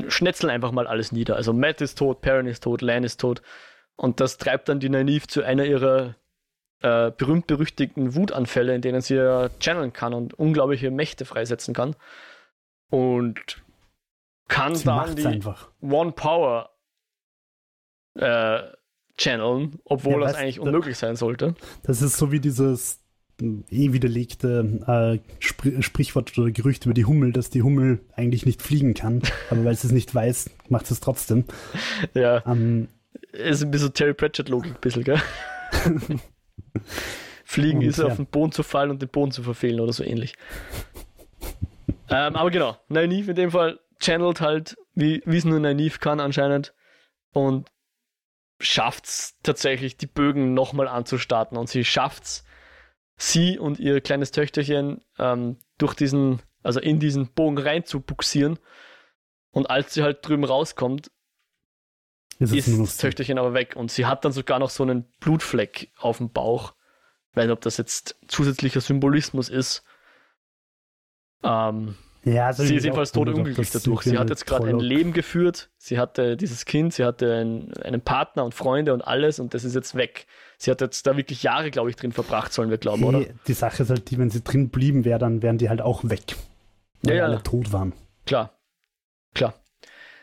[0.07, 1.35] schnetzeln einfach mal alles nieder.
[1.35, 3.43] Also Matt ist tot, Perrin ist tot, Lan ist tot.
[3.95, 6.15] Und das treibt dann die Nynaeve zu einer ihrer
[6.81, 11.95] äh, berühmt-berüchtigten Wutanfälle, in denen sie ja channeln kann und unglaubliche Mächte freisetzen kann.
[12.89, 13.61] Und
[14.47, 15.69] kann Sie dann die einfach.
[15.79, 16.71] One Power
[18.15, 18.63] äh,
[19.21, 21.55] channeln, obwohl Ja, das eigentlich unmöglich sein sollte.
[21.83, 22.99] Das ist so wie dieses
[23.41, 28.61] eh widerlegte äh, Spr Sprichwort oder Gerücht über die Hummel, dass die Hummel eigentlich nicht
[28.61, 31.45] fliegen kann, aber weil sie es nicht weiß, macht sie es trotzdem.
[32.13, 32.43] Ja.
[32.45, 32.87] Ähm,
[33.31, 35.21] ist ein bisschen Terry Pratchett-Logik, ein bisschen, gell?
[37.43, 38.05] Fliegen und, ist ja.
[38.05, 40.35] auf den Boden zu fallen und den Boden zu verfehlen oder so ähnlich.
[42.09, 46.73] ähm, aber genau, Naive in dem Fall channelt halt, wie es nur Naive kann anscheinend
[47.33, 47.69] und
[48.61, 52.43] schafft es tatsächlich, die Bögen nochmal anzustarten und sie schafft es,
[53.17, 58.59] sie und ihr kleines Töchterchen ähm, durch diesen, also in diesen Bogen rein zu buxieren.
[59.51, 61.11] Und als sie halt drüben rauskommt,
[62.39, 63.75] ist, ist das Töchterchen aber weg.
[63.75, 66.73] Und sie hat dann sogar noch so einen Blutfleck auf dem Bauch.
[67.31, 69.83] Ich weiß nicht, ob das jetzt zusätzlicher Symbolismus ist.
[71.43, 74.03] Ähm, ja, also sie ist jedenfalls totunglücklich dadurch.
[74.03, 78.01] Sie hat jetzt gerade ein Leben geführt, sie hatte dieses Kind, sie hatte einen, einen,
[78.01, 80.27] Partner und Freunde und alles und das ist jetzt weg.
[80.57, 83.25] Sie hat jetzt da wirklich Jahre, glaube ich, drin verbracht, sollen wir glauben, oder?
[83.47, 86.03] Die Sache ist halt die, wenn sie drin blieben wäre, dann wären die halt auch
[86.03, 86.35] weg.
[87.01, 87.25] Weil ja, ja.
[87.25, 87.93] alle tot waren.
[88.27, 88.59] Klar.
[89.33, 89.55] Klar.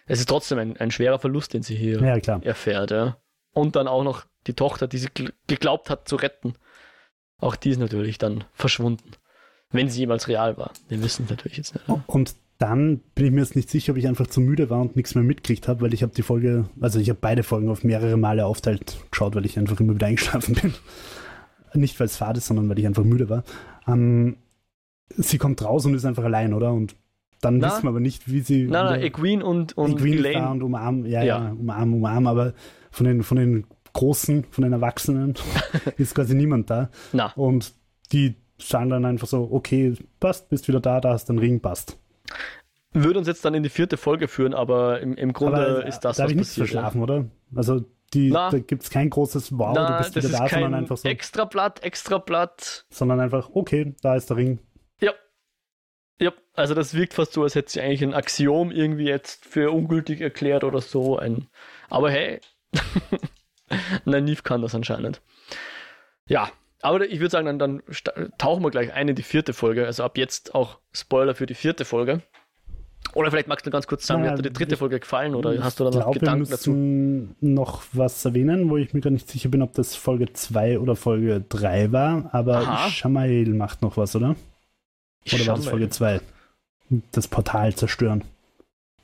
[0.07, 3.19] Es ist trotzdem ein, ein schwerer Verlust, den sie hier ja, erfährt, ja.
[3.53, 5.09] Und dann auch noch die Tochter, die sie
[5.49, 6.55] geglaubt hat zu retten.
[7.39, 9.13] Auch die ist natürlich dann verschwunden.
[9.71, 10.73] Wenn sie jemals real war.
[10.89, 11.87] Wir wissen es natürlich jetzt nicht.
[12.07, 14.97] Und dann bin ich mir jetzt nicht sicher, ob ich einfach zu müde war und
[14.97, 17.85] nichts mehr mitgekriegt habe, weil ich habe die Folge, also ich habe beide Folgen auf
[17.85, 20.75] mehrere Male aufteilt geschaut, weil ich einfach immer wieder eingeschlafen bin.
[21.75, 23.45] Nicht, weil es fad ist, sondern weil ich einfach müde war.
[23.87, 24.37] Ähm,
[25.17, 26.73] sie kommt raus und ist einfach allein, oder?
[26.73, 26.97] Und
[27.41, 28.67] dann na, wissen wir aber nicht, wie sie.
[28.67, 30.51] Nein, nein, Egwene und, und Egwene Elaine.
[30.51, 32.55] Und umarmen, ja, ja, ja, umarmen, umarmen, aber
[32.91, 35.35] von den, von den Großen, von den Erwachsenen
[35.97, 36.91] ist quasi niemand da.
[37.13, 37.33] Na.
[37.37, 37.75] Und
[38.13, 41.61] die sagen dann einfach so, okay, passt, bist wieder da, da hast du den Ring,
[41.61, 41.99] passt.
[42.93, 46.01] Würde uns jetzt dann in die vierte Folge führen, aber im, im Grunde aber, ist
[46.01, 47.27] das, da was ich nichts verschlafen, oder?
[47.55, 47.85] Also
[48.15, 50.97] die, Na, da gibt es kein großes Wow, Na, du bist wieder da, sondern einfach
[50.97, 51.09] so.
[51.09, 52.87] Extra Blatt, extra Blatt.
[52.91, 54.59] Sondern einfach, okay, da ist der Ring.
[55.01, 55.13] Ja.
[56.21, 59.71] Ja, also das wirkt fast so, als hätte sie eigentlich ein Axiom irgendwie jetzt für
[59.71, 61.19] ungültig erklärt oder so.
[61.19, 61.49] Ein,
[61.91, 62.41] aber hey,
[64.05, 65.21] Naiv kann das anscheinend.
[66.27, 66.51] Ja,
[66.81, 67.83] aber ich würde sagen, dann, dann
[68.39, 69.87] tauchen wir gleich ein in die vierte Folge.
[69.87, 72.23] Also ab jetzt auch Spoiler für die vierte Folge.
[73.15, 75.35] Oder vielleicht magst du ganz kurz sagen, naja, wie hat dir die dritte Folge gefallen
[75.35, 76.73] oder hast du da noch glaub, Gedanken wir dazu?
[77.41, 80.95] noch was erwähnen, wo ich mir gar nicht sicher bin, ob das Folge 2 oder
[80.95, 82.91] Folge 3 war, aber Aha.
[82.91, 84.37] Shamael macht noch was, oder?
[85.33, 86.21] Oder war das Folge 2?
[87.13, 88.25] Das Portal zerstören.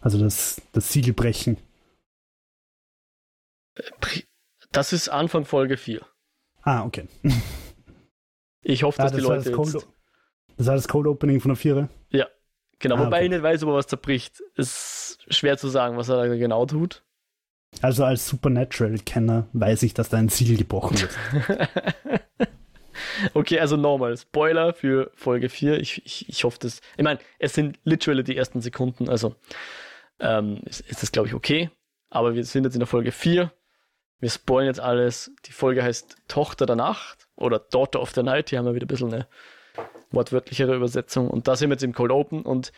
[0.01, 1.57] Also das, das Siegel brechen.
[4.71, 6.03] Das ist Anfang Folge 4.
[6.63, 7.09] Ah, okay.
[8.65, 9.89] Ich hoffe, dass ah, das die Leute das jetzt...
[10.57, 11.89] Das war das Cold Opening von der Vierer?
[12.11, 12.27] Ja,
[12.79, 12.97] genau.
[12.97, 13.25] Ah, Wobei okay.
[13.25, 14.41] ich nicht weiß, ob er was zerbricht.
[14.57, 17.03] Ist schwer zu sagen, was er da genau tut.
[17.83, 21.19] Also als Supernatural-Kenner weiß ich, dass da ein Siegel gebrochen wird.
[23.35, 25.81] okay, also nochmal, Spoiler für Folge 4.
[25.81, 26.81] Ich, ich, ich hoffe, das.
[26.97, 29.35] Ich meine, es sind literally die ersten Sekunden, also
[30.21, 31.69] ähm, ist, ist das, glaube ich, okay.
[32.11, 33.53] Aber wir sind jetzt in der Folge 4.
[34.21, 35.33] Wir spoilen jetzt alles.
[35.47, 38.51] Die Folge heißt Tochter der Nacht oder Daughter of the Night.
[38.51, 39.27] Hier haben wir wieder ein bisschen eine
[40.11, 41.29] wortwörtlichere Übersetzung.
[41.29, 42.43] Und da sind wir jetzt im Cold Open.
[42.43, 42.73] Und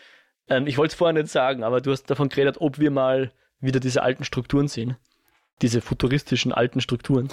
[0.48, 3.32] ähm, ich wollte es vorher nicht sagen, aber du hast davon geredet, ob wir mal
[3.60, 4.96] wieder diese alten Strukturen sehen.
[5.62, 7.28] Diese futuristischen alten Strukturen.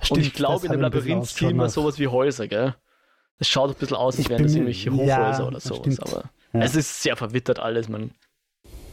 [0.00, 2.74] Stimmt, und ich glaube, in dem Labyrinth sehen wir sowas wie Häuser, gell?
[3.38, 5.08] Es schaut ein bisschen aus, als wären das irgendwelche Hochhäuser
[5.40, 5.98] ja, oder sowas.
[5.98, 6.60] Aber ja.
[6.60, 7.88] es ist sehr verwittert alles.
[7.88, 8.12] Man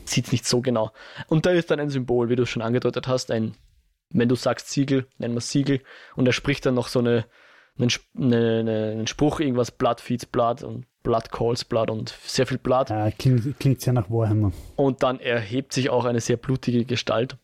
[0.05, 0.91] sieht es nicht so genau.
[1.27, 3.55] Und da ist dann ein Symbol, wie du es schon angedeutet hast, ein
[4.13, 5.81] wenn du sagst Siegel, nennen wir Siegel,
[6.15, 7.25] und er spricht dann noch so eine,
[7.81, 12.45] einen, eine, eine, einen Spruch, irgendwas Blood feeds Blood und Blood calls Blood und sehr
[12.45, 12.89] viel Blood.
[12.89, 14.51] Ja, klingt, klingt sehr nach Warhammer.
[14.75, 17.37] Und dann erhebt sich auch eine sehr blutige Gestalt.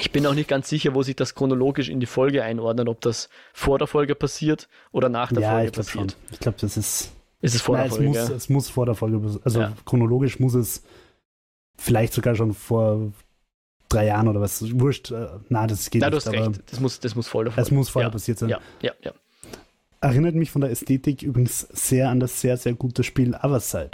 [0.00, 3.00] Ich bin auch nicht ganz sicher, wo sich das chronologisch in die Folge einordnet, ob
[3.00, 6.12] das vor der Folge passiert oder nach der ja, Folge ich passiert.
[6.12, 6.32] Schon.
[6.32, 7.12] Ich glaube, das ist.
[7.40, 8.18] Ist es vor Nein, der Folge?
[8.18, 9.72] Es muss, es muss vor der Folge, also ja.
[9.84, 10.82] chronologisch muss es
[11.76, 13.12] vielleicht sogar schon vor
[13.88, 14.62] drei Jahren oder was.
[14.78, 16.26] Wurscht, äh, na, das geht na, nicht.
[16.26, 16.62] Du hast recht.
[16.70, 17.62] Das muss, das muss voll davor.
[17.62, 18.12] Das muss vorher ja.
[18.12, 18.48] passiert sein.
[18.48, 19.12] Ja, ja, ja.
[20.00, 23.92] Erinnert mich von der Ästhetik übrigens sehr an das sehr, sehr gute Spiel Otherside.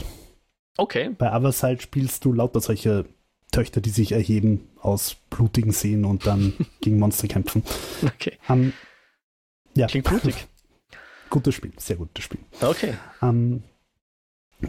[0.77, 1.11] Okay.
[1.17, 3.05] Bei Otherside spielst du lauter solche
[3.53, 7.63] Töchter, die sich erheben aus blutigen Seen und dann gegen Monster kämpfen.
[8.05, 8.39] Okay.
[8.49, 8.73] Um, ähm,
[9.75, 9.87] ja.
[9.87, 10.47] Klingt blutig.
[11.31, 12.41] gutes Spiel, sehr gutes Spiel.
[12.61, 12.95] Okay.
[13.21, 13.63] Um, ähm,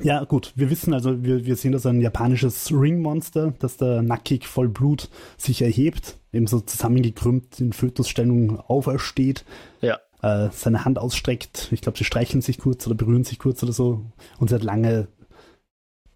[0.02, 4.48] ja, gut, wir wissen also, wir, wir sehen das ein japanisches Ringmonster, das da nackig
[4.48, 9.46] voll Blut sich erhebt, eben so zusammengekrümmt in Fötusstellung aufersteht.
[9.82, 10.00] Ja.
[10.22, 11.70] Äh, seine Hand ausstreckt.
[11.72, 14.06] Ich glaube, sie streicheln sich kurz oder berühren sich kurz oder so.
[14.38, 15.08] Und sie hat lange,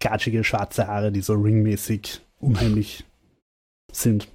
[0.00, 3.04] gatschige, schwarze Haare, die so ringmäßig unheimlich
[3.90, 4.28] sind.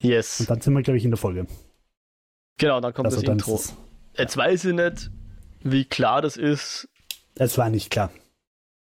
[0.00, 0.40] Yes.
[0.40, 1.46] Und dann sind wir, glaube ich, in der Folge.
[2.58, 3.60] Genau, dann kommt also das Intro.
[4.16, 5.10] Jetzt weiß ich nicht,
[5.62, 6.88] wie klar das ist,
[7.34, 8.10] Es war nicht klar.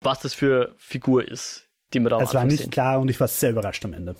[0.03, 2.71] Was das für Figur ist, die wir da Es war nicht sehen.
[2.71, 4.17] klar und ich war sehr überrascht am Ende.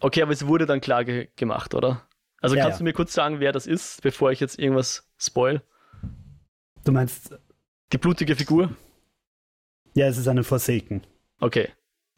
[0.00, 2.06] Okay, aber es wurde dann klar ge gemacht, oder?
[2.40, 2.78] Also Ja, kannst ja.
[2.78, 5.62] du mir kurz sagen, wer das ist, bevor ich jetzt irgendwas spoil?
[6.84, 7.34] Du meinst,
[7.92, 8.70] Die blutige Figur?
[9.94, 11.02] ja, es ist eine Forsaken.
[11.40, 11.68] Okay.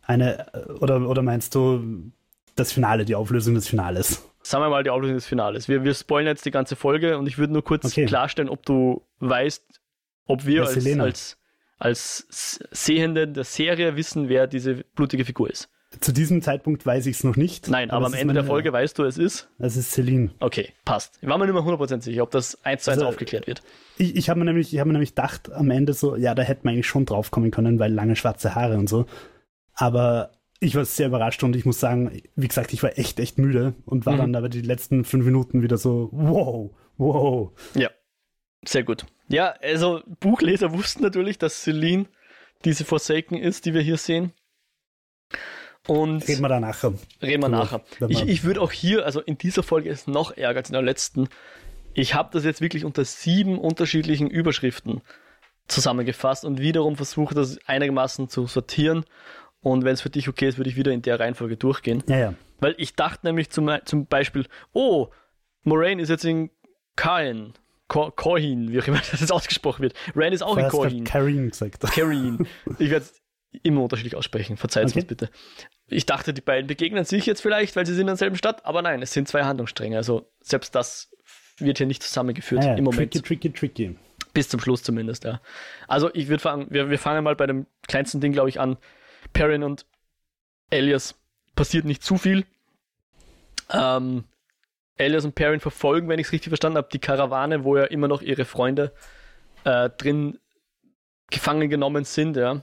[0.03, 0.47] Eine,
[0.81, 2.13] oder, oder meinst du
[2.55, 4.23] das Finale, die Auflösung des Finales?
[4.43, 5.69] Sagen wir mal die Auflösung des Finales.
[5.69, 8.07] Wir, wir spoilern jetzt die ganze Folge und ich würde nur kurz Okay.
[8.07, 9.81] klarstellen, ob du weißt,
[10.27, 11.39] ob wir ist als, als,
[11.83, 12.26] als
[12.70, 15.68] Sehende der Serie wissen, wer diese blutige Figur ist.
[16.01, 17.68] Zu diesem Zeitpunkt weiß ich es noch nicht.
[17.68, 19.51] Nein, aber, am es ist Ende der Folge weißt du, es ist.
[19.59, 20.30] Es ist Celine.
[20.41, 21.18] Okay, passt.
[21.20, 23.62] Ich war mir nicht mehr 100% sicher, ob das eins zu eins Also, aufgeklärt wird.
[23.99, 26.43] Ich, ich habe mir nämlich, ich habe mir nämlich gedacht am Ende so, ja, da
[26.43, 29.05] hätte man eigentlich schon drauf kommen können, weil lange schwarze Haare und so.
[29.74, 30.30] Aber
[30.61, 33.74] ich war sehr überrascht und ich muss sagen, wie gesagt, ich war echt, echt müde
[33.85, 34.18] und war Mhm.
[34.18, 37.51] dann aber die letzten fünf Minuten wieder so, wow, wow.
[37.74, 37.91] Ja,
[38.64, 39.05] sehr gut.
[39.33, 42.07] Ja, also Buchleser wussten natürlich, dass Celine
[42.64, 44.33] diese Forsaken ist, die wir hier sehen.
[45.89, 46.93] Und Reden wir da nachher.
[47.20, 47.83] reden wir nachher.
[48.09, 50.83] Ich, ich würde auch hier, also in dieser Folge ist noch ärger als in der
[50.83, 51.28] letzten.
[51.95, 55.01] Ich habe das jetzt wirklich unter sieben unterschiedlichen Überschriften
[55.66, 59.05] zusammengefasst und wiederum versucht, das einigermaßen zu sortieren.
[59.61, 62.05] Und wenn es für dich okay ist, würde ich wieder in der Reihenfolge durchgehen.
[62.07, 62.35] Ja, ja.
[62.61, 65.09] Weil ich dachte nämlich zum, zum Beispiel, oh,
[65.64, 66.51] Moraine ist jetzt in
[66.97, 67.55] Caen.
[67.93, 69.95] Co- Cohin, wie auch immer das jetzt ausgesprochen wird.
[70.14, 71.05] Ran ist auch in hast du Cohin.
[71.05, 71.80] Karin gesagt.
[71.95, 72.47] Karin.
[72.78, 73.20] Ich werde es
[73.62, 74.57] immer unterschiedlich aussprechen.
[74.57, 75.01] Verzeiht Okay.
[75.01, 75.30] mir bitte.
[75.88, 78.80] Ich dachte, die beiden begegnen sich jetzt vielleicht, weil sie sind in derselben Stadt, aber
[78.80, 79.97] nein, es sind zwei Handlungsstränge.
[79.99, 81.11] Also selbst das
[81.59, 82.74] wird hier nicht zusammengeführt ja.
[82.74, 83.12] im Moment.
[83.12, 83.99] Tricky, tricky, tricky.
[84.32, 85.43] Bis zum Schluss zumindest, ja.
[85.86, 88.78] Also ich würde fangen, wir, wir fangen mal bei dem kleinsten Ding, glaube ich, an.
[89.34, 89.84] Perrin und
[90.70, 91.14] Elias
[91.55, 92.47] passiert nicht zu viel.
[93.70, 94.24] Ähm,
[94.97, 98.09] Elias und Perrin verfolgen, wenn ich es richtig verstanden habe, die Karawane, wo ja immer
[98.09, 98.93] noch ihre Freunde
[99.64, 100.38] äh, drin
[101.30, 102.62] gefangen genommen sind, ja.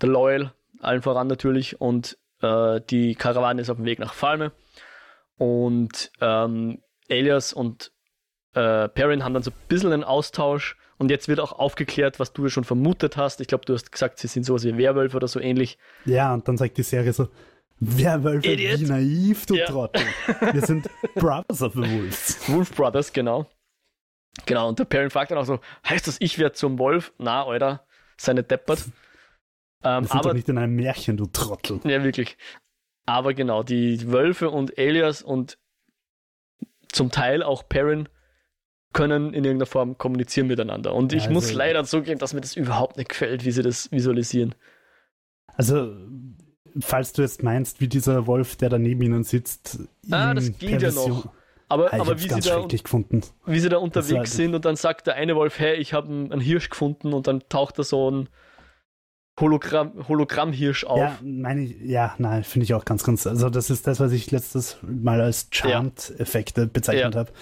[0.00, 4.52] Der Loyal, allen voran natürlich, und äh, die Karawane ist auf dem Weg nach Falme.
[5.36, 7.92] Und ähm, Elias und
[8.54, 12.32] äh, Perrin haben dann so ein bisschen einen Austausch und jetzt wird auch aufgeklärt, was
[12.32, 13.40] du schon vermutet hast.
[13.40, 15.78] Ich glaube, du hast gesagt, sie sind sowas wie Werwölfe oder so ähnlich.
[16.04, 17.28] Ja, und dann sagt die Serie so,
[17.80, 18.80] Werwölfe, Idiot.
[18.80, 19.66] wie naiv, du Ja.
[19.66, 20.02] Trottel.
[20.52, 22.48] Wir sind Brothers of the Wolves.
[22.48, 23.46] Wolf Brothers, genau.
[24.46, 27.12] Genau, und der Perrin fragt dann auch so, heißt das, ich werde zum Wolf?
[27.18, 28.84] Na, Alter, seine deppert.
[29.84, 31.80] Ähm, Wir sind aber, doch nicht in einem Märchen, du Trottel.
[31.84, 32.36] ja, wirklich.
[33.06, 35.58] Aber genau, die Wölfe und Elias und
[36.90, 38.08] zum Teil auch Perrin
[38.92, 40.94] können in irgendeiner Form kommunizieren miteinander.
[40.94, 43.62] Und ich Ja, muss also- leider zugeben, dass mir das überhaupt nicht gefällt, wie sie
[43.62, 44.54] das visualisieren.
[45.56, 45.94] Also,
[46.80, 49.78] falls du jetzt meinst, wie dieser Wolf, der da neben ihnen sitzt.
[50.10, 51.28] Ah, das geht ja Perversion- noch.
[51.68, 53.22] Aber, Ah, ich aber wie, sie ganz da, schrecklich gefunden.
[53.46, 56.08] wie sie da unterwegs war- sind und dann sagt der eine Wolf, hey, ich habe
[56.08, 58.28] einen, einen Hirsch gefunden und dann taucht da so ein
[59.40, 60.98] Hologramm, Hologrammhirsch auf.
[60.98, 63.26] Ja, meine ich, ja, nein, finde ich auch ganz, ganz.
[63.26, 67.20] Also, das ist das, was ich letztes Mal als Charmed-Effekte bezeichnet Ja.
[67.20, 67.32] habe.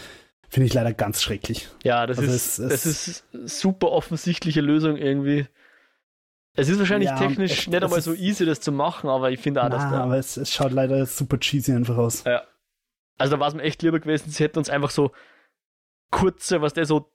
[0.48, 1.68] Finde ich leider ganz schrecklich.
[1.82, 3.24] Ja, das, Also ist, es- das es- ist
[3.60, 5.46] super offensichtliche Lösung irgendwie.
[6.54, 9.40] Es ist wahrscheinlich Ja, technisch es- nicht einmal so easy, das zu machen, aber ich
[9.40, 12.24] finde auch, dass da, aber es, es schaut leider super cheesy einfach aus.
[12.24, 12.42] ja.
[13.18, 15.12] Also da war es mir echt lieber gewesen, sie hätten uns einfach so
[16.10, 17.10] kurze, was der so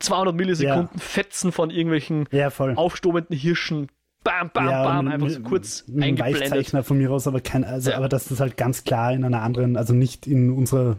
[0.00, 3.88] 200 Millisekunden Fetzen von irgendwelchen Ja, aufstobenden Hirschen,
[4.24, 6.42] bam, bam, ja, bam, mit- einfach so kurz mit eingeblendet.
[6.42, 7.96] Weichzeichner von mir aus, aber kein, also, Ja.
[7.96, 10.96] aber dass das halt ganz klar in einer anderen, also nicht in unserer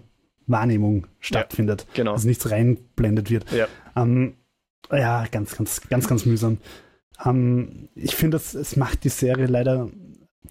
[0.47, 1.87] Wahrnehmung stattfindet.
[1.93, 2.13] Genau.
[2.13, 3.51] Also nichts reinblendet wird.
[3.51, 3.67] Ja.
[3.95, 4.35] Ähm,
[4.91, 6.57] ja, ganz, ganz, ganz, ganz mühsam.
[7.25, 9.89] Ähm, ich finde, es, es macht die Serie leider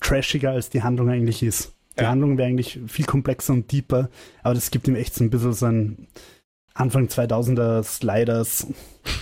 [0.00, 1.74] trashiger, als die Handlung eigentlich ist.
[1.98, 2.10] Die Ja.
[2.10, 4.08] Handlung wäre eigentlich viel komplexer und deeper,
[4.42, 6.08] aber das gibt ihm echt so ein bisschen so ein
[6.74, 8.66] Anfang 2000er Sliders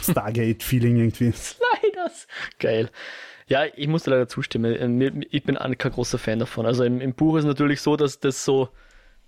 [0.03, 1.33] Stargate-Feeling irgendwie.
[1.33, 2.27] Sliders.
[2.59, 2.91] Geil.
[3.47, 4.75] Ja, ich muss dir leider zustimmen.
[4.75, 6.67] Äh, mir- Ich bin kein großer Fan davon.
[6.67, 8.69] Also im, im Buch ist natürlich so, dass das so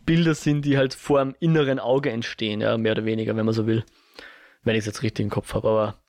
[0.04, 3.54] Bilder sind, die halt vor dem inneren Auge entstehen, ja, mehr oder weniger, wenn man
[3.54, 3.84] so will.
[4.62, 5.68] Wenn ich es jetzt richtig im Kopf habe.
[5.68, 5.99] Aber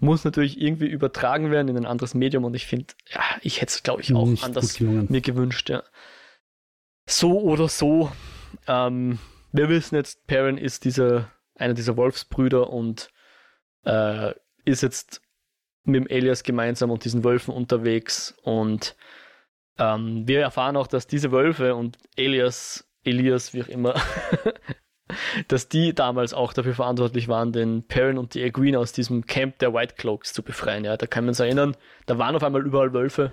[0.00, 3.70] muss natürlich irgendwie übertragen werden in ein anderes Medium und ich finde, ja, ich hätte
[3.70, 5.82] es, glaube ich, auch Nicht anders mir gewünscht, ja.
[7.08, 8.12] So oder so.
[8.66, 9.18] Ähm,
[9.52, 13.10] wir wissen jetzt, Perrin ist dieser, einer dieser Wolfsbrüder und
[13.84, 14.34] äh,
[14.64, 15.22] ist jetzt
[15.84, 18.34] mit dem Elias gemeinsam und diesen Wölfen unterwegs.
[18.42, 18.94] Und
[19.78, 23.94] ähm, wir erfahren auch, dass diese Wölfe und Elias, Elias, wie auch immer,
[25.48, 29.58] dass die damals auch dafür verantwortlich waren, den Perrin und die Egwene aus diesem Camp
[29.58, 30.84] der White Cloaks zu befreien.
[30.84, 33.30] Ja, da kann man sich erinnern, da waren auf einmal überall Wölfe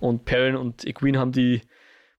[0.00, 1.62] und Perrin und Egwene haben die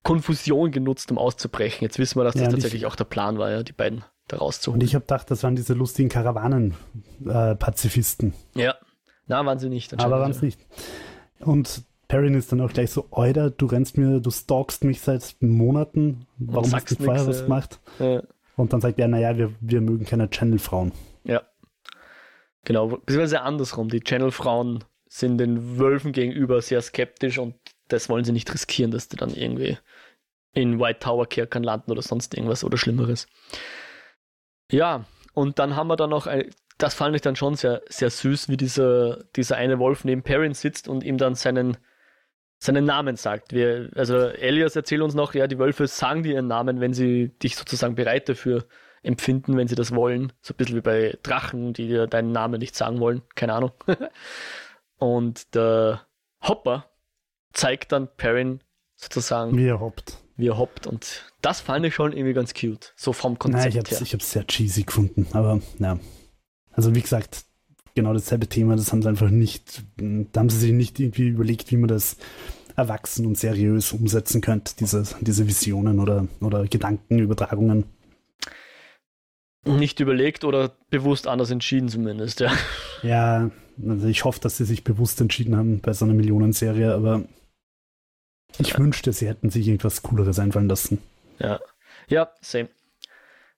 [0.04, 1.84] Konfusion genutzt, um auszubrechen.
[1.84, 3.74] Jetzt wissen wir, dass das Ja, und ich- tatsächlich auch der Plan war, ja, die
[3.74, 4.82] beiden da rauszuholen.
[4.82, 8.34] Und ich habe gedacht, das waren diese lustigen Karawanen-Pazifisten.
[8.56, 8.76] Äh, ja,
[9.28, 9.94] na, waren sie nicht.
[10.00, 10.60] Aber waren es nicht.
[11.40, 15.36] Und Perrin ist dann auch gleich so, Euder, du rennst mir, du stalkst mich seit
[15.42, 17.80] Monaten, warum hast du vorher was gemacht?
[18.00, 18.22] Ja.
[18.56, 20.92] Und dann sagt er, naja, wir, wir mögen keine Channel-Frauen.
[21.24, 21.42] Ja.
[22.64, 23.90] Genau, beziehungsweise andersrum.
[23.90, 27.56] Die Channel-Frauen sind den Wölfen gegenüber sehr skeptisch und
[27.88, 29.78] das wollen sie nicht riskieren, dass die dann irgendwie
[30.54, 33.28] in White Tower Kerkern landen oder sonst irgendwas oder Schlimmeres.
[34.72, 38.10] Ja, und dann haben wir dann noch, ein, das fand ich dann schon sehr, sehr
[38.10, 41.78] süß, wie dieser, dieser eine Wolf neben Perrin sitzt und ihm dann seinen,
[42.66, 43.54] seinen Namen sagt.
[43.54, 47.30] Wir, also Elias erzählt uns noch, ja, die Wölfe sagen dir ihren Namen, wenn sie
[47.42, 48.66] dich sozusagen bereit dafür
[49.04, 50.34] empfinden, wenn sie das wollen.
[50.42, 53.22] So ein bisschen wie bei Drachen, die dir deinen Namen nicht sagen wollen.
[53.36, 53.72] Keine Ahnung.
[54.98, 56.02] und der
[56.42, 56.90] Hopper
[57.54, 58.62] zeigt dann Perrin
[58.96, 59.58] sozusagen.
[59.58, 60.18] Wie er hoppt.
[60.36, 60.88] Wie er hoppt.
[60.88, 62.94] Und das fand ich schon irgendwie ganz cute.
[62.96, 64.02] So vom Konzept Nein, ich hab's, her.
[64.02, 65.28] Ich habe es sehr cheesy gefunden.
[65.32, 66.00] Aber ja.
[66.72, 67.45] Also wie gesagt,
[67.96, 71.72] genau dasselbe Thema, das haben sie einfach nicht, da haben sie sich nicht irgendwie überlegt,
[71.72, 72.18] wie man das
[72.76, 77.86] erwachsen und seriös umsetzen könnte, diese, diese Visionen oder, oder Gedankenübertragungen.
[79.66, 82.52] Nicht überlegt oder bewusst anders entschieden zumindest, ja.
[83.02, 83.50] Ja,
[83.84, 87.24] also ich hoffe, dass sie sich bewusst entschieden haben bei so einer Millionenserie, aber
[88.60, 88.78] ich ja.
[88.78, 91.00] wünschte, sie hätten sich irgendwas Cooleres einfallen lassen.
[91.40, 91.60] Ja,
[92.08, 92.70] ja, same.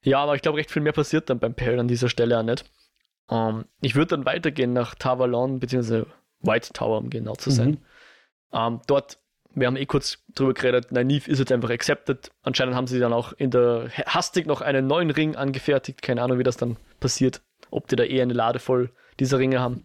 [0.04, 2.44] Ja, aber ich glaube, recht viel mehr passiert dann beim Peril an dieser Stelle auch
[2.44, 2.66] nicht.
[3.28, 6.08] Um, ähm, ich würde dann weitergehen nach Tavalon, beziehungsweise
[6.40, 7.70] White Tower, um genau zu sein.
[7.70, 7.78] Mhm.
[8.52, 9.20] Um, ähm, dort,
[9.54, 12.32] wir haben eh kurz drüber geredet, Nynaeve ist jetzt einfach accepted.
[12.44, 16.02] Anscheinend haben sie dann auch in der hastig noch einen neuen Ring angefertigt.
[16.02, 17.42] Keine Ahnung, wie das dann passiert.
[17.70, 19.84] Ob die da eh eine Lade voll dieser Ringe haben.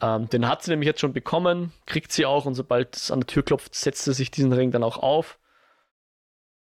[0.00, 3.10] Um, ähm, den hat sie nämlich jetzt schon bekommen, kriegt sie auch und sobald es
[3.10, 5.38] an der Tür klopft, setzt sie sich diesen Ring dann auch auf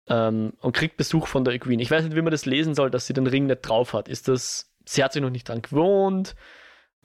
[0.10, 1.80] und kriegt Besuch von der Queen.
[1.80, 4.08] Ich weiß nicht, wie man das lesen soll, dass sie den Ring nicht drauf hat.
[4.08, 6.36] Ist das sie hat sich noch nicht dran gewohnt.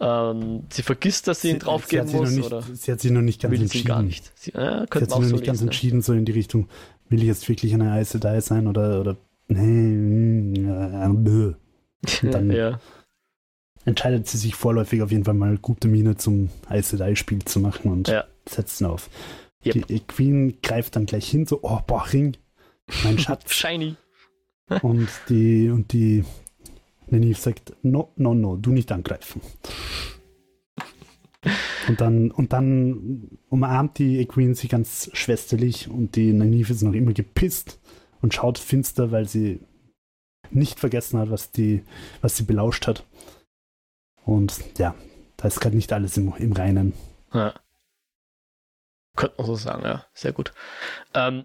[0.01, 2.31] Ähm, sie vergisst, dass sie, sie ihn draufgeben muss.
[2.31, 3.87] Nicht, oder sie hat sich noch nicht ganz entschieden.
[3.87, 4.33] gar nicht.
[4.37, 6.69] Sie, äh, sie hat sich noch nicht ganz entschieden, so in die Richtung,
[7.09, 9.17] will ich jetzt wirklich eine Ice Die sein oder, oder
[9.49, 11.57] nee, äh, Und
[12.35, 12.81] dann ja.
[13.85, 17.61] entscheidet sie sich vorläufig auf jeden Fall mal gute Miene zum Ice Die Spiel zu
[17.61, 18.25] machen und ja.
[18.49, 19.11] setzt ihn auf.
[19.65, 19.87] Yep.
[19.87, 22.37] Die Queen greift dann gleich hin, so, oh, boah, Ring,
[23.05, 23.53] mein Schatz.
[23.53, 23.97] Shiny.
[24.83, 26.25] und die, und die
[27.09, 29.41] Nynaeve sagt, no, no, no, du nicht angreifen.
[31.89, 36.95] Und dann, und dann umarmt die Equine sie ganz schwesterlich und die Nynaeve ist noch
[36.95, 37.79] immer gepisst
[38.23, 39.61] und schaut finster, weil sie
[40.51, 41.85] nicht vergessen hat, was, die,
[42.23, 43.05] was sie belauscht hat.
[44.25, 44.95] Und ja,
[45.37, 46.95] da ist gerade nicht alles im, im Reinen.
[47.33, 47.55] Ja.
[49.17, 50.07] Könnte man so sagen, ja.
[50.15, 50.53] Sehr gut.
[51.13, 51.45] Ähm,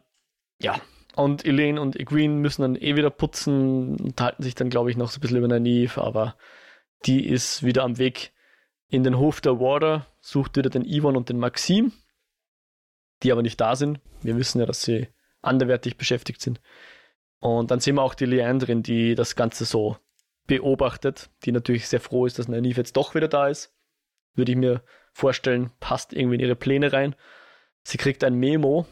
[0.62, 0.80] ja,
[1.20, 5.10] und Elaine und Egwene müssen dann eh wieder putzen, unterhalten sich dann, glaube ich, noch
[5.10, 6.38] so ein bisschen über Nynaeve, aber
[7.06, 8.32] die ist wieder am Weg
[8.88, 11.92] in den Hof der Warder, sucht wieder den Ivan und den Maxim,
[13.22, 14.00] die aber nicht da sind.
[14.22, 15.10] Wir wissen ja, dass sie
[15.42, 16.62] anderwertig beschäftigt sind.
[17.40, 19.98] Und dann sehen wir auch die Leandrin, die das Ganze so
[20.48, 23.76] beobachtet, die natürlich sehr froh ist, dass Nynaeve jetzt doch wieder da ist.
[24.36, 27.14] Würde ich mir vorstellen, passt irgendwie in ihre Pläne rein.
[27.84, 28.86] Sie kriegt ein Memo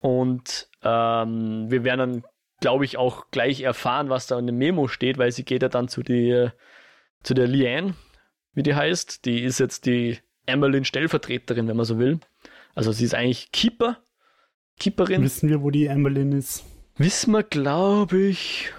[0.00, 2.24] und ähm, wir werden dann,
[2.60, 5.68] glaube ich, auch gleich erfahren, was da in dem Memo steht, weil sie geht ja
[5.68, 6.48] dann zu, die,
[7.22, 7.94] zu der Liane,
[8.54, 9.24] wie die heißt.
[9.26, 12.20] Die ist jetzt die Emmeline-Stellvertreterin, wenn man so will.
[12.74, 13.98] Also sie ist eigentlich Keeper.
[14.78, 15.22] Keeperin.
[15.22, 16.64] Wissen wir, wo die Emmeline ist?
[16.96, 18.72] Wissen wir, glaube ich,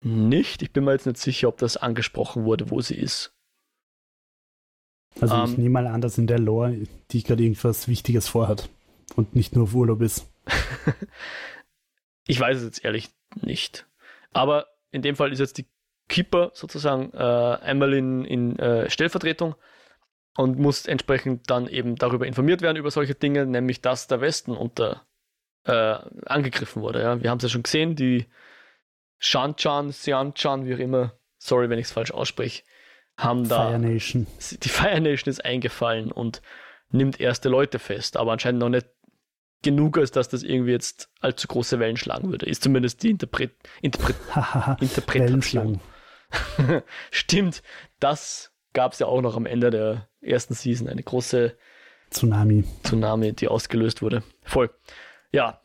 [0.00, 0.62] nicht.
[0.62, 3.32] Ich bin mir jetzt nicht sicher, ob das angesprochen wurde, wo sie ist.
[5.20, 6.76] Also um, ich ähm, nehme mal an, dass in der Lore
[7.10, 8.68] die gerade irgendwas Wichtiges vorhat
[9.14, 10.26] und nicht nur auf Urlaub ist.
[12.26, 13.86] ich weiß es jetzt ehrlich nicht.
[14.32, 15.66] Aber in dem Fall ist jetzt die
[16.08, 19.54] Keeper sozusagen äh, einmal in, in äh, Stellvertretung
[20.36, 24.52] und muss entsprechend dann eben darüber informiert werden, über solche Dinge, nämlich dass der Westen
[24.56, 25.06] unter
[25.64, 27.02] äh, angegriffen wurde.
[27.02, 27.22] Ja.
[27.22, 28.26] Wir haben es ja schon gesehen, die
[29.18, 32.62] Shanchan, Sianchan, wie auch immer, sorry, wenn ich es falsch ausspreche,
[33.16, 33.68] haben da.
[33.68, 34.26] Fire Nation.
[34.62, 36.42] Die Fire Nation ist eingefallen und
[36.90, 38.86] nimmt erste Leute fest, aber anscheinend noch nicht
[39.62, 42.46] genug, als dass das irgendwie jetzt allzu große Wellen schlagen würde.
[42.46, 43.52] Ist zumindest die Interpret
[43.82, 44.16] Interpret
[44.80, 45.80] Interpretation.
[47.10, 47.62] Stimmt,
[48.00, 51.56] das gab es ja auch noch am Ende der ersten Season, eine große
[52.10, 52.64] Tsunami.
[52.82, 54.22] Tsunami, die ausgelöst wurde.
[54.42, 54.70] Voll.
[55.32, 55.60] Ja.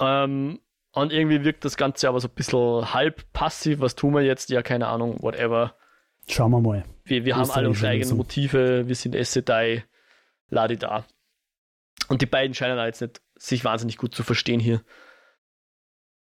[0.00, 0.60] Ähm,
[0.92, 3.80] und irgendwie wirkt das Ganze aber so ein bisschen halb passiv.
[3.80, 4.50] Was tun wir jetzt?
[4.50, 5.74] Ja, keine Ahnung, whatever.
[6.28, 6.84] Schauen wir mal.
[7.04, 9.84] Wir, wir haben alle unsere eigenen Motive, wir sind Essedai,
[10.48, 11.04] Ladida.
[12.08, 14.82] Und die beiden scheinen da jetzt nicht sich wahnsinnig gut zu verstehen hier.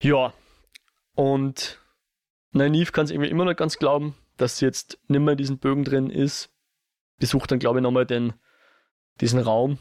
[0.02, 0.34] Ja.
[1.16, 1.80] Und
[2.52, 5.60] Nynaeve kann es irgendwie immer noch ganz glauben, dass sie jetzt nicht mehr in diesen
[5.60, 6.50] Bögen drin ist.
[7.18, 8.34] Besucht dann, glaube ich, nochmal den,
[9.22, 9.80] diesen Raum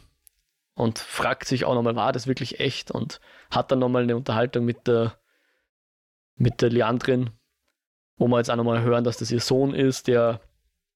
[0.75, 2.91] und fragt sich auch nochmal, war das wirklich echt?
[2.91, 3.19] Und
[3.49, 5.17] hat dann nochmal eine Unterhaltung mit der,
[6.35, 7.31] mit der Leandrin,
[8.17, 10.41] wo wir jetzt auch nochmal hören, dass das ihr Sohn ist, der,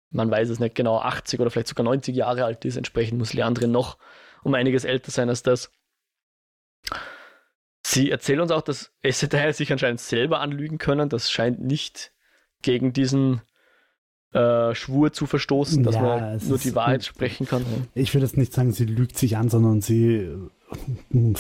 [0.09, 2.77] man weiß es nicht genau, 80 oder vielleicht sogar 90 Jahre alt ist.
[2.77, 3.97] Entsprechend muss Leandrin noch
[4.43, 5.71] um einiges älter sein als das.
[7.85, 11.09] Sie erzählen uns auch, dass Essedai sich anscheinend selber anlügen können.
[11.09, 12.13] Das scheint nicht
[12.61, 13.41] gegen diesen
[14.33, 17.65] äh, Schwur zu verstoßen, dass ja, man nur die Wahrheit sprechen kann.
[17.95, 20.17] Ich würde jetzt nicht sagen, sie lügt sich an, sondern sie
[21.13, 21.35] äh,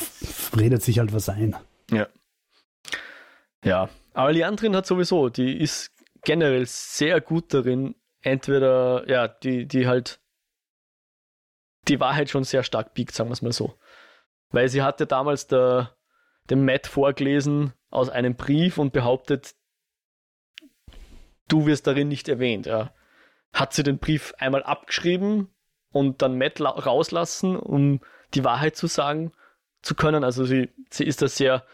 [0.57, 1.55] redet sich halt was ein.
[1.91, 2.07] Ja.
[3.63, 5.91] Ja, aber Leandrin hat sowieso, die ist
[6.23, 10.19] generell sehr gut darin, entweder, ja, die, die halt
[11.89, 13.75] die Wahrheit schon sehr stark biegt, sagen wir es mal so.
[14.51, 15.95] Weil sie hatte damals der,
[16.49, 19.55] dem Matt vorgelesen aus einem Brief und behauptet,
[21.47, 22.65] du wirst darin nicht erwähnt.
[22.65, 22.93] Ja.
[23.53, 25.49] Hat sie den Brief einmal abgeschrieben
[25.91, 28.01] und dann Matt rauslassen, um
[28.33, 29.31] die Wahrheit zu sagen
[29.81, 30.23] zu können.
[30.23, 31.65] Also sie, sie ist da sehr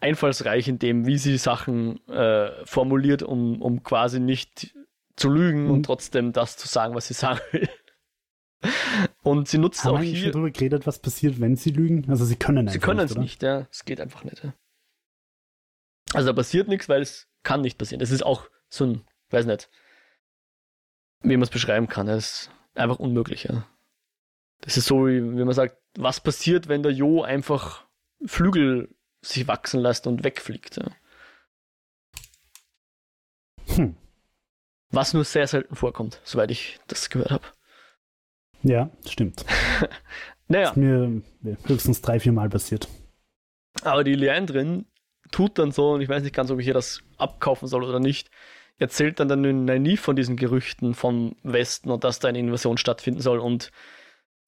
[0.00, 4.74] einfallsreich in dem, wie sie Sachen äh, formuliert, um, um quasi nicht
[5.16, 5.70] zu lügen mhm.
[5.70, 7.68] und trotzdem das zu sagen, was sie sagen will.
[9.22, 10.16] Und sie nutzt Haben auch hier.
[10.16, 12.08] schon darüber geredet, was passiert, wenn sie lügen?
[12.08, 13.66] Also sie können einfach Sie können es nicht, ja.
[13.70, 14.44] Es geht einfach nicht.
[14.44, 14.54] Ja.
[16.12, 18.00] Also da passiert nichts, weil es kann nicht passieren.
[18.00, 19.70] Es ist auch so ein, weiß nicht,
[21.20, 22.08] wie man es beschreiben kann.
[22.08, 23.66] Es ist einfach unmöglich, ja.
[24.60, 27.84] Das ist so, wie, wie man sagt, was passiert, wenn der Jo einfach
[28.24, 30.76] Flügel sich wachsen lässt und wegfliegt.
[30.76, 30.90] Ja.
[33.76, 33.96] Hm.
[34.90, 37.46] Was nur sehr selten vorkommt, soweit ich das gehört habe.
[38.64, 39.44] Ja, stimmt.
[40.48, 40.64] naja.
[40.64, 41.22] Das ist mir
[41.66, 42.88] höchstens drei, vier Mal passiert.
[43.82, 44.86] Aber die Leandrin
[45.30, 48.00] tut dann so, und ich weiß nicht ganz, ob ich ihr das abkaufen soll oder
[48.00, 48.30] nicht,
[48.78, 53.20] erzählt dann dann nie von diesen Gerüchten vom Westen und dass da eine Invasion stattfinden
[53.20, 53.70] soll und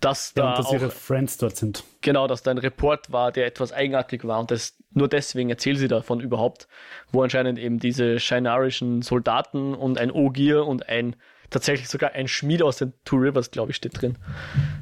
[0.01, 1.85] dass ja, da und dass auch, ihre Friends dort sind.
[2.01, 5.79] Genau, dass da ein Report war, der etwas eigenartig war und das, nur deswegen erzählt
[5.79, 6.69] sie davon überhaupt,
[7.13, 11.17] wo anscheinend eben diese scheinarischen Soldaten und ein Ogier und ein
[11.51, 14.17] tatsächlich sogar ein Schmied aus den Two Rivers, glaube ich, steht drin,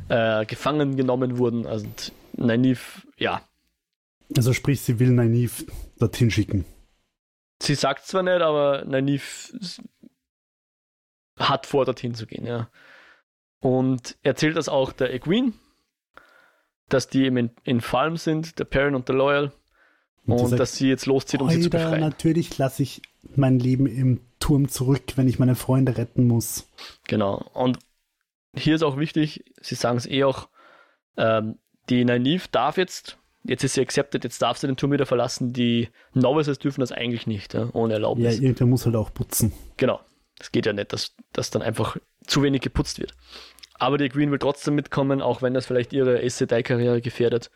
[0.08, 1.66] äh, gefangen genommen wurden.
[1.66, 1.86] Also
[2.36, 3.42] Nynaeve, ja.
[4.36, 5.64] Also sprich, sie will Nynaeve
[5.98, 6.64] dorthin schicken.
[7.62, 9.50] Sie sagt zwar nicht, aber Nynaeve
[11.38, 12.68] hat vor, dorthin zu gehen, ja.
[13.60, 15.52] Und erzählt das auch der Egwene,
[16.88, 19.52] dass die eben in, in Falm sind, der Perrin und der Loyal.
[20.26, 22.00] Und, und sagt, dass sie jetzt loszieht, um sie zu befreien.
[22.00, 23.02] Natürlich lasse ich
[23.36, 26.70] mein Leben im Turm zurück, wenn ich meine Freunde retten muss.
[27.08, 27.50] Genau.
[27.54, 27.78] Und
[28.54, 30.50] hier ist auch wichtig, Sie sagen es eh auch,
[31.16, 35.06] ähm, die Nynaeve darf jetzt, jetzt ist sie accepted, jetzt darf sie den Turm wieder
[35.06, 35.54] verlassen.
[35.54, 38.36] Die Novices dürfen das eigentlich nicht, ja, ohne Erlaubnis.
[38.36, 39.54] Ja, irgendwer muss halt auch putzen.
[39.78, 40.00] Genau.
[40.36, 43.14] Das geht ja nicht, dass, dass dann einfach zu wenig geputzt wird.
[43.78, 47.50] Aber die Green will trotzdem mitkommen, auch wenn das vielleicht ihre SCDI-Karriere gefährdet.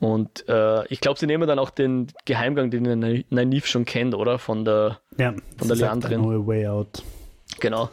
[0.00, 4.38] Und äh, ich glaube, sie nehmen dann auch den Geheimgang, den Nynaeve schon kennt, oder?
[4.38, 6.22] Von der, ja, von der Leandrin.
[6.22, 7.02] No way out.
[7.60, 7.90] Genau.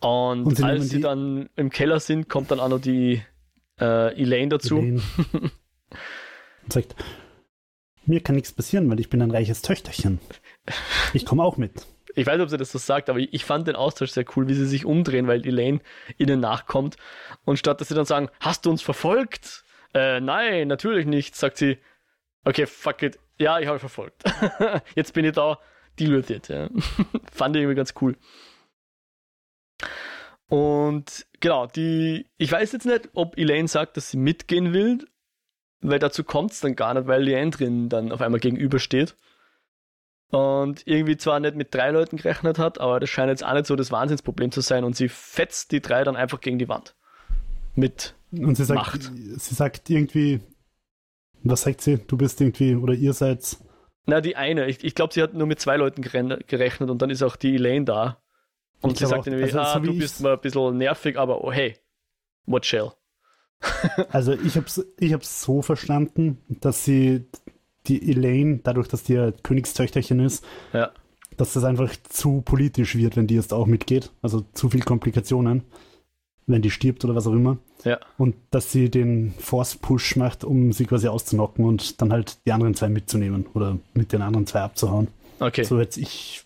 [0.00, 3.22] Und, Und sie als sie dann im Keller sind, kommt dann auch noch die
[3.78, 4.78] äh, Elaine dazu.
[4.78, 5.02] Elaine.
[6.62, 6.96] Und sagt,
[8.06, 10.18] mir kann nichts passieren, weil ich bin ein reiches Töchterchen.
[11.12, 11.86] Ich komme auch mit.
[12.14, 14.48] Ich weiß nicht, ob sie das so sagt, aber ich fand den Austausch sehr cool,
[14.48, 15.80] wie sie sich umdrehen, weil Elaine
[16.18, 16.96] ihnen nachkommt.
[17.44, 19.64] Und statt dass sie dann sagen, hast du uns verfolgt?
[19.94, 21.78] Äh, nein, natürlich nicht, sagt sie.
[22.44, 23.18] Okay, fuck it.
[23.38, 24.24] Ja, ich habe verfolgt.
[24.94, 25.58] Jetzt bin ich da,
[25.98, 26.48] deal with it.
[26.48, 26.68] Ja.
[27.32, 28.16] Fand ich irgendwie ganz cool.
[30.48, 34.98] Und genau, die, ich weiß jetzt nicht, ob Elaine sagt, dass sie mitgehen will,
[35.80, 39.16] weil dazu kommt es dann gar nicht, weil Leandrin dann auf einmal gegenübersteht.
[40.30, 43.66] Und irgendwie zwar nicht mit drei Leuten gerechnet hat, aber das scheint jetzt auch nicht
[43.66, 46.94] so das Wahnsinnsproblem zu sein und sie fetzt die drei dann einfach gegen die Wand.
[47.74, 49.12] Mit und sie sagt, Macht.
[49.12, 50.40] sie sagt irgendwie,
[51.42, 51.98] was sagt sie?
[51.98, 53.56] Du bist irgendwie, oder ihr seid.
[54.06, 54.66] Na, die eine.
[54.66, 57.54] Ich, ich glaube, sie hat nur mit zwei Leuten gerechnet und dann ist auch die
[57.54, 58.22] Elaine da.
[58.80, 61.44] Und ich sie sagt irgendwie, also, ah, so du bist mal ein bisschen nervig, aber
[61.44, 61.76] oh hey,
[62.46, 62.92] what shall?
[64.10, 67.26] also ich habe es ich hab's so verstanden, dass sie
[67.86, 70.90] die Elaine, dadurch, dass die ja Königstöchterchen ist, ja.
[71.36, 74.10] dass das einfach zu politisch wird, wenn die jetzt auch mitgeht.
[74.20, 75.64] Also zu viel Komplikationen
[76.46, 77.58] wenn die stirbt oder was auch immer.
[77.84, 77.98] Ja.
[78.18, 82.74] Und dass sie den Force-Push macht, um sie quasi auszunocken und dann halt die anderen
[82.74, 85.08] zwei mitzunehmen oder mit den anderen zwei abzuhauen.
[85.40, 85.64] Okay.
[85.64, 86.44] So hätte ich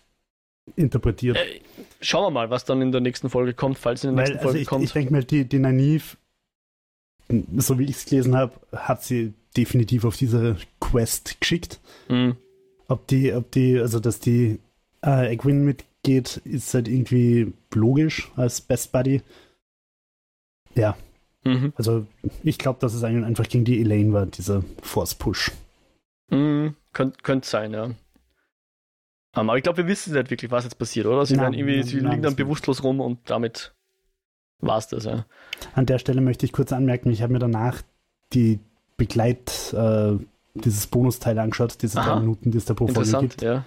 [0.75, 1.37] interpretiert.
[1.37, 1.61] Äh,
[2.01, 4.37] schauen wir mal, was dann in der nächsten Folge kommt, falls in der Weil, nächsten
[4.39, 4.83] also Folge ich, kommt.
[4.83, 6.17] Ich denke mal, die, die Naive,
[7.57, 11.79] so wie ich es gelesen habe, hat sie definitiv auf diese Quest geschickt.
[12.09, 12.35] Mhm.
[12.87, 14.59] Ob die, ob die, also dass die
[15.05, 19.21] äh, Egwin mitgeht, ist halt irgendwie logisch als Best Buddy.
[20.77, 20.95] Ja,
[21.47, 21.73] Mhm.
[21.75, 22.05] also
[22.43, 25.51] ich glaube, dass es einfach gegen die Elaine war, dieser Force-Push.
[26.29, 26.75] Mhm.
[26.93, 27.91] Könnte könnt sein, ja.
[29.33, 31.25] Aber ich glaube, wir wissen nicht wirklich, was jetzt passiert, oder?
[31.25, 33.75] Sie, Nein, irgendwie, nein, sie nein, liegen dann bewusstlos rum und damit
[34.59, 35.25] war es das, ja.
[35.75, 37.81] An der Stelle möchte ich kurz anmerken, ich habe mir danach
[38.33, 38.59] die
[38.97, 40.13] Begleit, äh,
[40.55, 42.13] dieses Bonusteil angeschaut, diese Aha.
[42.13, 43.63] drei Minuten, die es da pro Folge gibt, ja.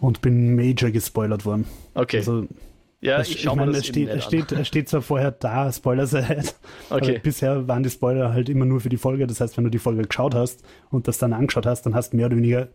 [0.00, 1.66] und bin major gespoilert worden.
[1.94, 2.18] Okay.
[2.18, 2.46] Also,
[3.04, 5.30] ja, es- ich schaue mir meine, das es eben steht, steht, es steht zwar vorher
[5.30, 6.44] da, Spoilers ahead, an.
[6.90, 7.20] aber Okay.
[7.22, 9.26] bisher waren die Spoiler halt immer nur für die Folge.
[9.26, 12.12] Das heißt, wenn du die Folge geschaut hast und das dann angeschaut hast, dann hast
[12.12, 12.68] du mehr oder weniger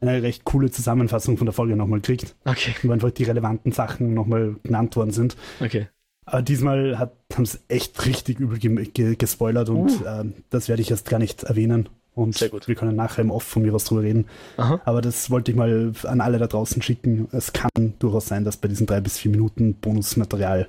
[0.00, 2.74] eine recht coole Zusammenfassung von der Folge nochmal gekriegt, Okay.
[2.82, 5.36] wo einfach die relevanten Sachen nochmal genannt worden sind.
[5.60, 5.88] Okay.
[6.26, 10.88] Aber diesmal haben sie echt richtig übel ge ge gespoilert und ähm, das werde ich
[10.88, 11.88] jetzt gar nicht erwähnen.
[12.14, 12.36] Und.
[12.36, 12.68] Sehr gut.
[12.68, 14.26] wir können nachher im Off von mir was drüber reden.
[14.56, 14.80] Aha.
[14.84, 17.28] Aber das wollte ich mal an alle da draußen schicken.
[17.32, 20.68] Es kann durchaus sein, dass bei diesen drei bis vier Minuten Bonusmaterial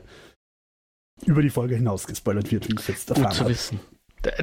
[1.26, 3.52] über die Folge hinaus gespoilert wird, wie ich jetzt Gut erfahren zu habe.
[3.52, 3.80] wissen.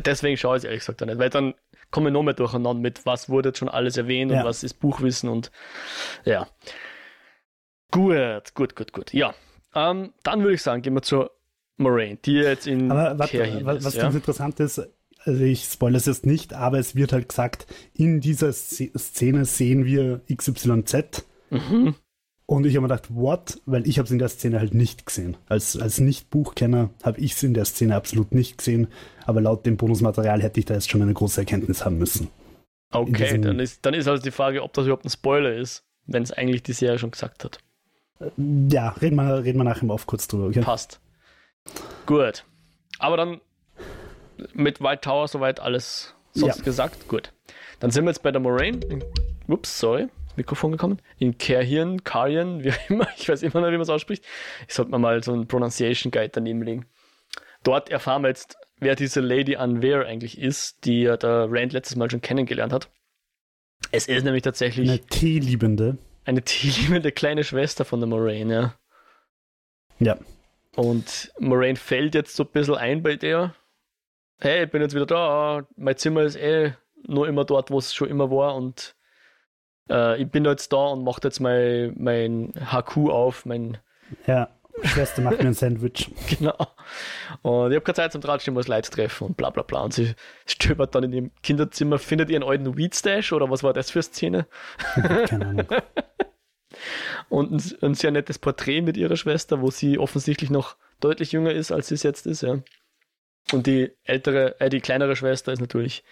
[0.07, 1.55] Deswegen schaue ich es ehrlich gesagt auch nicht, weil dann
[1.91, 4.45] komme ich noch mehr durcheinander mit, was wurde jetzt schon alles erwähnt und Ja.
[4.45, 5.51] was ist Buchwissen und
[6.25, 6.47] ja.
[7.91, 9.13] Gut, gut, gut, gut.
[9.13, 9.35] Ja.
[9.75, 11.31] Ähm, dann würde ich sagen, gehen wir zur
[11.77, 14.03] Moraine, die jetzt in Aber was, Cairhien was, was ja?
[14.03, 14.81] ganz interessant ist,
[15.25, 19.45] also ich spoilere es jetzt nicht, aber es wird halt gesagt, in dieser Sz- Szene
[19.45, 21.25] sehen wir XYZ.
[21.51, 21.95] Mhm.
[22.47, 23.61] Und ich habe mir gedacht, what?
[23.67, 25.37] Weil ich habe es in der Szene halt nicht gesehen.
[25.49, 28.89] Als, als Nicht-Buchkenner habe ich es in der Szene absolut nicht gesehen.
[29.25, 32.29] Aber laut dem Bonusmaterial hätte ich da jetzt schon eine große Erkenntnis haben müssen.
[32.91, 36.23] Okay, dann ist, dann ist also die Frage, ob das überhaupt ein Spoiler ist, wenn
[36.25, 37.59] es eigentlich die Serie schon gesagt hat.
[38.37, 40.47] Ja, reden wir, reden wir nachher mal auf kurz drüber.
[40.47, 40.61] Okay?
[40.61, 41.01] Passt.
[42.07, 42.45] Gut.
[42.99, 43.41] Aber dann
[44.55, 46.65] mit White Tower soweit alles sonst Ja.
[46.65, 47.09] gesagt.
[47.09, 47.33] Gut.
[47.81, 48.81] Dann sind wir jetzt bei der Moraine.
[48.87, 49.05] In,
[49.49, 50.09] ups, sorry.
[50.37, 50.99] Mikrofon gekommen.
[51.19, 53.07] In Carhien, Carhien, wie auch immer.
[53.19, 54.25] Ich weiß immer noch, wie man es ausspricht.
[54.67, 56.87] Ich sollte mir mal so einen Pronunciation Guide daneben legen.
[57.65, 61.97] Dort erfahren wir jetzt, wer diese Lady Unwear eigentlich ist, die ja der Rand letztes
[61.97, 62.89] Mal schon kennengelernt hat.
[63.91, 65.99] Es ist nämlich tatsächlich Eine Teeliebende.
[66.25, 68.75] eine tierliebende kleine Schwester von der Moraine, ja.
[69.99, 70.19] Ja.
[70.75, 73.55] Und Moraine fällt jetzt so ein bisschen ein bei der.
[74.43, 75.69] Hey, ich bin jetzt wieder da.
[75.77, 76.73] Mein Zimmer ist eh
[77.07, 78.57] nur immer dort, wo es schon immer war.
[78.57, 78.97] Und
[79.89, 83.79] äh, ich bin jetzt da und mache jetzt mein, mein HQ auf, mein
[84.27, 84.49] Ja,
[84.83, 86.11] Schwester macht mir ein Sandwich.
[86.29, 86.57] Genau.
[87.43, 89.83] Und ich habe keine Zeit zum Drahtstehen, muss Leute treffen und bla bla bla.
[89.83, 93.93] Und sie stöbert dann in ihrem Kinderzimmer, findet ihren alten Weedstash oder was war das
[93.93, 94.47] für eine Szene?
[95.29, 95.67] Keine Ahnung.
[97.29, 101.53] Und ein, ein sehr nettes Porträt mit ihrer Schwester, wo sie offensichtlich noch deutlich jünger
[101.53, 102.59] ist, als sie es jetzt ist, ja.
[103.51, 106.05] Und die ältere, äh, die kleinere Schwester ist natürlich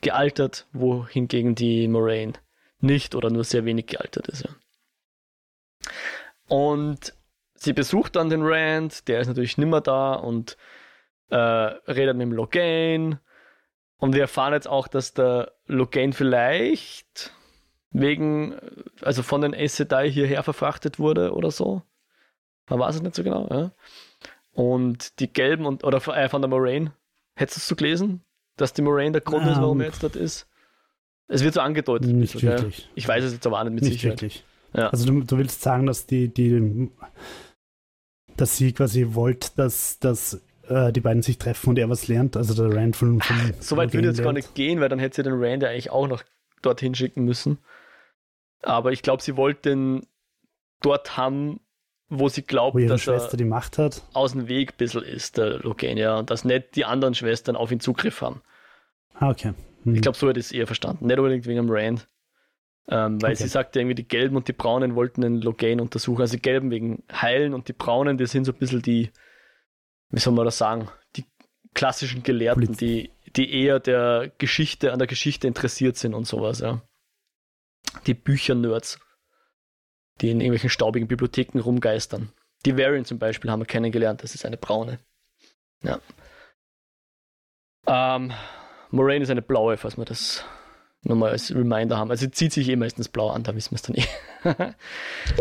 [0.00, 2.34] gealtert, wohingegen die Moraine
[2.80, 4.50] nicht oder nur sehr wenig gealtert ist, ja.
[6.48, 7.14] Und
[7.54, 10.56] sie besucht dann den Rand, der ist natürlich nimmer da und
[11.30, 13.18] äh, redet mit dem Logain.
[13.98, 17.32] Und wir erfahren jetzt auch, dass der Logain vielleicht
[17.90, 18.56] wegen,
[19.00, 21.82] also von den Sedai hierher verfrachtet wurde oder so.
[22.68, 23.72] Man weiß es nicht so genau, ja.
[24.56, 26.92] Und die gelben und, oder äh, von der Moraine,
[27.34, 28.22] hättest du es so gelesen?
[28.56, 30.48] Dass die Moraine der Grund ist, warum Ähm, er jetzt dort ist?
[31.28, 32.10] Es wird so angedeutet.
[32.10, 32.52] Nicht gell?
[32.52, 32.88] wirklich.
[32.94, 34.22] Ich weiß es jetzt aber auch nicht mit Nicht Sicherheit.
[34.22, 34.44] wirklich.
[34.72, 34.88] Ja.
[34.88, 36.90] Also du, du willst sagen, dass die, die
[38.36, 42.36] dass sie quasi wollt, dass, dass äh, die beiden sich treffen und er was lernt,
[42.36, 45.16] also der Rand von, von So weit würde jetzt gar nicht gehen, weil dann hätte
[45.16, 46.22] sie den Rand ja eigentlich auch noch
[46.62, 47.58] dorthin schicken müssen.
[48.62, 50.06] Aber ich glaube, sie wollte den
[50.82, 51.60] dort haben,
[52.08, 54.02] wo sie glaubt, wo dass er Schwester die Macht hat.
[54.12, 57.72] aus dem Weg ein bisschen ist, der Logenia, und dass nicht die anderen Schwestern auf
[57.72, 58.42] ihn Zugriff haben.
[59.14, 59.54] Ah, okay.
[59.84, 59.94] Hm.
[59.94, 61.06] Ich glaube, so hätte ich es eher verstanden.
[61.06, 62.06] Nicht unbedingt wegen dem Rand.
[62.88, 63.42] Ähm, weil Okay.
[63.42, 66.20] sie sagte irgendwie, die Gelben und die Braunen wollten den Logain untersuchen.
[66.20, 69.10] Also die Gelben wegen Heilen und die Braunen, die sind so ein bisschen die,
[70.10, 71.24] wie soll man das sagen, die
[71.74, 76.60] klassischen Gelehrten, Poliz- die, die eher der Geschichte, an der Geschichte interessiert sind und sowas,
[76.60, 76.80] ja.
[78.06, 79.00] Die Bücher-Nerds,
[80.20, 82.32] die in irgendwelchen staubigen Bibliotheken rumgeistern.
[82.64, 84.98] Die Varian zum Beispiel haben wir kennengelernt, das ist eine braune.
[85.82, 86.00] Ja.
[87.86, 88.32] Ähm,
[88.90, 90.44] Moraine ist eine blaue, falls wir das
[91.02, 92.10] nochmal als Reminder haben.
[92.10, 94.74] Also sie zieht sich eh meistens blau an, da wissen wir es dann eh.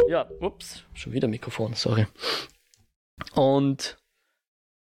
[0.10, 2.06] ja, ups, schon wieder Mikrofon, sorry.
[3.34, 3.98] Und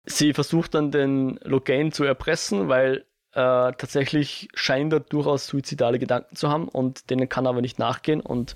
[0.05, 6.35] sie versucht dann den Logain zu erpressen, weil äh, tatsächlich scheint er durchaus suizidale Gedanken
[6.35, 8.21] zu haben und denen kann er aber nicht nachgehen.
[8.21, 8.55] Und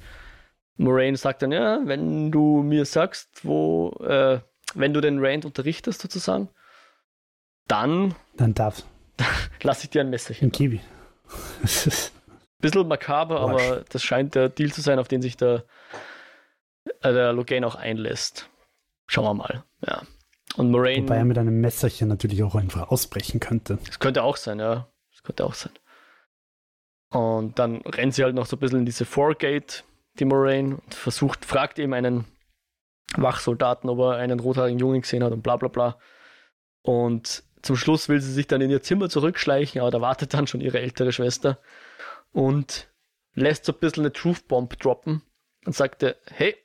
[0.77, 4.39] Moraine sagt dann, ja, wenn du mir sagst, wo, äh,
[4.75, 6.49] wenn du den Rand unterrichtest sozusagen,
[7.67, 8.83] dann Dann darf
[9.61, 10.49] lasse ich dir ein Messerchen.
[10.49, 10.79] ein Kiwi.
[12.59, 15.63] Bisschen makaber, aber das scheint der Deal zu sein, auf den sich der
[17.01, 18.49] äh, der Logan auch einlässt.
[19.05, 19.63] Schauen wir mal.
[19.85, 20.01] Ja.
[20.55, 21.03] Und Moraine.
[21.03, 23.77] Wobei er mit einem Messerchen natürlich auch einfach ausbrechen könnte.
[23.85, 24.87] Das könnte auch sein, ja.
[25.11, 25.73] Das könnte auch sein.
[27.09, 29.83] Und dann rennt sie halt noch so ein bisschen in diese Foregate,
[30.19, 32.25] die Moraine, und versucht, fragt eben einen
[33.15, 35.97] Wachsoldaten, ob er einen rothaarigen Jungen gesehen hat und bla bla bla.
[36.81, 40.47] Und zum Schluss will sie sich dann in ihr Zimmer zurückschleichen, aber da wartet dann
[40.47, 41.59] schon ihre ältere Schwester
[42.31, 42.87] und
[43.33, 45.21] lässt so ein bisschen eine Truth Bomb droppen
[45.65, 46.55] und sagte, hey,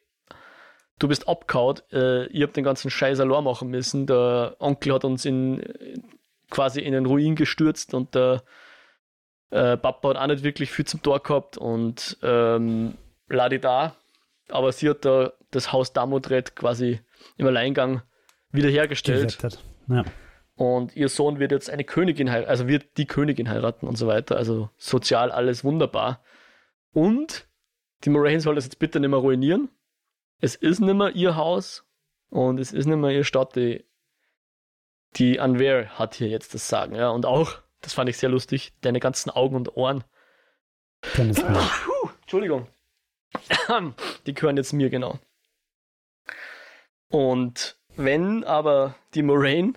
[0.99, 5.05] du bist abgehauen, äh, ihr habt den ganzen Scheiß allein machen müssen, der Onkel hat
[5.05, 5.63] uns in
[6.51, 8.43] quasi in den Ruin gestürzt und der
[9.51, 12.95] äh, Papa hat auch nicht wirklich viel zum Tor gehabt und ähm,
[13.33, 13.97] ladi da,
[14.49, 17.01] aber sie hat da das Haus Damodred quasi
[17.37, 18.03] im Alleingang
[18.51, 19.39] wiederhergestellt.
[19.89, 20.05] Ja.
[20.55, 24.07] Und ihr Sohn wird jetzt eine Königin heiraten, also wird die Königin heiraten und so
[24.07, 24.37] weiter.
[24.37, 26.23] Also sozial alles wunderbar.
[26.93, 27.49] Und
[28.05, 29.71] die Moraine soll das jetzt bitte nicht mehr ruinieren.
[30.41, 31.85] Es ist nicht mehr ihr Haus
[32.29, 33.57] und es ist nicht mehr ihre Stadt.
[33.57, 33.85] Die,
[35.17, 36.95] die Anwer hat hier jetzt das Sagen.
[36.95, 37.11] Ja.
[37.11, 40.05] Und auch, das fand ich sehr lustig, deine ganzen Augen und Ohren.
[42.21, 42.67] Entschuldigung.
[44.27, 45.19] Die gehören jetzt mir genau.
[47.09, 49.75] Und wenn aber die Moraine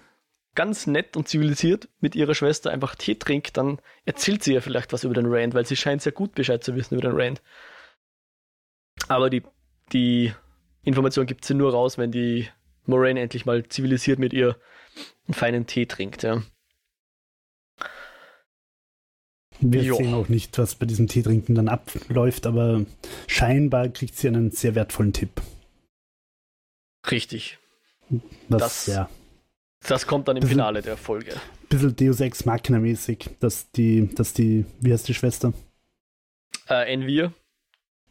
[0.55, 4.93] ganz nett und zivilisiert mit ihrer Schwester einfach Tee trinkt, dann erzählt sie ja vielleicht
[4.93, 7.41] was über den Rand, weil sie scheint sehr gut Bescheid zu wissen über den Rand.
[9.09, 9.43] Aber die,
[9.91, 10.33] die
[10.83, 12.47] Information gibt sie nur raus, wenn die
[12.85, 14.57] Moraine endlich mal zivilisiert mit ihr
[15.27, 16.41] einen feinen Tee trinkt, ja.
[19.61, 19.95] Wir Jo.
[19.95, 22.85] sehen auch nicht, was bei diesem Teetrinken dann abläuft, aber
[23.27, 25.41] scheinbar kriegt sie einen sehr wertvollen Tipp.
[27.09, 27.57] Richtig.
[28.49, 29.09] Was Das- ja
[29.87, 31.33] Das kommt dann im sind- Finale der Folge.
[31.69, 35.53] bisschen Deus Ex Machina mäßig, dass die, dass die, wie heißt die Schwester?
[36.69, 37.33] Äh, Envir,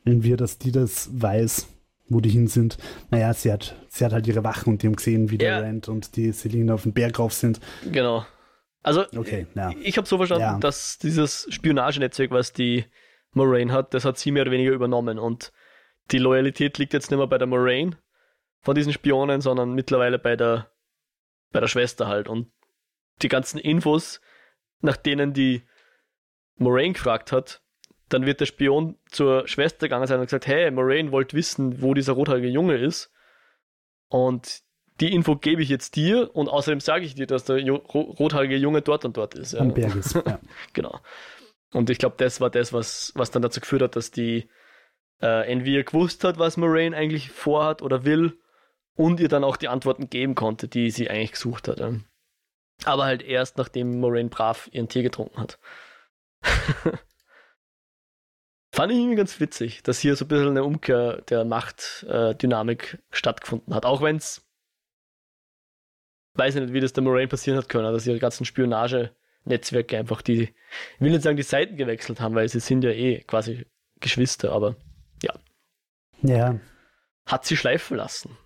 [0.07, 1.67] Wenn wir, dass die das weiß,
[2.11, 2.77] wo die hin sind.
[3.11, 5.61] Naja, sie hat, sie hat halt ihre Wachen und die haben gesehen, wie Ja.
[5.61, 7.59] der Rand und die Celine auf den Berg rauf sind.
[7.91, 8.27] genau.
[8.85, 9.73] Also, Okay, ja.
[9.81, 10.59] Ich habe so verstanden, Ja.
[10.59, 12.85] dass dieses Spionagenetzwerk, was die
[13.33, 15.19] Moraine hat, das hat sie mehr oder weniger übernommen.
[15.19, 15.53] Und
[16.13, 17.99] die Loyalität liegt jetzt nicht mehr bei der Moraine
[18.61, 20.71] von diesen Spionen, sondern mittlerweile bei der,
[21.51, 22.29] bei der Schwester halt.
[22.29, 22.53] Und
[23.23, 24.21] die ganzen Infos,
[24.81, 25.63] nach denen die
[26.57, 27.63] Moraine gefragt hat,
[28.11, 31.95] dann wird der Spion zur Schwester gegangen sein und gesagt, hey, Moraine wollte wissen, wo
[31.95, 33.11] dieser rothaarige Junge ist.
[34.09, 34.61] Und
[35.01, 38.83] die Info gebe ich jetzt dir und außerdem sage ich dir, dass der rothaarige Junge
[38.83, 39.53] dort und dort ist.
[39.53, 39.61] Ja.
[39.61, 40.15] Am Berg ist.
[40.15, 40.41] Ja.
[40.73, 41.01] Genau.
[41.73, 44.49] Und ich glaube, das war das, was, was dann dazu geführt hat, dass die
[45.21, 48.39] äh, Envir gewusst hat, was Moraine eigentlich vorhat oder will
[48.95, 51.81] und ihr dann auch die Antworten geben konnte, die sie eigentlich gesucht hat.
[51.81, 51.93] ja.
[52.85, 55.59] Aber halt erst, nachdem Moraine brav ihren Tee getrunken hat.
[58.73, 63.73] Fand ich irgendwie ganz witzig, dass hier so ein bisschen eine Umkehr der Machtdynamik stattgefunden
[63.73, 63.87] hat.
[63.87, 64.45] Auch wenn es,
[66.35, 70.23] weiß ich nicht, wie das der Moraine passieren hat können, dass ihre ganzen Spionage-Netzwerke einfach
[70.23, 73.67] die, ich will nicht sagen, die Seiten gewechselt haben, weil sie sind ja eh quasi
[74.01, 74.77] Geschwister, aber
[76.23, 76.59] ja,
[77.27, 78.37] hat sie schleifen lassen.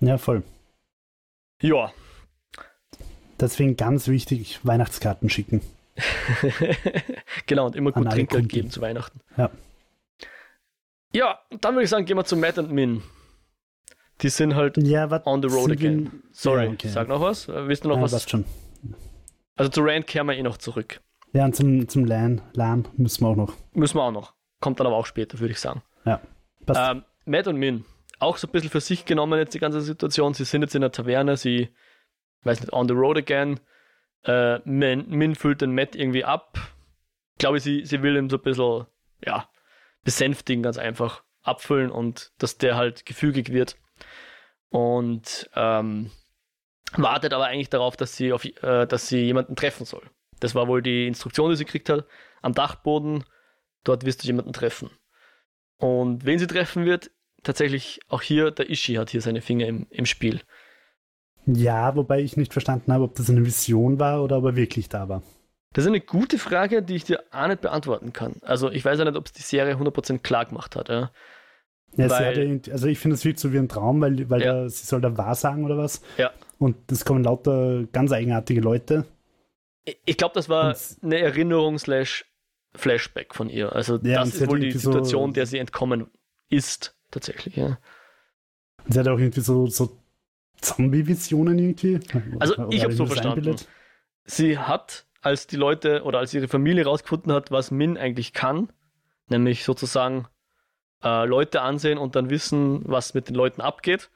[0.00, 0.42] ja, voll.
[1.60, 1.92] Ja.
[3.38, 5.62] Deswegen ganz wichtig, Weihnachtskarten schicken.
[7.46, 9.20] genau, und immer gut Trinkgeld geben zu Weihnachten.
[9.36, 9.50] Ja.
[11.12, 13.02] Ja, dann würde ich sagen, gehen wir zu Matt und Min.
[14.22, 16.22] Die sind halt Ja, was on the road again.
[16.32, 16.88] Sorry, Ja, okay.
[16.88, 17.48] sag noch was?
[17.48, 18.28] Äh, Willst du noch ja, was?
[18.28, 18.44] schon.
[19.56, 21.00] Also zu Rand kehren wir eh noch zurück.
[21.32, 23.54] Ja, und zum, zum LAN, LAN müssen wir auch noch.
[23.72, 24.34] Müssen wir auch noch.
[24.60, 25.82] Kommt dann aber auch später, würde ich sagen.
[26.66, 26.90] Passt.
[26.92, 27.84] Ähm, Matt und Min,
[28.18, 30.34] auch so ein bisschen für sich genommen jetzt die ganze Situation.
[30.34, 31.68] Sie sind jetzt in der Taverne, sie,
[32.42, 33.60] weiß nicht, on the road again.
[34.24, 36.58] Äh, Min, Min füllt den Matt irgendwie ab.
[37.32, 38.86] Ich glaube, sie, sie will ihn so ein bisschen,
[39.24, 39.48] ja,
[40.04, 41.22] besänftigen, ganz einfach.
[41.42, 43.76] Abfüllen und dass der halt gefügig wird.
[44.70, 46.10] Und ähm,
[46.92, 50.02] wartet aber eigentlich darauf, dass sie, auf, äh, dass sie jemanden treffen soll.
[50.40, 52.06] Das war wohl die Instruktion, die sie gekriegt hat.
[52.42, 53.24] Am Dachboden,
[53.84, 54.90] dort wirst du jemanden treffen.
[55.76, 57.10] Und wen sie treffen wird,
[57.42, 60.40] tatsächlich auch hier, der Ishi hat hier seine Finger im, im Spiel.
[61.46, 64.88] ja, wobei ich nicht verstanden habe, ob das eine Vision war oder ob er wirklich
[64.88, 65.22] da war.
[65.72, 68.36] Das ist eine gute Frage, die ich dir auch nicht beantworten kann.
[68.42, 70.88] Also ich weiß ja nicht, ob es die Serie 100% klar gemacht hat.
[70.88, 71.10] Ja.
[71.96, 74.30] Ja, Weil- hat ja, irgendwie- also ich finde, es wirkt so wie ein Traum, weil,
[74.30, 74.52] weil Ja.
[74.62, 76.02] da, sie soll da wahrsagen oder was.
[76.18, 76.30] Ja.
[76.58, 79.06] Und es kommen lauter ganz eigenartige Leute.
[80.04, 82.26] Ich- glaube, das war Und- eine Erinnerung slash
[82.74, 83.74] Flashback von ihr.
[83.74, 86.06] Also Ja, das ist wohl die irgendwie so- Situation, der sie entkommen
[86.48, 87.56] ist, tatsächlich.
[87.56, 87.78] Ja.
[88.84, 89.98] Und sie hat auch irgendwie so, so
[90.60, 91.98] Zombie-Visionen irgendwie.
[92.38, 93.38] Also Oder ich habe so verstanden.
[93.38, 93.68] eingebildet?
[94.24, 98.70] Sie hat, als die Leute oder als ihre Familie rausgefunden hat, was Min eigentlich kann,
[99.28, 100.26] nämlich sozusagen
[101.02, 104.10] äh, Leute ansehen und dann wissen, was mit den Leuten abgeht,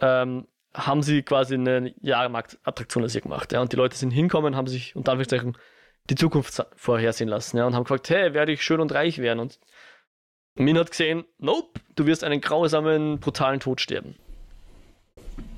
[0.00, 3.52] ähm, haben sie quasi eine Jahrmarktattraktion aus ihr gemacht.
[3.52, 3.60] Ja?
[3.60, 5.56] Und die Leute sind hinkommen, haben sich unter Anführungszeichen
[6.10, 7.66] die Zukunft vorhersehen lassen ja?
[7.66, 9.40] und haben gefragt, hey, werde ich schön und reich werden?
[9.40, 9.58] Und
[10.56, 14.16] Min hat gesehen, nope, du wirst einen grausamen, brutalen Tod sterben.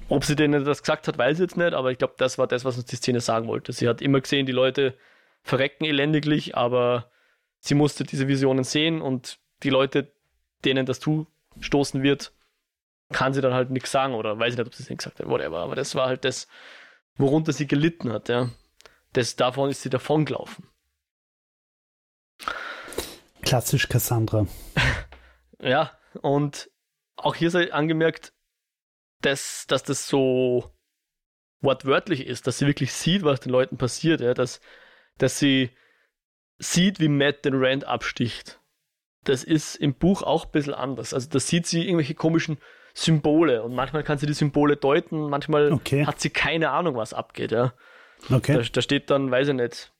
[0.09, 2.47] Ob sie denen das gesagt hat, weiß ich jetzt nicht, aber ich glaube, das war
[2.47, 3.73] das, was uns die Szene sagen wollte.
[3.73, 4.97] Sie hat immer gesehen, die Leute
[5.43, 7.11] verrecken elendiglich, aber
[7.59, 10.13] sie musste diese Visionen sehen und die Leute,
[10.65, 12.33] denen das zustoßen wird,
[13.13, 15.21] kann sie dann halt nichts sagen oder weiß ich nicht, ob sie es nicht gesagt
[15.21, 15.59] hat, whatever.
[15.59, 16.49] Aber das war halt das,
[17.17, 18.51] worunter sie gelitten hat, ja.
[19.13, 20.69] Das, davon ist sie davongelaufen.
[23.43, 24.47] Klassisch Cassandra.
[25.61, 26.71] ja, und
[27.17, 28.33] auch hier sei angemerkt,
[29.23, 30.73] dass, dass das so
[31.61, 34.61] wortwörtlich ist, dass sie wirklich sieht, was den Leuten passiert, ja, dass,
[35.19, 35.71] dass sie
[36.59, 38.61] sieht, wie Matt den Rand absticht.
[39.29, 41.13] Das ist im Buch auch ein bisschen anders.
[41.13, 42.59] Also da sieht sie irgendwelche komischen
[42.95, 46.07] Symbole und manchmal kann sie die Symbole deuten, manchmal okay.
[46.07, 47.75] hat sie keine Ahnung, was abgeht, ja.
[48.31, 48.55] Okay.
[48.55, 49.93] Da, da, steht dann, weiß ich nicht,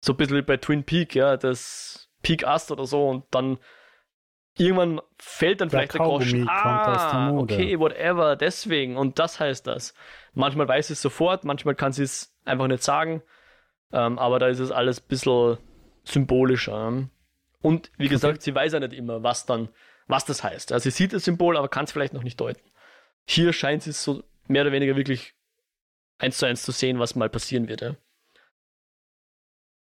[0.00, 3.58] so ein bisschen wie bei Twin Peak, ja, das Peak Ast oder so und dann
[4.56, 6.48] irgendwann fällt dann der vielleicht der Groschen.
[6.48, 9.94] Ah, okay, whatever, deswegen und das heißt das.
[10.32, 13.22] Manchmal weiß sie es sofort, manchmal kann sie es einfach nicht sagen,
[13.92, 15.58] ähm, aber da ist es alles ein bisschen
[16.04, 17.08] symbolischer.
[17.62, 18.44] Und wie gesagt, okay.
[18.44, 19.68] sie weiß ja nicht immer, was dann
[20.10, 20.72] was das heißt.
[20.72, 22.68] Also sie sieht das Symbol, aber kann es vielleicht noch nicht deuten.
[23.26, 25.34] Hier scheint sie es so mehr oder weniger wirklich
[26.18, 27.80] eins zu eins zu sehen, was mal passieren wird.
[27.80, 27.96] Ja.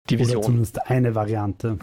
[0.08, 0.38] Die Vision.
[0.38, 1.78] Oder zumindest eine Variante.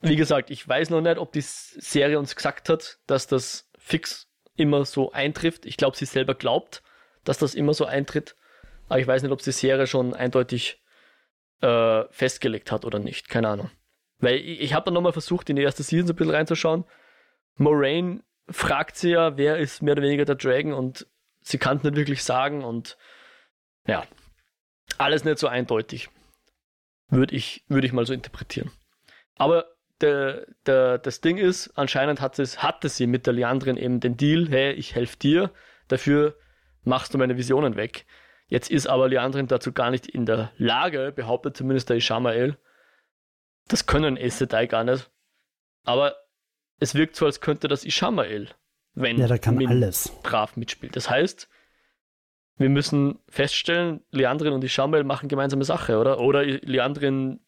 [0.00, 4.28] Wie gesagt, ich weiß noch nicht, ob die Serie uns gesagt hat, dass das fix
[4.56, 5.66] immer so eintrifft.
[5.66, 6.82] Ich glaube, sie selber glaubt,
[7.24, 8.36] dass das immer so eintritt.
[8.88, 10.82] Aber ich weiß nicht, ob die Serie schon eindeutig
[11.60, 13.28] äh, festgelegt hat oder nicht.
[13.28, 13.70] Keine Ahnung.
[14.18, 16.84] Weil ich, ich habe dann nochmal versucht, in die erste Season so ein bisschen reinzuschauen.
[17.56, 21.06] Moraine fragt sie ja, wer ist mehr oder weniger der Dragon und
[21.40, 22.96] sie kann es nicht wirklich sagen und
[23.86, 24.04] ja,
[24.98, 26.08] alles nicht so eindeutig.
[27.08, 28.70] Würde ich, würd ich mal so interpretieren.
[29.36, 29.66] Aber
[30.00, 34.16] der, der, das Ding ist, anscheinend hat es, hatte sie mit der Leandrin eben den
[34.16, 35.50] Deal, hey, ich helfe dir,
[35.88, 36.36] dafür
[36.82, 38.06] machst du meine Visionen weg.
[38.48, 42.56] Jetzt ist aber Leandrin dazu gar nicht in der Lage, behauptet zumindest der Ishamael.
[43.68, 45.10] Das können Aes Sedai gar nicht.
[45.84, 46.14] Aber
[46.78, 48.48] es wirkt so, als könnte das Ishamael,
[48.94, 50.12] wenn ja, da kann Min alles.
[50.22, 50.96] brav mitspielt.
[50.96, 51.48] Das heißt,
[52.58, 56.20] wir müssen feststellen, Leandrin und Ishamael machen gemeinsame Sache, oder?
[56.20, 57.40] Oder Leandrin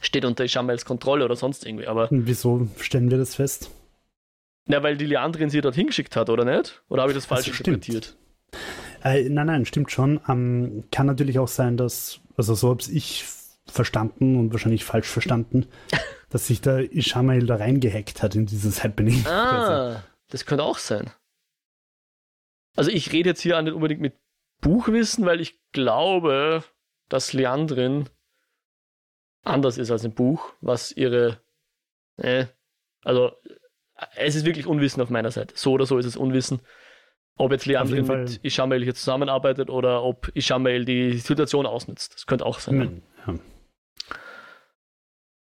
[0.00, 1.86] steht unter Ishamaels Kontrolle oder sonst irgendwie.
[1.86, 3.70] Aber wieso stellen wir das fest?
[4.66, 6.82] Na, weil die Leandrin sie dorthin geschickt hat, oder nicht?
[6.88, 8.16] Oder habe ich das falsch das interpretiert?
[9.02, 10.20] Äh, nein, nein, stimmt schon.
[10.28, 13.24] Ähm, kann natürlich auch sein, dass, also so habe ich
[13.66, 15.66] verstanden und wahrscheinlich falsch verstanden,
[16.30, 19.26] dass sich der Ishamael da reingehackt hat in dieses Happening.
[19.26, 21.10] Ah, das könnte auch sein.
[22.76, 24.14] Also ich rede jetzt hier nicht unbedingt mit
[24.60, 26.64] Buchwissen, weil ich glaube,
[27.08, 28.08] dass Leandrin
[29.42, 31.40] anders ist als im Buch, was ihre.
[32.16, 32.46] Äh,
[33.02, 33.32] also
[34.16, 35.54] es ist wirklich Unwissen auf meiner Seite.
[35.56, 36.60] So oder so ist es Unwissen.
[37.36, 42.14] Ob jetzt Leandrin mit Ishamael hier zusammenarbeitet oder ob Ishamael die Situation ausnutzt.
[42.14, 42.80] Das könnte auch sein.
[42.80, 43.13] Ja.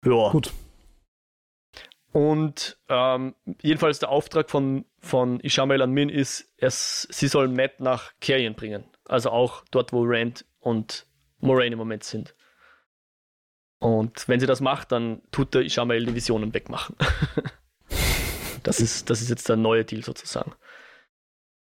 [0.05, 0.31] Ja.
[0.31, 0.51] Gut.
[2.11, 7.79] Und ähm, jedenfalls der Auftrag von, von Ishamael an Min ist, es, sie sollen Matt
[7.79, 8.85] nach Carrion bringen.
[9.05, 11.07] Also auch dort, wo Rand und
[11.39, 12.35] Moraine im Moment sind.
[13.79, 16.95] Und wenn sie das macht, dann tut der Ishamael die Visionen wegmachen.
[18.63, 20.53] das, ist, das ist jetzt der neue Deal sozusagen.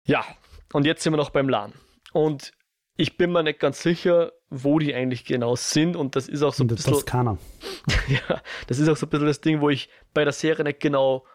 [0.06, 0.24] Ja,
[0.72, 1.74] und jetzt sind wir noch beim LAN.
[2.12, 2.52] Und
[2.96, 6.54] ich bin mir nicht ganz sicher, wo die eigentlich genau sind und das ist auch
[6.54, 6.92] so ein bisschen.
[6.92, 7.38] Toskana.
[8.08, 10.80] ja, das ist auch so ein bisschen das Ding, wo ich bei der Serie nicht
[10.80, 11.26] genau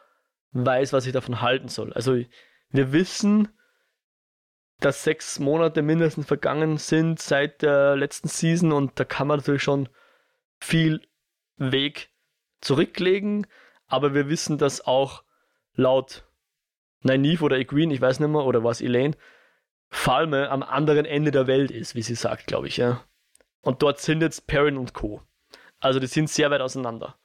[0.53, 1.93] weiß, was ich davon halten soll.
[1.93, 2.19] Also
[2.69, 3.49] wir wissen,
[4.79, 9.63] dass sechs Monate mindestens vergangen sind seit der letzten Season und da kann man natürlich
[9.63, 9.88] schon
[10.59, 11.01] viel
[11.57, 12.09] Weg
[12.61, 13.45] zurücklegen,
[13.88, 15.23] aber wir wissen, dass auch
[15.75, 16.25] laut
[17.03, 19.15] Nynaeve oder Egwene, ich weiß nicht mehr, oder was Elaine,
[19.91, 23.03] Falme am anderen Ende der Welt ist, wie sie sagt, glaube ich, ja.
[23.61, 25.22] Und dort sind jetzt Perrin und Co.
[25.80, 27.18] Also die sind sehr weit auseinander.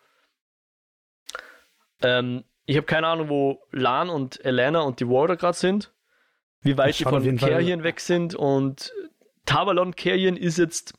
[2.02, 5.94] Ähm, ich habe keine Ahnung, wo Lan und Elena und die Warder gerade sind.
[6.60, 8.34] Wie weit die von Carrion weg sind.
[8.34, 8.92] Und
[9.46, 10.94] Tavalon Carrion ist jetzt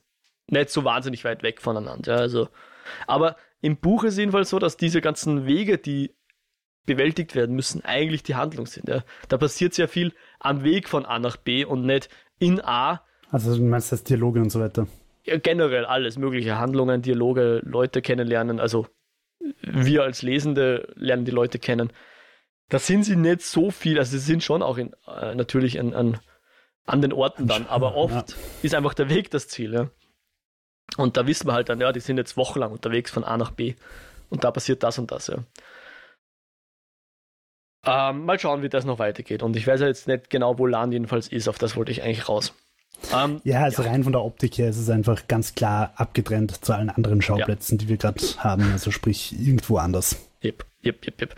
[0.48, 2.16] nicht so wahnsinnig weit weg voneinander.
[2.16, 2.48] Ja, also,
[3.06, 6.16] aber im Buch ist es jedenfalls so, dass diese ganzen Wege, die
[6.88, 8.90] bewältigt werden müssen, eigentlich die Handlung sind.
[8.90, 9.04] Ja.
[9.28, 12.10] Da passiert sehr viel am Weg von A nach B und nicht
[12.40, 13.04] in A.
[13.30, 14.88] Also du meinst das Dialoge und so weiter?
[15.24, 18.88] Ja, generell alles mögliche, Handlungen, Dialoge, Leute kennenlernen, also
[19.62, 21.92] wir als Lesende lernen die Leute kennen.
[22.70, 25.94] Da sind sie nicht so viel, also sie sind schon auch in, äh, natürlich an,
[25.94, 26.20] an,
[26.86, 28.38] an den Orten dann, aber oft ja.
[28.62, 29.74] ist einfach der Weg das Ziel.
[29.74, 29.90] Ja?
[30.96, 33.52] Und da wissen wir halt dann, ja, die sind jetzt wochenlang unterwegs von A nach
[33.52, 33.76] B
[34.30, 35.28] und da passiert das und das.
[35.28, 35.44] Ja.
[37.88, 39.44] Ähm, mal schauen, wie das noch weitergeht.
[39.44, 42.04] Und ich weiß ja jetzt nicht genau, wo Lan jedenfalls ist, auf das wollte ich
[42.04, 42.54] eigentlich raus.
[43.14, 43.92] Ähm, ja, also ja.
[43.92, 47.78] rein von der Optik her ist es einfach ganz klar abgetrennt zu allen anderen Schauplätzen,
[47.78, 47.84] ja.
[47.84, 48.72] die wir gerade haben.
[48.72, 50.18] Also sprich irgendwo anders.
[50.44, 51.36] Yep, yep, yep, yep.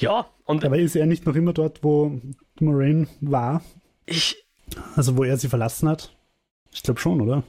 [0.00, 0.64] Ja, und.
[0.64, 2.20] Aber ist er nicht noch immer dort, wo
[2.60, 3.62] Moraine war?
[4.06, 4.44] Ich.
[4.96, 6.14] Also wo er sie verlassen hat?
[6.72, 7.42] Ich glaube schon, oder?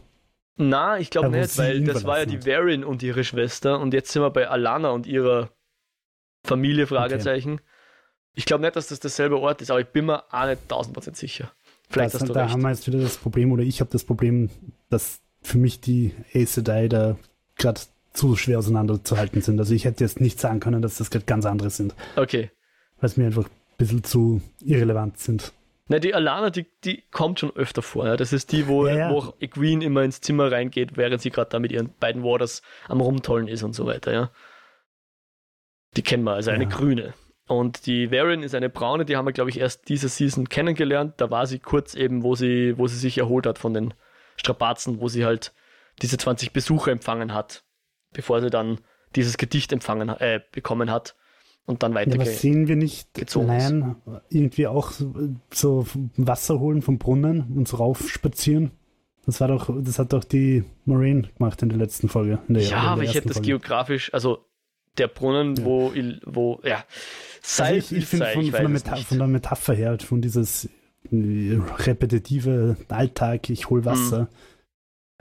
[0.57, 4.11] Na, ich glaube nicht, weil das war ja die Varin und ihre Schwester und jetzt
[4.11, 5.49] sind wir bei Alana und ihrer
[6.45, 7.53] Familie, Fragezeichen.
[7.53, 7.64] Okay.
[8.35, 11.15] Ich glaube nicht, dass das derselbe Ort ist, aber ich bin mir auch nicht tausend
[11.15, 11.51] sicher.
[11.89, 12.53] Vielleicht das, hast du da recht.
[12.53, 14.49] haben wir jetzt wieder das Problem, oder ich habe das Problem,
[14.89, 17.18] dass für mich die Ace Sedai da
[17.55, 17.81] gerade
[18.14, 19.60] zu schwer auseinanderzuhalten sind.
[19.60, 21.93] Also ich hätte jetzt nicht sagen können, dass das gerade ganz andere sind.
[22.15, 22.51] Okay.
[22.99, 25.51] Weil es mir einfach ein bisschen zu irrelevant sind.
[25.89, 28.05] Na, die Alana, die, die kommt schon öfter vor.
[28.05, 28.15] Ja.
[28.15, 29.11] Das ist die, wo, ja, ja.
[29.11, 33.01] wo Queen immer ins Zimmer reingeht, während sie gerade da mit ihren beiden Waters am
[33.01, 34.31] Rumtollen ist und so weiter, ja.
[35.97, 37.14] Die kennen wir, also eine grüne.
[37.48, 41.15] Und die Varian ist eine braune, die haben wir, glaube ich, erst diese Season kennengelernt.
[41.18, 43.94] Da war sie kurz eben, wo sie, wo sie sich erholt hat von den
[44.38, 45.53] Strapazen, wo sie halt
[46.02, 47.64] diese 20 Besucher empfangen hat,
[48.14, 48.80] bevor sie dann
[49.15, 51.15] dieses Gedicht empfangen, äh, bekommen hat
[51.65, 52.18] und dann weiter.
[52.18, 53.95] Ja, sehen wir nicht Lion
[54.30, 54.91] irgendwie auch
[55.52, 58.72] so Wasser holen vom Brunnen und so raufspazieren?
[59.26, 62.40] Das war doch, das hat doch die Moraine gemacht in der letzten Folge.
[62.48, 63.48] Der, ja, aber ich hätte das Folge.
[63.48, 64.45] geografisch, also
[64.98, 65.65] der Brunnen, ja.
[65.65, 65.94] wo,
[66.26, 66.84] wo, ja,
[67.41, 70.70] sei also ich, ich finde von, von, von, der Metapher her, von dieses
[71.11, 74.30] äh, repetitive Alltag, ich hol Wasser,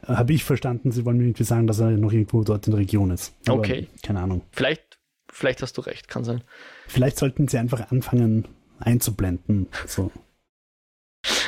[0.06, 0.16] mhm.
[0.16, 2.80] habe ich verstanden, sie wollen mir irgendwie sagen, dass er noch irgendwo dort in der
[2.80, 3.34] Region ist.
[3.46, 3.88] Aber okay.
[4.02, 4.42] Keine Ahnung.
[4.52, 5.00] Vielleicht,
[5.30, 6.42] vielleicht hast du recht, kann sein.
[6.86, 9.68] Vielleicht sollten sie einfach anfangen einzublenden.
[9.86, 10.10] So.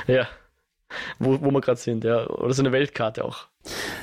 [0.07, 0.27] ja.
[1.19, 2.27] Wo, wo wir gerade sind, ja.
[2.29, 3.47] Oder so eine Weltkarte auch.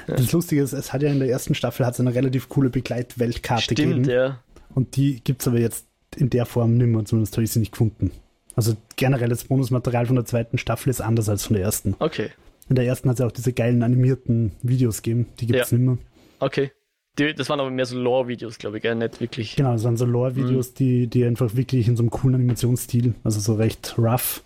[0.08, 0.16] Ja.
[0.16, 3.76] Das Lustige ist, es hat ja in der ersten Staffel hat eine relativ coole Begleitweltkarte
[3.76, 4.04] gegeben.
[4.04, 4.40] Stimmt, ja.
[4.74, 5.86] Und die gibt es aber jetzt
[6.16, 8.12] in der Form nimmer, zumindest habe ich sie nicht gefunden.
[8.56, 11.96] Also generell das Bonusmaterial von der zweiten Staffel ist anders als von der ersten.
[12.00, 12.30] Okay.
[12.70, 15.72] In der ersten hat es ja auch diese geilen animierten Videos gegeben, die gibt es
[15.72, 15.78] ja.
[15.78, 15.98] nimmer.
[16.40, 16.72] Okay.
[17.20, 18.96] Die, das waren aber mehr so Lore-Videos, glaube ich, gell?
[18.96, 19.56] nicht wirklich.
[19.58, 20.76] Genau, das waren so Lore-Videos, mhm.
[20.76, 24.44] die, die einfach wirklich in so einem coolen Animationsstil, also so recht rough,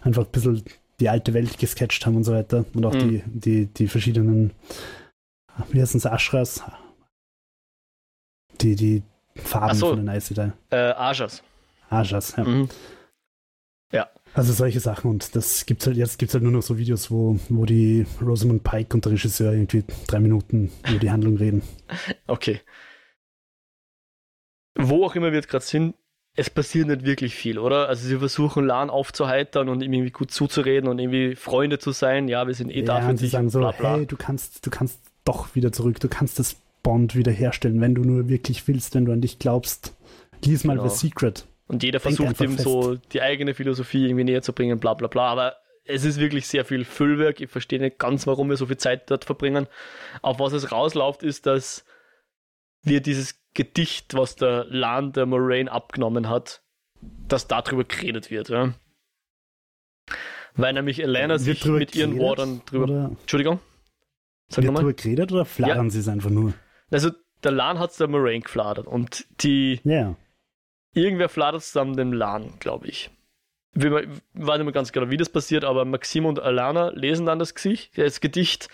[0.00, 0.62] einfach ein bisschen
[1.00, 2.64] die alte Welt gesketcht haben und so weiter.
[2.74, 2.98] Und auch mhm.
[3.08, 4.52] die, die, die verschiedenen,
[5.70, 6.62] wie heißen es, Ashras,
[8.60, 9.02] die, die
[9.34, 10.52] Farben so, von den Aes Sedai.
[10.70, 11.42] Äh, Ajas.
[11.88, 12.44] Ajas, ja.
[12.44, 12.68] Mhm.
[13.92, 14.08] Ja.
[14.34, 17.10] Also solche Sachen und das gibt's halt, jetzt gibt es halt nur noch so Videos,
[17.10, 21.62] wo, wo die Rosamund Pike und der Regisseur irgendwie drei Minuten über die Handlung reden.
[22.26, 22.60] Okay.
[24.78, 25.96] Wo auch immer wir jetzt gerade sind,
[26.36, 27.88] es passiert nicht wirklich viel, oder?
[27.88, 32.28] Also sie versuchen Lan aufzuheitern und ihm irgendwie gut zuzureden und irgendwie Freunde zu sein.
[32.28, 33.20] Ja, wir sind eh ja, da für dich.
[33.20, 33.96] Sie sagen so, bla, bla.
[33.96, 38.02] hey, du kannst, du kannst doch wieder zurück, du kannst das Bond wiederherstellen, wenn du
[38.02, 39.94] nur wirklich willst, wenn du an dich glaubst.
[40.44, 40.88] Lies mal genau.
[40.88, 41.46] The Secret.
[41.66, 42.64] Und jeder Denk versucht ihm fest.
[42.64, 45.28] so die eigene Philosophie irgendwie näher zu bringen, bla bla bla.
[45.28, 47.40] Aber es ist wirklich sehr viel Füllwerk.
[47.40, 49.66] Ich verstehe nicht ganz, warum wir so viel Zeit dort verbringen.
[50.22, 51.84] Auf was es rausläuft, ist, dass
[52.82, 56.62] wir dieses Gedicht, was der Lan der Moraine abgenommen hat,
[57.28, 58.48] dass darüber geredet wird.
[58.48, 58.74] Ja?
[60.54, 62.84] Weil nämlich Elena sich mit ihren Worten drüber.
[62.84, 63.16] Oder?
[63.20, 63.60] Entschuldigung?
[64.48, 65.90] Sag wird drüber geredet oder flattern ja.
[65.90, 66.54] sie es einfach nur?
[66.90, 67.10] Also
[67.42, 69.80] der Lan hat es der Moraine gefladert und die.
[69.84, 70.16] Ja.
[70.92, 73.10] Irgendwer fladert zusammen dem Lan, glaube ich.
[73.74, 77.38] Ich weiß nicht mehr ganz genau, wie das passiert, aber Maxim und Alana lesen dann
[77.38, 78.68] das, Gesicht, das Gedicht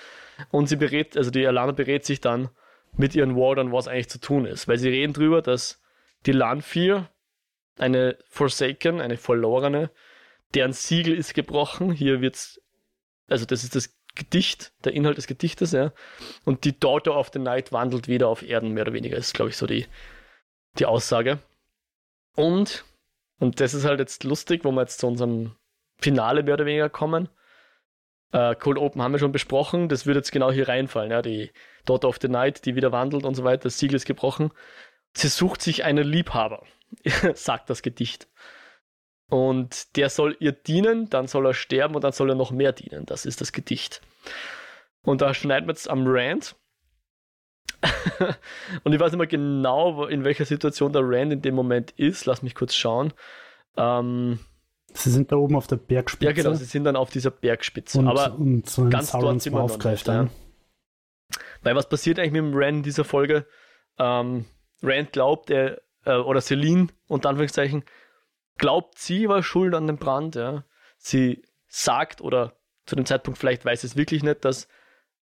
[0.51, 2.48] und sie berät, also die Alana berät sich dann
[2.97, 4.68] mit ihren Wardern, was eigentlich zu tun ist.
[4.68, 5.82] Weil sie reden darüber, dass
[6.24, 7.09] die Lanfir,
[7.78, 9.90] eine Forsaken, eine Verlorene,
[10.55, 11.93] deren Siegel ist gebrochen.
[11.93, 12.60] Hier wird's,
[13.28, 15.93] also das ist das Gedicht, der Inhalt des Gedichtes, ja.
[16.44, 19.51] Und die Daughter of the Night wandelt wieder auf Erden, mehr oder weniger, ist, glaube
[19.51, 19.86] ich, so die,
[20.78, 21.39] die Aussage.
[22.35, 22.85] Und,
[23.39, 25.55] und das ist halt jetzt lustig, wo wir jetzt zu unserem
[25.98, 27.28] Finale mehr oder weniger kommen.
[28.32, 31.23] Äh, Cold Open haben wir schon besprochen, das würde jetzt genau hier reinfallen, ja.
[31.23, 31.53] Die
[31.85, 34.51] Daughter of the Night, die wieder wandelt und so weiter, das Siegel ist gebrochen.
[35.15, 36.65] Sie sucht sich einen Liebhaber,
[37.35, 38.28] sagt das Gedicht.
[39.28, 42.73] Und der soll ihr dienen, dann soll er sterben und dann soll er noch mehr
[42.73, 43.07] dienen.
[43.07, 44.03] Das ist das Gedicht.
[45.03, 46.57] Und da schneiden wir jetzt am Rand.
[48.85, 52.27] und ich weiß nicht mehr genau, in welcher Situation der Rand in dem Moment ist.
[52.27, 53.12] Lass mich kurz schauen.
[53.77, 54.39] Ähm,
[54.97, 56.27] sie sind da oben auf der Bergspitze.
[56.27, 57.98] Ja, genau, sie sind dann auf dieser Bergspitze.
[57.98, 61.39] Und, Aber und so ganz dort sind wir aufgreift, noch nicht, ja.
[61.62, 63.47] Weil was passiert eigentlich mit dem Rand in dieser Folge?
[63.98, 64.44] Ähm,
[64.82, 67.85] Rand glaubt, er, äh, oder Celine, unter Anführungszeichen,
[68.59, 70.64] glaubt, sie war schuld an dem Brand, ja.
[70.98, 72.55] Sie sagt, oder
[72.86, 74.68] zu dem Zeitpunkt vielleicht weiß es wirklich nicht, dass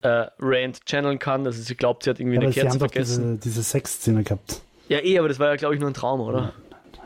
[0.03, 2.79] äh, Rand channeln kann, also sie glaubt, sie hat irgendwie Aber eine sie Kerze haben
[2.81, 3.37] doch vergessen.
[3.37, 4.61] diese, diese Sexszene gehabt.
[4.89, 6.53] Ja, eh, aber das war ja, glaube ich, nur ein Traum, oder?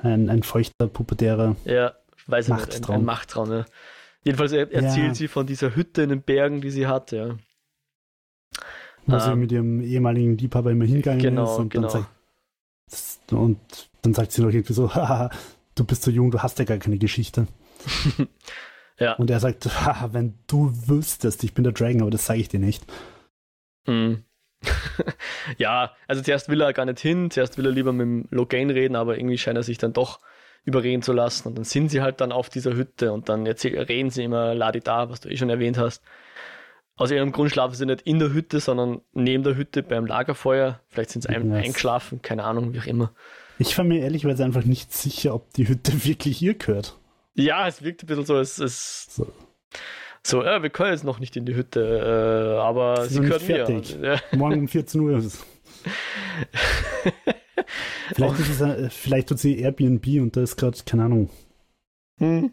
[0.02, 1.55] Ein, ein feuchter, pubertärer.
[1.64, 1.94] Ja,
[2.28, 3.64] weiß ich nicht, ein, ein Machttraum, ja.
[4.22, 4.80] Jedenfalls er, Ja.
[4.80, 7.36] erzählt sie von dieser Hütte in den Bergen, die sie hat, ja.
[9.06, 11.88] wo sie Ähm, mit ihrem ehemaligen Liebhaber immer hingegangen Genau, ist und genau.
[11.88, 12.06] dann
[12.86, 13.59] sagt und
[14.02, 15.30] dann sagt sie noch irgendwie so, haha,
[15.74, 17.46] du bist so jung, du hast ja gar keine Geschichte.
[19.00, 19.12] Ja.
[19.14, 22.48] Und er sagt, haha, wenn du wüsstest, ich bin der Dragon, aber das sage ich
[22.48, 22.84] dir nicht.
[23.86, 24.24] Mhm.
[25.56, 28.70] ja, also zuerst will er gar nicht hin, zuerst will er lieber mit dem Logain
[28.70, 30.18] reden, aber irgendwie scheint er sich dann doch
[30.68, 34.10] überreden zu lassen und dann sind sie halt dann auf dieser Hütte und dann reden
[34.10, 36.02] sie immer Ladida, was du eh schon erwähnt hast.
[36.96, 40.80] Aus ihrem Grund schlafen sie nicht in der Hütte, sondern neben der Hütte beim Lagerfeuer.
[40.88, 41.64] Vielleicht sind sie ein, Yes.
[41.66, 43.12] eingeschlafen, keine Ahnung, wie auch immer.
[43.58, 46.96] Ich war mir ehrlicherweise einfach nicht sicher, ob die Hütte wirklich ihr gehört.
[47.34, 49.32] Ja, es wirkt ein bisschen so, es ist So.
[50.24, 53.38] so, ja, wir können jetzt noch nicht in die Hütte, äh, aber Sie mir.
[53.38, 53.96] fertig.
[54.02, 54.16] Ja.
[54.32, 55.18] Morgen um 14 Uhr.
[55.18, 55.46] ist es.
[58.14, 61.30] vielleicht, ist es, ein- vielleicht tut sie Airbnb und da ist gerade, keine Ahnung.
[62.18, 62.52] Hm.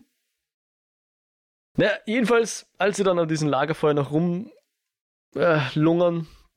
[1.77, 4.51] Naja, jedenfalls, als sie dann an diesem Lagerfeuer noch rum
[5.35, 5.59] äh,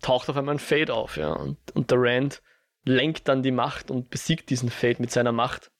[0.01, 1.33] taucht auf einmal ein Fade auf, ja.
[1.33, 2.43] Und, und der Rand
[2.85, 5.73] lenkt dann die Macht und besiegt diesen Fade mit seiner Macht.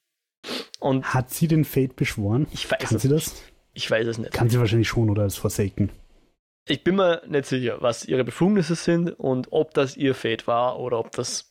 [0.79, 2.47] Und Hat sie den Fate beschworen?
[2.51, 3.27] ich weiß Kann es sie nicht.
[3.27, 3.41] das?
[3.73, 4.33] Ich weiß es nicht.
[4.33, 5.91] Kann sie wahrscheinlich schon oder als Forsaken.
[6.67, 10.79] Ich bin mir nicht sicher, was ihre Befugnisse sind und ob das ihr Fade war
[10.79, 11.48] oder ob das.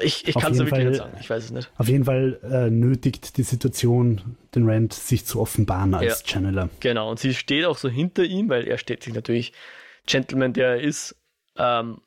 [0.00, 1.18] Ich, ich kann es wirklich nicht Fall- sagen.
[1.20, 1.70] Ich weiß es nicht.
[1.76, 6.70] Auf jeden Fall äh, nötigt die Situation den Rand, sich zu offenbaren als Channeler.
[6.80, 9.52] Genau, und sie steht auch so hinter ihm, weil er steht sich natürlich,
[10.06, 11.16] Gentleman, der er ist,
[11.56, 12.00] ähm,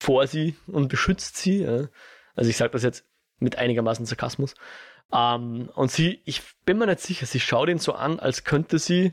[0.00, 1.62] vor sie und beschützt sie.
[1.62, 1.88] Ja.
[2.34, 3.04] Also ich sage das jetzt
[3.38, 4.54] mit einigermaßen Sarkasmus.
[5.12, 8.78] Ähm, und sie, ich bin mir nicht sicher, sie schaut ihn so an, als könnte
[8.78, 9.12] sie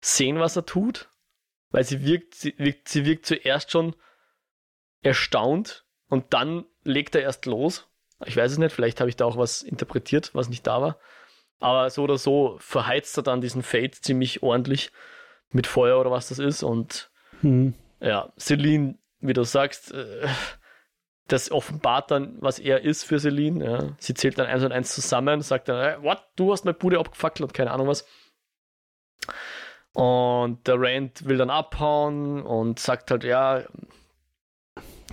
[0.00, 1.08] sehen, was er tut,
[1.70, 3.96] weil sie wirkt, sie wirkt, sie wirkt zuerst schon
[5.02, 7.88] erstaunt und dann legt er erst los.
[8.24, 10.98] Ich weiß es nicht, vielleicht habe ich da auch was interpretiert, was nicht da war.
[11.58, 14.92] Aber so oder so verheizt er dann diesen Fade ziemlich ordentlich
[15.50, 16.62] mit Feuer oder was das ist.
[16.62, 17.10] Und
[17.40, 17.74] Hm.
[18.00, 20.26] ja, Celine, wie du sagst, äh,
[21.28, 23.64] das offenbart dann, was er ist für Celine.
[23.64, 23.96] Ja.
[23.98, 26.98] Sie zählt dann eins und eins zusammen, sagt dann, äh, what, du hast meine Bude
[26.98, 28.06] abgefackelt und keine Ahnung was.
[29.92, 33.62] Und der Rand will dann abhauen und sagt halt, ja,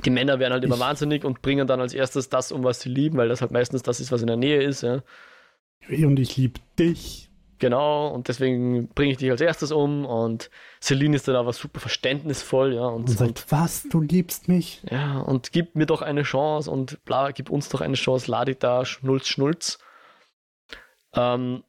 [0.05, 2.81] die Männer werden halt immer Ich- wahnsinnig und bringen dann als erstes das um, was
[2.81, 4.81] sie lieben, weil das halt meistens das ist, was in der Nähe ist.
[4.81, 5.01] Ja.
[5.89, 7.29] Und ich liebe dich.
[7.59, 10.49] Genau, und deswegen bringe ich dich als erstes um und
[10.81, 14.81] Celine ist dann aber super verständnisvoll, ja, und, Und sagt, was, du liebst mich?
[14.83, 18.29] und ja, und gib mir doch eine Chance und bla, gib uns doch eine Chance,
[18.29, 19.79] Ladida, Schnulz, Schnulz.
[21.15, 21.63] Ähm,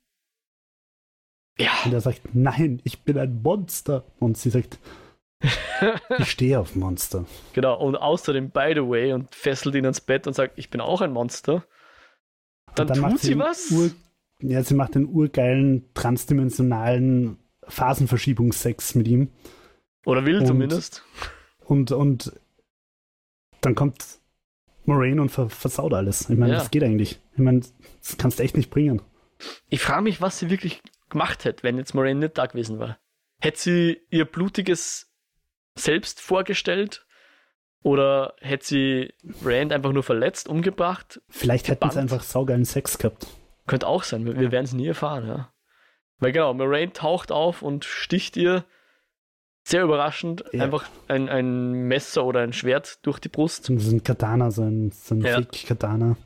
[1.59, 4.05] ja, Und er sagt, nein, ich bin ein Monster.
[4.19, 4.79] Und sie sagt,
[6.19, 7.27] ich stehe auf Monster.
[7.53, 10.81] genau, und außerdem, by the way, und fesselt ihn ans Bett und sagt, ich bin
[10.81, 11.65] auch ein Monster.
[12.75, 13.71] Dann, Und tut sie was?
[13.71, 13.91] Ur,
[14.41, 17.39] ja, sie macht den urgeilen, transdimensionalen
[17.69, 19.31] Phasenverschiebungsex mit ihm.
[20.05, 21.03] Oder will und- zumindest.
[21.61, 22.33] Und, und
[23.61, 24.05] dann kommt
[24.85, 26.29] Moraine und ver versaut alles.
[26.29, 26.59] Ich meine, Ja.
[26.59, 27.21] das geht eigentlich.
[27.33, 29.01] Ich meine, das kannst du echt nicht bringen.
[29.71, 32.99] Ich frage mich, was sie wirklich gemacht hätte, wenn jetzt Moraine nicht da gewesen war.
[33.41, 35.11] Hätte sie ihr blutiges
[35.77, 37.07] Selbst vorgestellt?
[37.83, 41.21] Oder hätte sie Rand einfach nur verletzt, umgebracht?
[41.29, 43.27] Vielleicht hätten sie einfach saugeilen Sex gehabt.
[43.67, 45.53] Könnte auch sein, wir, wir werden es nie erfahren, ja.
[46.19, 48.65] Weil genau, Moraine taucht auf und sticht ihr
[49.65, 50.65] sehr überraschend Ja.
[50.65, 53.69] einfach ein, ein Messer oder ein Schwert durch die Brust.
[53.69, 55.35] Ist ein Katana, so ein, so ein Ja.
[55.37, 56.17] Fake-Katana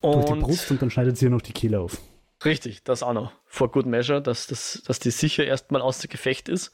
[0.00, 1.98] durch die Und Brust und dann schneidet sie ihr noch die Kehle auf.
[2.44, 3.32] Richtig, das auch noch.
[3.46, 6.72] For good measure, dass, dass, dass die sicher erstmal außer Gefecht ist.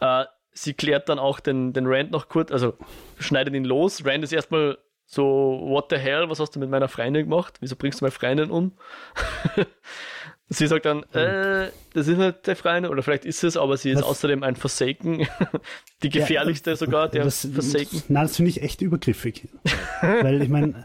[0.00, 0.24] Äh,
[0.56, 2.74] sie klärt dann auch den, den Rand noch kurz, also
[3.18, 4.04] schneidet ihn los.
[4.04, 7.58] Rand ist erstmal so, what the hell, was hast du mit meiner Freundin gemacht?
[7.60, 8.72] Wieso bringst du meine Freundin um?
[10.48, 13.90] sie sagt dann, äh, das ist nicht der Freundin, oder vielleicht ist es, aber sie
[13.90, 14.04] ist Was?
[14.04, 15.28] außerdem ein Forsaken.
[16.02, 18.02] die gefährlichste Ja, sogar, der das, Forsaken.
[18.08, 19.48] Na, das finde ich echt übergriffig.
[20.00, 20.82] Weil ich meine,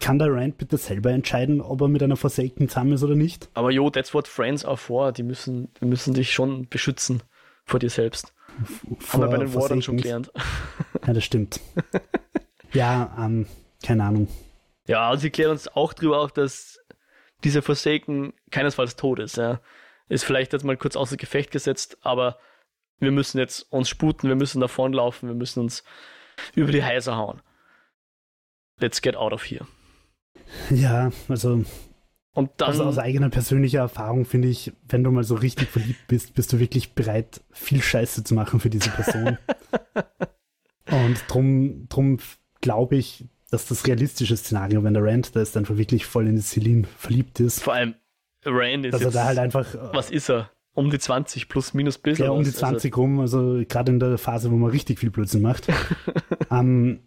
[0.00, 3.50] kann der Rand bitte selber entscheiden, ob er mit einer Forsaken zusammen ist oder nicht?
[3.54, 5.12] Aber jo, that's what friends are for.
[5.12, 7.22] Die müssen, die müssen dich schon beschützen
[7.64, 8.32] vor dir selbst.
[9.08, 10.30] Haben wir bei den Wardern schon gelernt.
[11.06, 11.60] Ja, das stimmt.
[12.72, 13.46] ja, ähm,
[13.82, 14.28] keine Ahnung.
[14.86, 16.78] Ja, und sie klärt uns auch drüber auf, dass
[17.44, 19.36] dieser Forsaken keinesfalls tot ist.
[19.36, 19.60] Ja.
[20.08, 22.38] Ist vielleicht jetzt mal kurz außer Gefecht gesetzt, aber
[22.98, 25.82] wir müssen jetzt uns sputen, wir müssen davonlaufen, wir müssen uns
[26.54, 27.40] über die Häuser hauen.
[28.78, 29.66] Let's get out of here.
[30.70, 31.64] Ja, also
[32.34, 36.06] Und dann, also aus eigener persönlicher Erfahrung finde ich, wenn du mal so richtig verliebt
[36.08, 39.36] bist, bist du wirklich bereit, viel Scheiße zu machen für diese Person.
[40.90, 42.18] Und drum, drum
[42.60, 46.36] glaube ich, dass das realistische Szenario, wenn der Rand da ist, einfach wirklich voll in
[46.36, 47.94] die Celine verliebt ist, vor allem,
[48.44, 50.50] Rand ist dass er jetzt, da halt einfach äh, was ist er?
[50.74, 52.24] Um die 20 plus minus bisschen.
[52.24, 52.62] ja, um die was?
[52.62, 55.66] Also, 20 rum, also gerade in der Phase, wo man richtig viel Blödsinn macht,
[56.50, 57.00] ähm,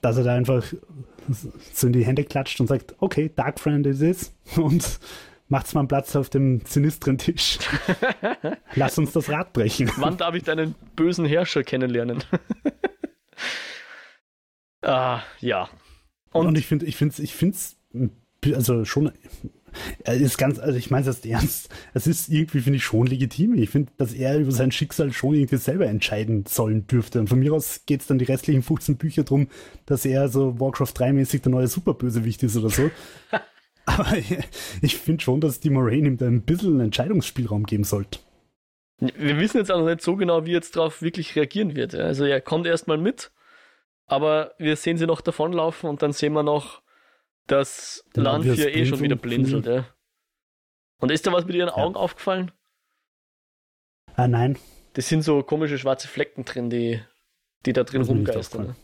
[0.00, 0.64] dass er da einfach
[1.74, 4.98] so in die Hände klatscht und sagt, okay, Dark Friend it is und
[5.48, 7.58] macht's mal einen Platz auf dem sinistren Tisch.
[8.74, 9.90] Lass uns das Rad brechen.
[9.96, 12.22] Wann darf ich deinen bösen Herrscher kennenlernen?
[14.82, 15.68] ah, ja.
[16.32, 17.76] Und, Und, ich finde, ich finde, ich finde es,
[18.54, 19.12] also schon,
[20.04, 21.68] ist ganz, also ich meine das ernst.
[21.94, 23.54] Es ist irgendwie, finde ich, schon legitim.
[23.54, 27.20] Ich finde, dass er über sein Schicksal schon irgendwie selber entscheiden sollen dürfte.
[27.20, 29.48] Und von mir aus geht es dann die restlichen 15 Bücher drum,
[29.86, 32.90] dass er so Warcraft 3-mäßig der neue Superbösewicht ist oder so.
[33.86, 34.16] Aber
[34.82, 38.18] ich finde schon, dass die Moraine ihm da ein bisschen Entscheidungsspielraum geben sollte.
[39.00, 41.94] wir wissen jetzt auch noch nicht so genau, wie jetzt darauf wirklich reagieren wird.
[41.94, 43.32] Also er kommt erstmal mit,
[44.06, 46.82] aber wir sehen sie noch davonlaufen und dann sehen wir noch,
[47.48, 49.66] dass Lanfir Obvious eh schon wieder blinzelt.
[49.66, 49.86] Ja.
[51.00, 52.52] Und ist da was mit ihren Augen aufgefallen?
[54.14, 54.56] Ah, nein.
[54.94, 57.00] Das sind so komische schwarze Flecken drin, die,
[57.66, 58.68] die da drin ist rumgeistern.
[58.70, 58.76] aufgefallen.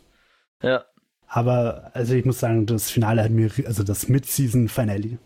[0.62, 0.84] Ja.
[1.26, 5.18] Aber, also ich muss sagen, das Finale hat mir, also das Mid-Season-Finale,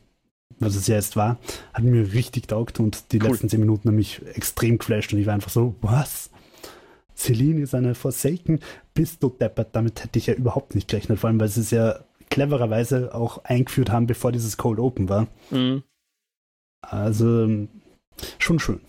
[0.58, 1.38] was es ja jetzt war,
[1.74, 3.28] hat mir richtig taugt und die Cool.
[3.30, 6.30] letzten zehn Minuten haben mich extrem geflasht und ich war einfach so, was?
[7.14, 8.60] Celine ist eine Forsaken?
[8.94, 9.74] Bist du deppert?
[9.76, 13.44] Damit hätte ich ja überhaupt nicht gerechnet, vor allem, weil sie es ja clevererweise auch
[13.44, 15.28] eingeführt haben, bevor dieses Cold Open war.
[15.50, 15.82] Mhm.
[16.80, 17.68] Also, ähm,
[18.38, 18.80] schon schön.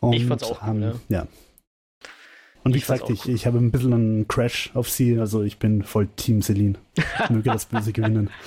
[0.00, 1.26] Und, Ich fand's auch cool, ähm, ja.
[2.64, 3.34] Und wie Ich gesagt, ich, cool.
[3.34, 6.78] ich habe ein bisschen einen Crash auf sie, also ich bin voll Team Celine.
[7.30, 8.30] Möge das Böse gewinnen.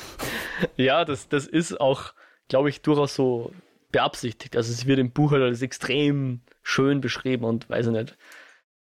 [0.76, 2.14] Ja, das, das ist auch,
[2.49, 3.53] glaube ich, durchaus so
[3.94, 4.57] beabsichtigt.
[4.57, 8.18] Also es wird im Buch halt als extrem schön beschrieben und weiß ich nicht.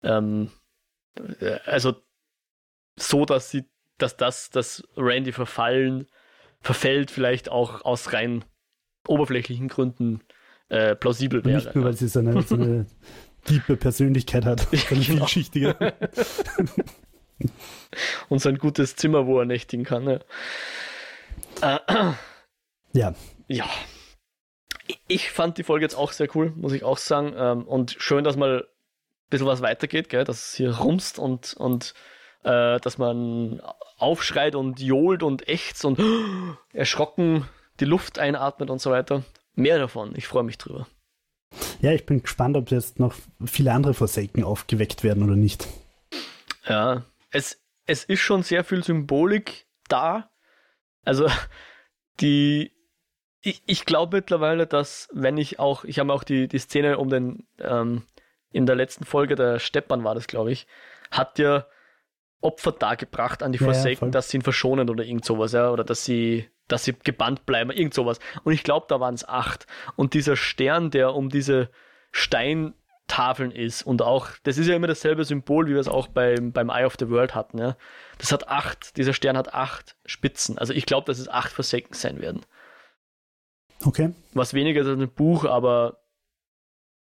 [0.02, 0.49] Ähm,
[1.40, 1.95] äh, also
[2.98, 3.66] so, dass sie,
[3.98, 6.07] dass das, dass Randy verfallen,
[6.61, 8.44] verfällt, vielleicht auch aus rein
[9.07, 10.22] oberflächlichen Gründen
[10.69, 11.56] äh, plausibel wäre.
[11.56, 12.86] nicht nur, weil sie so eine, so eine
[13.45, 15.26] tiefe Persönlichkeit hat, so eine Genau.
[15.26, 15.76] vielschichtige.
[18.30, 20.07] und sein gutes Zimmer, wo er nächtigen kann.
[21.61, 21.78] Ja.
[21.88, 22.14] Äh,
[22.94, 23.14] Ja,
[23.48, 23.65] ja.
[24.88, 27.34] Ich- Ich fand die Folge jetzt auch sehr cool, muss ich auch sagen.
[27.38, 28.64] Ähm, Und schön, dass mal ein
[29.30, 30.24] bisschen was weitergeht, gell?
[30.24, 31.94] dass es hier rumst und, und
[32.48, 33.61] äh, dass man
[33.98, 35.99] aufschreit und johlt und ächzt und
[36.74, 37.45] erschrocken
[37.82, 39.24] die Luft einatmet und so weiter.
[39.56, 40.14] Mehr davon.
[40.15, 40.88] Ich freue mich drüber.
[41.82, 43.14] ja, ich bin gespannt, ob jetzt noch
[43.45, 45.68] viele andere Forsaken aufgeweckt werden oder nicht.
[46.68, 50.30] Ja, es, es ist schon sehr viel Symbolik da.
[51.03, 51.28] Also,
[52.22, 52.72] die,
[53.41, 57.10] ich, ich glaube mittlerweile, dass wenn ich auch, ich habe auch die, die Szene um
[57.10, 58.03] den, ähm,
[58.52, 60.65] in der letzten Folge, der Steppern war das, glaube ich,
[61.11, 61.65] hat ja
[62.42, 64.12] Opfer dargebracht an die Ja, ja, Forsaken, voll.
[64.12, 67.72] dass sie ihn verschonen oder irgend sowas, ja, oder dass sie, dass sie gebannt bleiben,
[67.72, 68.20] irgend sowas.
[68.44, 69.66] Und ich glaube, da waren es acht.
[69.96, 71.70] Und dieser Stern, der um diese
[72.12, 76.52] Steintafeln ist und auch, das ist ja immer dasselbe Symbol, wie wir es auch beim,
[76.52, 77.76] beim Eye of the World hatten, ja.
[78.20, 80.58] Das hat acht, dieser Stern hat acht Spitzen.
[80.58, 82.46] Also ich glaube, dass es acht Forsaken sein werden.
[83.86, 84.14] Okay.
[84.34, 86.00] Was weniger als ein Buch, aber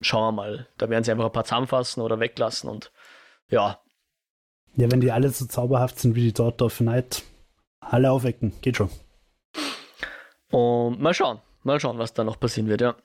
[0.00, 0.68] schauen wir mal.
[0.76, 2.92] Da werden sie einfach ein paar zusammenfassen oder weglassen und
[3.48, 3.80] ja,
[4.76, 7.22] Ja, wenn die alle so zauberhaft sind wie die Daughter of Night,
[7.80, 8.90] alle aufwecken, geht schon.
[10.50, 12.96] Und mal schauen, mal schauen, was da noch passieren wird, ja.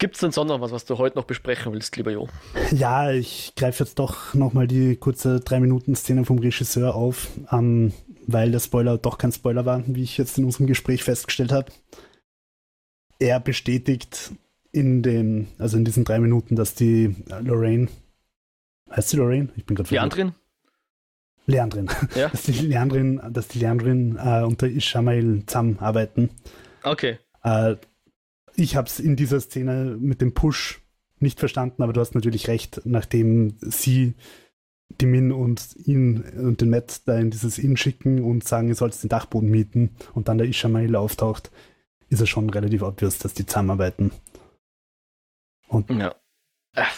[0.00, 2.26] Gibt es denn sonst noch was, was du heute noch besprechen willst, lieber Jo?
[2.70, 7.92] Ja, ich greife jetzt doch nochmal die kurze 3-Minuten-Szene vom Regisseur auf, ähm,
[8.26, 11.70] weil der Spoiler doch kein Spoiler war, wie ich jetzt in unserem Gespräch festgestellt habe.
[13.18, 14.32] Er bestätigt
[14.72, 17.88] in dem, also in diesen drei Minuten, dass die Lorraine,
[18.90, 19.48] heißt sie Lorraine?
[19.56, 20.34] Ich bin gerade Die anderen?
[21.46, 21.88] Leandrin.
[22.14, 22.28] Ja.
[22.32, 26.30] Dass die Leandrin, dass die Leandrin äh, und der Ishamael zusammenarbeiten.
[26.82, 27.18] Okay.
[27.42, 27.76] Äh,
[28.54, 30.80] ich habe es in dieser Szene mit dem Push
[31.18, 34.14] nicht verstanden, aber du hast natürlich recht, nachdem sie
[35.00, 38.74] die Min und ihn und den Matt da in dieses Inn schicken und sagen, ihr
[38.74, 41.50] sollt den Dachboden mieten und dann der Ishamael auftaucht,
[42.08, 44.12] ist es schon relativ obvious, dass die zusammenarbeiten.
[45.68, 46.14] Und Ja.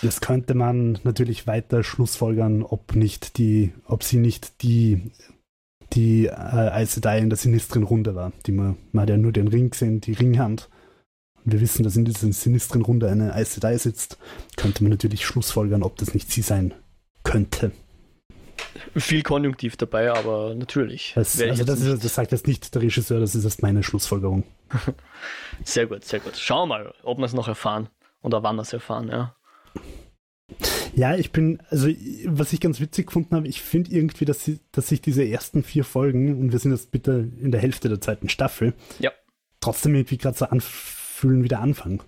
[0.02, 5.10] Das könnte man natürlich weiter schlussfolgern, ob nicht die, ob sie nicht die
[5.94, 8.32] die äh, Aes Sedai in der sinistren Runde war.
[8.46, 10.68] Die man, man hat ja nur den Ring gesehen, die Ringhand.
[11.44, 14.18] Und wir wissen, dass in dieser sinistren Runde eine Aes Sedai sitzt.
[14.56, 16.74] Könnte man natürlich schlussfolgern, ob das nicht sie sein
[17.24, 17.72] könnte.
[18.96, 21.12] Viel Konjunktiv dabei, aber natürlich.
[21.14, 24.44] Das, also das, ist, das, sagt jetzt nicht der Regisseur, das ist jetzt meine Schlussfolgerung.
[25.64, 26.36] sehr gut, sehr gut.
[26.36, 27.88] Schauen wir mal, ob wir es noch erfahren
[28.22, 29.34] oder wann wir es erfahren, ja.
[30.94, 31.88] Ja, ich bin, also
[32.26, 35.62] was ich ganz witzig gefunden habe, ich finde irgendwie, dass, sie, dass sich diese ersten
[35.62, 39.10] vier Folgen, und wir sind jetzt bitte in der Hälfte der zweiten Staffel, ja.
[39.60, 42.02] trotzdem irgendwie gerade so anfühlen wie der Anfang.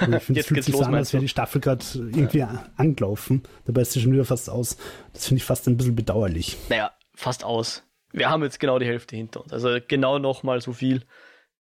[0.00, 2.66] Also ich finde, es fühlt sich so an, als wäre die Staffel gerade irgendwie ja.
[2.76, 3.42] angelaufen.
[3.64, 4.76] Dabei ist sie schon wieder fast aus.
[5.12, 6.56] Das finde ich fast ein bisschen bedauerlich.
[6.68, 7.84] Naja, fast aus.
[8.12, 9.52] Wir haben jetzt genau die Hälfte hinter uns.
[9.52, 11.04] Also genau nochmal so viel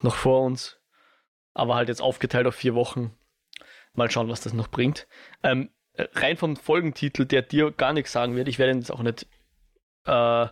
[0.03, 0.79] noch vor uns.
[1.55, 3.13] Aber halt jetzt aufgeteilt auf vier Wochen.
[3.95, 5.07] Mal schauen, was das noch bringt.
[5.43, 5.71] Ähm,
[6.15, 9.27] rein vom Folgentitel, der dir gar nichts sagen wird, ich werde ihn jetzt auch nicht
[10.05, 10.47] äh,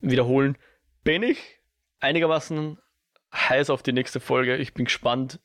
[0.00, 0.56] wiederholen,
[1.04, 1.60] bin ich
[2.00, 2.78] einigermaßen
[3.32, 4.56] heiß auf die nächste Folge.
[4.56, 5.40] Ich bin gespannt,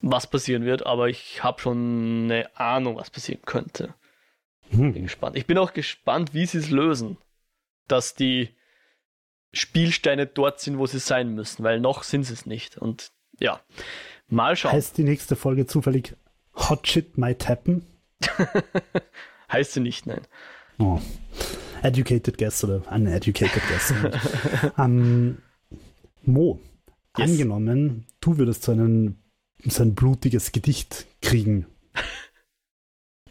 [0.00, 3.94] was passieren wird, aber ich habe schon eine Ahnung, was passieren könnte.
[4.70, 4.92] Hm.
[4.92, 5.36] Bin gespannt.
[5.36, 7.18] Ich bin auch gespannt, wie sie es lösen,
[7.88, 8.50] dass die
[9.52, 12.78] Spielsteine dort sind, wo sie sein müssen, weil noch sind sie es nicht.
[12.78, 13.60] Und ja,
[14.28, 14.72] mal schauen.
[14.72, 16.16] Heißt die nächste Folge zufällig
[16.54, 17.86] Hot Shit Might Happen?
[19.52, 20.20] heißt sie nicht, nein.
[20.78, 21.00] Oh.
[21.82, 23.92] Educated Guess oder Uneducated Guess.
[24.76, 25.38] um, ähm,
[26.24, 26.60] Mo,
[27.18, 27.30] yes.
[27.30, 29.18] angenommen, du würdest so einen
[29.64, 31.66] so ein blutiges Gedicht kriegen.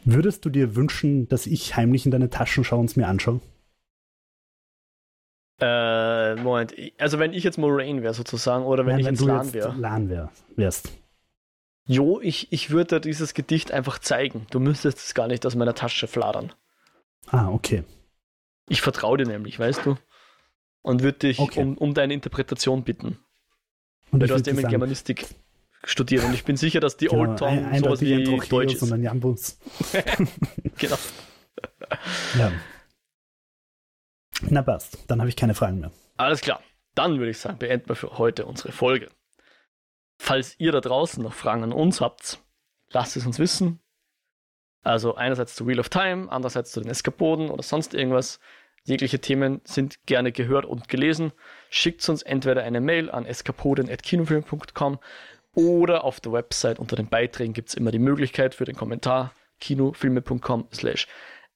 [0.03, 3.39] Würdest du dir wünschen, dass ich heimlich in deine Taschen schaue und es mir anschaue?
[5.59, 6.73] Äh, Moment.
[6.97, 9.75] Also wenn ich jetzt Moraine wäre sozusagen oder wenn Nein, ich wenn jetzt Lan wäre.
[9.77, 10.91] Lan wär, wärst.
[11.87, 14.45] Jo, ich, ich würde dieses Gedicht einfach zeigen.
[14.51, 16.53] Du müsstest es gar nicht aus meiner Tasche fladern.
[17.27, 17.83] Ah, okay.
[18.69, 19.97] Ich vertraue dir nämlich, weißt du?
[20.81, 21.61] Und würde dich okay.
[21.61, 23.19] um, um deine Interpretation bitten.
[24.11, 25.27] Und Weil du hast eben Germanistik
[25.83, 28.83] studiert und ich bin sicher, dass die genau, Old Tom ein, sowas wie Deutsch ist.
[28.83, 29.57] Und Jambus.
[30.77, 30.97] genau.
[32.37, 32.51] ja.
[34.49, 35.91] Na passt, dann habe ich keine Fragen mehr.
[36.17, 36.61] Alles klar.
[36.95, 39.09] Dann würde ich sagen, beenden wir für heute unsere Folge.
[40.23, 42.37] Falls ihr da draußen noch Fragen an uns habt,
[42.91, 43.79] lasst es uns wissen.
[44.83, 48.39] Also einerseits zu Wheel of Time, andererseits zu den Eskapoden oder sonst irgendwas.
[48.83, 51.31] Jegliche Themen sind gerne gehört und gelesen.
[51.71, 54.99] Schickt uns entweder eine Mail an eskapoden.kinofilm.com
[55.55, 59.33] oder auf der Website unter den Beiträgen gibt es immer die Möglichkeit für den Kommentar
[59.59, 61.07] kinofilme.com slash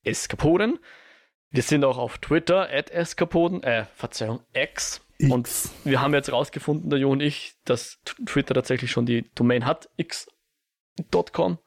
[0.03, 0.79] eskapoden.
[1.51, 5.04] Wir sind auch auf Twitter, at eskapoden, äh, Verzeihung, X.
[5.17, 5.31] X.
[5.31, 5.49] Und
[5.85, 9.89] wir haben jetzt rausgefunden, der Jo und ich, dass Twitter tatsächlich schon die Domain hat,
[9.97, 11.59] x.com.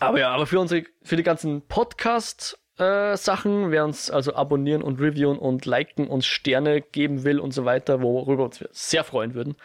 [0.00, 5.00] Aber ja, aber für unsere, für die ganzen Podcast äh, wer uns also abonnieren und
[5.00, 9.34] reviewen und liken, uns Sterne geben will und so weiter, worüber uns wir sehr freuen
[9.34, 9.56] würden,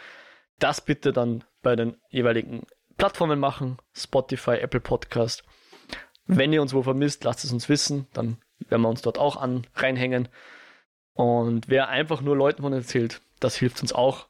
[0.58, 2.66] das bitte dann bei den jeweiligen
[2.96, 5.44] Plattformen machen, Spotify, Apple Podcast.
[6.26, 8.38] Wenn ihr uns wo vermisst, lasst es uns wissen, dann
[8.68, 10.28] werden wir uns dort auch an reinhängen.
[11.18, 14.28] Und wer einfach nur Leuten von erzählt, das hilft uns auch,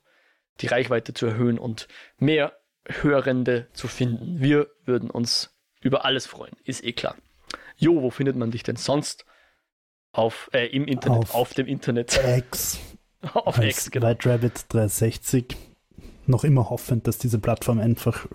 [0.62, 1.86] die Reichweite zu erhöhen und
[2.16, 2.54] mehr
[2.88, 4.40] Hörende zu finden.
[4.40, 7.14] Wir würden uns über alles freuen, ist eh klar.
[7.76, 9.26] Jo, wo findet man dich denn sonst?
[10.12, 12.18] Auf, äh, im Internet, auf, auf dem Internet.
[12.38, 12.80] X.
[13.34, 14.06] auf X, genau.
[14.06, 15.56] White Rabbit 360
[16.24, 18.26] noch immer hoffend, dass diese Plattform einfach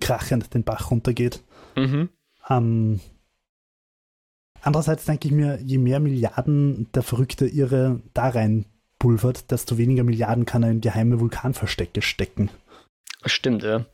[0.00, 1.44] krachend den Bach runtergeht.
[1.76, 2.08] Mhm.
[2.48, 3.00] Ähm,
[4.62, 8.66] andererseits denke ich mir, je mehr Milliarden der verrückte Irre da rein
[8.98, 12.50] pulvert, desto weniger Milliarden kann er in geheime Vulkanverstecke stecken.
[13.24, 13.86] Stimmt, ja.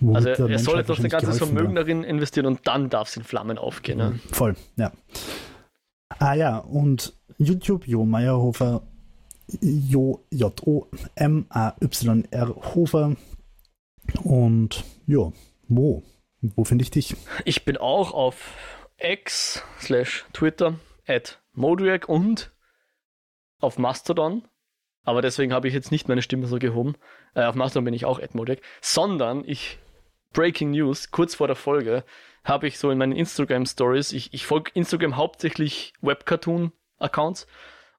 [0.00, 1.84] Womit also er soll jetzt noch sein ganzes Vermögen war.
[1.84, 3.98] darin investieren und dann darf es in Flammen aufgehen.
[3.98, 4.20] Ne?
[4.30, 4.92] Voll, ja.
[6.18, 8.82] Ah ja, und YouTube, Jo Meyerhofer
[9.60, 10.94] Jo, J-O-M-A-Y-R
[12.74, 13.16] Hofer.
[14.22, 15.32] Und jo,
[15.68, 16.02] Mo,
[16.40, 17.16] wo finde ich dich?
[17.44, 22.52] Ich bin auch auf X slash Twitter at Modriac und
[23.60, 24.46] auf Mastodon.
[25.04, 26.96] Aber deswegen habe ich jetzt nicht meine Stimme so gehoben.
[27.34, 28.60] Äh, auf Mastodon bin ich auch at Modriac.
[28.80, 29.78] Sondern ich,
[30.32, 32.04] Breaking News, kurz vor der Folge,
[32.44, 37.46] habe ich so in meinen Instagram Stories, ich, ich folge Instagram hauptsächlich Webcartoon-Accounts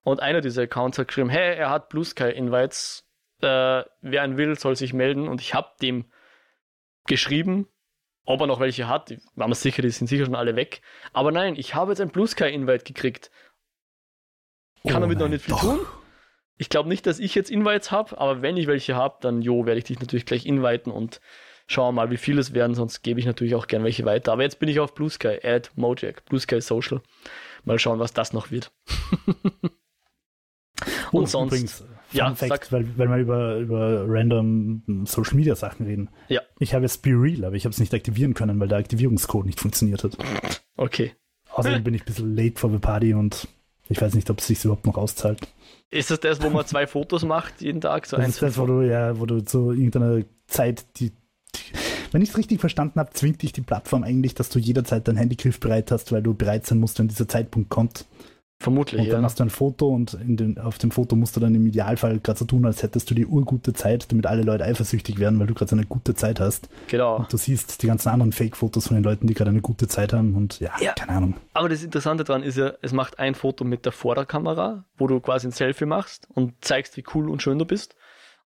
[0.07, 3.06] und einer dieser Accounts hat geschrieben, hey, er hat Blue Sky Invites.
[3.41, 5.28] Äh, wer einen will, soll sich melden.
[5.28, 6.06] Und ich habe dem
[7.07, 7.68] geschrieben,
[8.28, 9.18] ob er noch welche hat.
[9.36, 10.82] War mir sicher, die sind sicher schon alle weg.
[11.14, 13.32] Aber nein, ich habe jetzt ein Blue Sky Invite gekriegt.
[14.86, 15.62] Kann oh damit noch nicht viel doch.
[15.62, 15.80] tun.
[16.58, 19.66] Ich glaube nicht, dass ich jetzt Invites habe, aber wenn ich welche habe, dann jo,
[19.66, 21.22] werde ich dich natürlich gleich inviten und
[21.68, 24.34] schauen mal, wie viele es werden, sonst gebe ich natürlich auch gern welche weiter.
[24.34, 27.02] Aber jetzt bin ich auf Blue Sky, Add Mojack, Blue Sky Social.
[27.64, 28.72] Mal schauen, was das noch wird.
[31.12, 31.54] Und oh, sonst.
[31.54, 36.10] Übrigens, Fun ja, Fact, weil, weil wir über, über random Social Media Sachen reden.
[36.30, 36.42] Ja.
[36.60, 39.46] Ich habe jetzt Be Real, aber ich habe es nicht aktivieren können, weil der Aktivierungscode
[39.46, 40.18] nicht funktioniert hat.
[40.78, 41.14] Okay.
[41.52, 43.48] Außerdem bin ich ein bisschen late for the party und
[43.90, 45.40] ich weiß nicht, ob es sich überhaupt noch auszahlt.
[45.90, 48.06] Ist das das, wo man zwei Fotos macht jeden Tag?
[48.06, 51.12] So Das eins ist das, wo du ja, wo du zu irgendeiner Zeit die,
[51.56, 51.62] die
[52.12, 55.18] wenn ich es richtig verstanden habe, zwingt dich die Plattform eigentlich, dass du jederzeit dein
[55.18, 58.06] Handy griffbereit hast, weil du bereit sein musst, wenn dieser Zeitpunkt kommt.
[58.60, 59.26] Vermutlich, Und dann ja.
[59.26, 62.40] hast du ein Foto und den, auf dem Foto musst du dann im Idealfall gerade
[62.40, 65.54] so tun, als hättest du die urgute Zeit, damit alle Leute eifersüchtig werden, weil du
[65.54, 66.68] gerade so eine gute Zeit hast.
[66.88, 67.18] Genau.
[67.18, 70.12] Und du siehst die ganzen anderen Fake-Fotos von den Leuten, die gerade eine gute Zeit
[70.12, 70.94] haben und ja, Ja.
[70.94, 71.36] keine Ahnung.
[71.54, 75.20] Aber das Interessante daran ist ja, es macht ein Foto mit der Vorderkamera, wo du
[75.20, 77.96] quasi ein Selfie machst und zeigst, wie cool und schön du bist.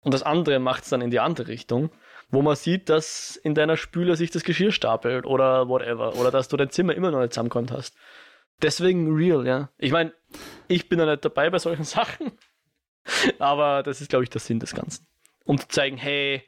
[0.02, 1.90] Und das andere macht es dann in die andere Richtung,
[2.32, 6.16] wo man sieht, dass in deiner Spüle sich das Geschirr stapelt oder whatever.
[6.16, 7.94] Oder dass du dein Zimmer immer noch nicht zusammengeräumt hast.
[8.62, 9.70] Deswegen real, ja.
[9.78, 10.12] Ich meine,
[10.68, 12.32] ich bin ja nicht dabei bei solchen Sachen.
[13.38, 15.06] Aber das ist, glaube ich, der Sinn des Ganzen.
[15.44, 16.42] Um zu zeigen, hey,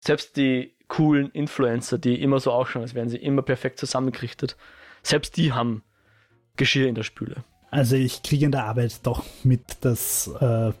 [0.00, 4.56] selbst die coolen Influencer, die immer so ausschauen, als wären sie immer perfekt zusammengerichtet,
[5.02, 5.82] selbst die haben
[6.56, 7.44] Geschirr in der Spüle.
[7.70, 10.72] Also ich kriege in der Arbeit doch mit, dass, äh,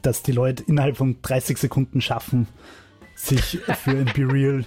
[0.00, 2.48] dass die Leute innerhalb von 30 Sekunden schaffen,
[3.26, 4.64] sich für ein Be Real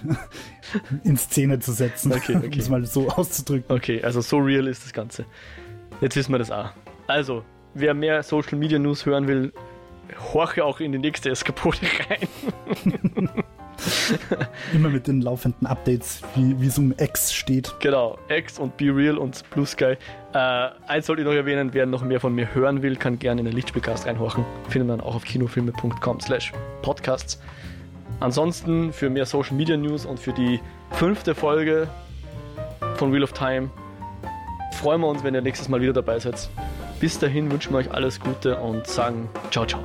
[1.04, 2.46] in Szene zu setzen, Okay, okay.
[2.52, 3.74] um es mal so auszudrücken.
[3.74, 5.24] Okay, also so real ist das Ganze.
[6.00, 6.70] Jetzt wissen wir das auch.
[7.06, 7.44] Also,
[7.74, 9.52] wer mehr Social Media News hören will,
[10.32, 11.78] horche auch in die nächste Eskapode
[12.08, 12.28] rein.
[14.72, 17.74] Immer mit den laufenden Updates, wie es um X steht.
[17.80, 19.96] Genau, X und Be Real und Blue Sky.
[20.32, 20.38] Äh,
[20.86, 23.46] eins sollte ich noch erwähnen, wer noch mehr von mir hören will, kann gerne in
[23.46, 24.44] den Lichtspielcast reinhorchen.
[24.68, 26.52] Findet man auch auf kinofilme.com slash
[26.82, 27.40] podcasts.
[28.24, 30.58] Ansonsten für mehr Social Media News und für die
[30.92, 31.88] fünfte Folge
[32.96, 33.68] von Wheel of Time
[34.72, 36.48] freuen wir uns, wenn ihr nächstes Mal wieder dabei seid.
[37.00, 39.82] Bis dahin wünschen wir euch alles Gute und sagen ciao, ciao.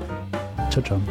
[0.69, 1.01] Ciao, ciao.